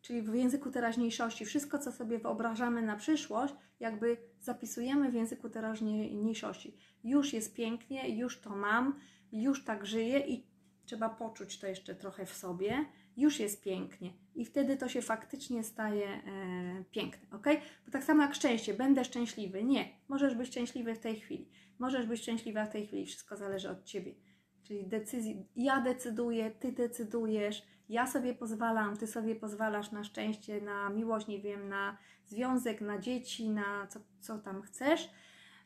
czyli 0.00 0.22
w 0.22 0.34
języku 0.34 0.70
teraźniejszości, 0.70 1.44
wszystko, 1.44 1.78
co 1.78 1.92
sobie 1.92 2.18
wyobrażamy 2.18 2.82
na 2.82 2.96
przyszłość, 2.96 3.54
jakby 3.80 4.16
zapisujemy 4.40 5.10
w 5.10 5.14
języku 5.14 5.50
teraźniejszości. 5.50 6.76
Już 7.04 7.32
jest 7.32 7.54
pięknie, 7.54 8.16
już 8.16 8.40
to 8.40 8.50
mam, 8.50 9.00
już 9.32 9.64
tak 9.64 9.86
żyję 9.86 10.18
i 10.18 10.46
trzeba 10.84 11.08
poczuć 11.08 11.58
to 11.58 11.66
jeszcze 11.66 11.94
trochę 11.94 12.26
w 12.26 12.34
sobie. 12.34 12.84
Już 13.16 13.40
jest 13.40 13.62
pięknie 13.62 14.12
i 14.34 14.44
wtedy 14.44 14.76
to 14.76 14.88
się 14.88 15.02
faktycznie 15.02 15.64
staje 15.64 16.08
e, 16.08 16.84
piękne, 16.90 17.36
ok? 17.36 17.46
Bo 17.86 17.92
tak 17.92 18.04
samo 18.04 18.22
jak 18.22 18.34
szczęście, 18.34 18.74
będę 18.74 19.04
szczęśliwy. 19.04 19.64
Nie, 19.64 19.88
możesz 20.08 20.34
być 20.34 20.48
szczęśliwy 20.48 20.94
w 20.94 20.98
tej 20.98 21.20
chwili. 21.20 21.50
Możesz 21.78 22.06
być 22.06 22.20
szczęśliwa 22.22 22.66
w 22.66 22.72
tej 22.72 22.86
chwili, 22.86 23.06
wszystko 23.06 23.36
zależy 23.36 23.70
od 23.70 23.84
ciebie. 23.84 24.14
Czyli 24.62 24.86
decyzji, 24.86 25.46
ja 25.56 25.80
decyduję, 25.80 26.50
ty 26.50 26.72
decydujesz, 26.72 27.62
ja 27.88 28.06
sobie 28.06 28.34
pozwalam, 28.34 28.96
ty 28.96 29.06
sobie 29.06 29.36
pozwalasz 29.36 29.92
na 29.92 30.04
szczęście, 30.04 30.60
na 30.60 30.90
miłość, 30.90 31.26
nie 31.26 31.40
wiem, 31.40 31.68
na 31.68 31.98
związek, 32.24 32.80
na 32.80 32.98
dzieci, 32.98 33.48
na 33.48 33.86
co, 33.86 34.00
co 34.20 34.38
tam 34.38 34.62
chcesz. 34.62 35.10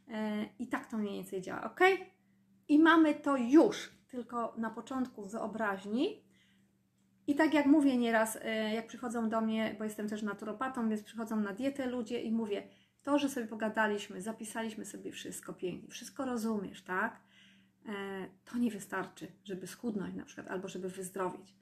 E, 0.08 0.46
I 0.58 0.68
tak 0.68 0.90
to 0.90 0.98
mniej 0.98 1.14
więcej 1.14 1.40
działa, 1.40 1.64
ok? 1.64 1.80
I 2.68 2.78
mamy 2.78 3.14
to 3.14 3.36
już, 3.36 3.90
tylko 4.08 4.54
na 4.56 4.70
początku 4.70 5.26
wyobraźni. 5.26 6.29
I 7.30 7.34
tak 7.34 7.54
jak 7.54 7.66
mówię 7.66 7.96
nieraz, 7.96 8.38
e, 8.42 8.74
jak 8.74 8.86
przychodzą 8.86 9.28
do 9.28 9.40
mnie, 9.40 9.74
bo 9.78 9.84
jestem 9.84 10.08
też 10.08 10.22
naturopatą, 10.22 10.88
więc 10.88 11.02
przychodzą 11.02 11.36
na 11.40 11.52
dietę 11.52 11.86
ludzie 11.86 12.20
i 12.22 12.32
mówię, 12.32 12.62
to, 13.02 13.18
że 13.18 13.28
sobie 13.28 13.46
pogadaliśmy, 13.46 14.22
zapisaliśmy 14.22 14.84
sobie 14.84 15.12
wszystko 15.12 15.52
pięknie, 15.52 15.88
wszystko 15.88 16.24
rozumiesz, 16.24 16.82
tak? 16.82 17.20
E, 17.88 17.92
To 18.44 18.58
nie 18.58 18.70
wystarczy, 18.70 19.28
żeby 19.44 19.66
schudnąć 19.66 20.14
na 20.14 20.24
przykład, 20.24 20.48
albo 20.48 20.68
żeby 20.68 20.88
wyzdrowieć. 20.88 21.54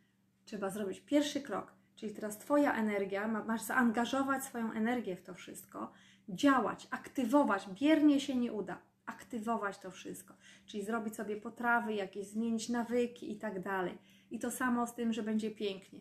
Trzeba 0.45 0.71
zrobić 0.71 1.01
pierwszy 1.01 1.41
krok, 1.41 1.73
czyli 1.97 2.15
teraz 2.15 2.39
Twoja 2.39 2.75
energia, 2.75 3.29
ma- 3.29 3.45
masz 3.45 3.63
zaangażować 3.63 4.45
swoją 4.45 4.73
energię 4.73 5.17
w 5.17 5.23
to 5.23 5.35
wszystko, 5.35 5.93
działać, 6.29 6.89
aktywować, 6.91 7.69
biernie 7.81 8.21
się 8.21 8.37
nie 8.37 8.53
uda, 8.53 8.79
aktywować 9.07 9.79
to 9.79 9.91
wszystko, 9.91 10.35
czyli 10.67 10.85
zrobić 10.85 11.17
sobie 11.17 11.37
potrawy, 11.37 11.95
jakieś 11.95 12.27
zmienić 12.27 12.69
nawyki 12.69 13.33
i 13.33 13.37
tak 13.37 13.63
dalej. 13.63 13.99
I 14.31 14.39
to 14.39 14.51
samo 14.51 14.87
z 14.87 14.95
tym, 14.95 15.13
że 15.13 15.23
będzie 15.23 15.51
pięknie. 15.51 16.01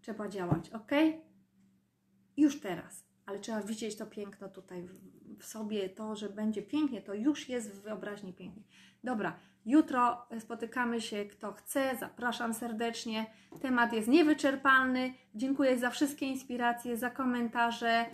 Trzeba 0.00 0.28
działać, 0.28 0.70
ok? 0.70 0.90
Już 2.36 2.60
teraz, 2.60 3.04
ale 3.26 3.38
trzeba 3.40 3.62
widzieć 3.62 3.96
to 3.96 4.06
piękno 4.06 4.48
tutaj 4.48 4.82
w- 4.82 5.44
sobie, 5.44 5.88
to, 5.88 6.16
że 6.16 6.28
będzie 6.28 6.62
pięknie, 6.62 7.02
to 7.02 7.14
już 7.14 7.48
jest 7.48 7.72
w 7.72 7.82
wyobraźni 7.82 8.32
pięknie. 8.32 8.62
Dobra, 9.04 9.38
jutro 9.66 10.26
spotykamy 10.40 11.00
się, 11.00 11.24
kto 11.24 11.52
chce, 11.52 11.96
zapraszam 12.00 12.54
serdecznie. 12.54 13.26
Temat 13.60 13.92
jest 13.92 14.08
niewyczerpalny. 14.08 15.14
Dziękuję 15.34 15.78
za 15.78 15.90
wszystkie 15.90 16.26
inspiracje, 16.26 16.96
za 16.96 17.10
komentarze. 17.10 18.06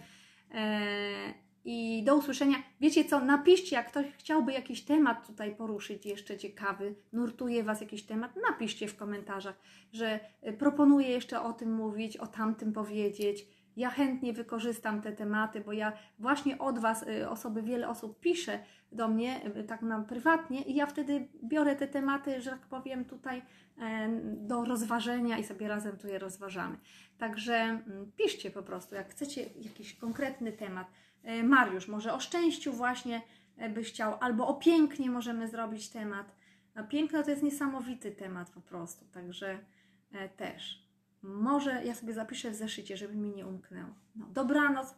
Eee, 0.51 1.35
I 1.71 2.03
do 2.03 2.17
usłyszenia. 2.17 2.57
Wiecie 2.81 3.05
co, 3.05 3.21
napiszcie, 3.21 3.77
jak 3.77 3.89
ktoś 3.89 4.07
chciałby 4.19 4.53
jakiś 4.53 4.83
temat 4.83 5.27
tutaj 5.27 5.57
poruszyć 5.57 6.07
jeszcze 6.07 6.37
ciekawy, 6.37 6.95
nurtuje 7.13 7.63
Was 7.65 7.81
jakiś 7.81 8.03
temat, 8.03 8.33
napiszcie 8.51 8.89
w 8.89 8.97
komentarzach, 8.97 9.55
że 9.93 10.21
y, 10.49 10.53
proponuję 10.53 11.09
jeszcze 11.09 11.43
o 11.43 11.53
tym 11.53 11.75
mówić, 11.75 12.17
o 12.17 12.27
tamtym 12.27 12.73
powiedzieć. 12.73 13.47
Ja 13.77 13.91
chętnie 13.91 14.33
wykorzystam 14.33 15.03
te 15.03 15.13
tematy, 15.13 15.61
bo 15.61 15.73
ja 15.73 15.93
właśnie 16.19 16.59
od 16.59 16.79
Was, 16.79 17.03
y, 17.03 17.29
osoby, 17.29 17.63
wiele 17.63 17.89
osób 17.89 18.21
pisze 18.21 18.59
do 18.93 19.09
mnie 19.09 19.41
y, 19.57 19.65
tak 19.65 19.83
na 19.83 20.01
prywatnie 20.01 20.63
i 20.63 20.75
ja 20.75 20.87
wtedy 20.87 21.29
biorę 21.45 21.77
te 21.77 21.89
tematy, 21.89 22.41
że 22.41 22.51
tak 22.51 22.67
powiem, 22.67 23.05
tutaj 23.05 23.43
do 24.25 24.65
rozważenia 24.65 25.39
i 25.39 25.45
sobie 25.45 25.69
razem 25.69 25.97
tu 25.97 26.09
je 26.09 26.19
rozważamy. 26.19 26.77
Także 27.19 27.55
mm, 27.55 28.13
piszcie 28.17 28.51
po 28.51 28.63
prostu, 28.63 28.95
jak 28.95 29.11
chcecie 29.11 29.43
jakiś 29.43 29.95
konkretny 29.95 30.53
temat. 30.53 30.87
E, 31.23 31.43
Mariusz, 31.43 31.89
może 31.89 32.15
o 32.15 32.21
szczęściu 32.21 32.73
właśnie 32.73 33.23
e, 33.57 33.71
byś 33.71 33.89
chciał, 33.89 34.17
albo 34.21 34.49
o 34.49 34.55
pięknie 34.55 35.11
możemy 35.11 35.49
zrobić 35.49 35.89
temat. 35.89 36.35
A 36.75 36.83
piękno 36.83 37.23
to 37.23 37.31
jest 37.31 37.43
niesamowity 37.43 38.13
temat 38.13 38.51
po 38.51 38.61
prostu, 38.61 39.05
także 39.05 39.59
e, 40.13 40.29
też. 40.29 40.89
Może 41.23 41.85
ja 41.85 41.95
sobie 41.95 42.13
zapiszę 42.13 42.51
w 42.51 42.55
zeszycie, 42.55 42.97
żeby 42.97 43.15
mi 43.15 43.31
nie 43.31 43.47
umknęło. 43.47 43.95
No, 44.17 44.27
dobranoc. 44.27 44.95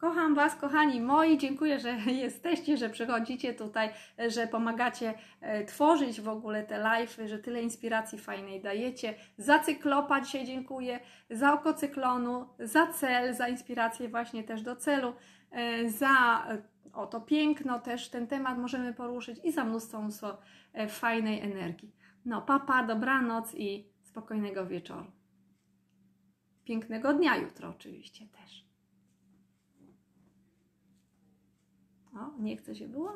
Kocham 0.00 0.34
Was, 0.34 0.56
kochani 0.56 1.00
moi. 1.00 1.38
Dziękuję, 1.38 1.80
że 1.80 1.92
jesteście, 2.26 2.76
że 2.76 2.90
przychodzicie 2.90 3.54
tutaj, 3.54 3.90
że 4.28 4.46
pomagacie 4.46 5.14
e, 5.40 5.64
tworzyć 5.64 6.20
w 6.20 6.28
ogóle 6.28 6.62
te 6.62 6.82
live'y, 6.82 7.28
że 7.28 7.38
tyle 7.38 7.62
inspiracji 7.62 8.18
fajnej 8.18 8.60
dajecie. 8.60 9.14
Za 9.36 9.58
cyklopa 9.58 10.20
dzisiaj 10.20 10.46
dziękuję, 10.46 11.00
za 11.30 11.52
oko 11.52 11.74
cyklonu, 11.74 12.48
za 12.58 12.86
cel, 12.86 13.34
za 13.34 13.48
inspirację 13.48 14.08
właśnie 14.08 14.44
też 14.44 14.62
do 14.62 14.76
celu, 14.76 15.12
e, 15.50 15.90
za 15.90 16.46
e, 16.48 16.62
o 16.92 17.06
to 17.06 17.20
piękno 17.20 17.78
też 17.78 18.08
ten 18.08 18.26
temat 18.26 18.58
możemy 18.58 18.94
poruszyć 18.94 19.40
i 19.44 19.52
za 19.52 19.64
mnóstwo, 19.64 20.02
mnóstwo 20.02 20.38
fajnej 20.88 21.40
energii. 21.40 21.94
No, 22.24 22.42
papa, 22.42 22.84
dobranoc 22.84 23.54
i 23.54 23.88
spokojnego 24.02 24.66
wieczoru. 24.66 25.12
Pięknego 26.64 27.14
dnia 27.14 27.36
jutro 27.36 27.68
oczywiście 27.68 28.26
też. 28.26 28.69
O, 32.14 32.42
nie 32.42 32.56
chce 32.56 32.74
się 32.74 32.88
było? 32.88 33.14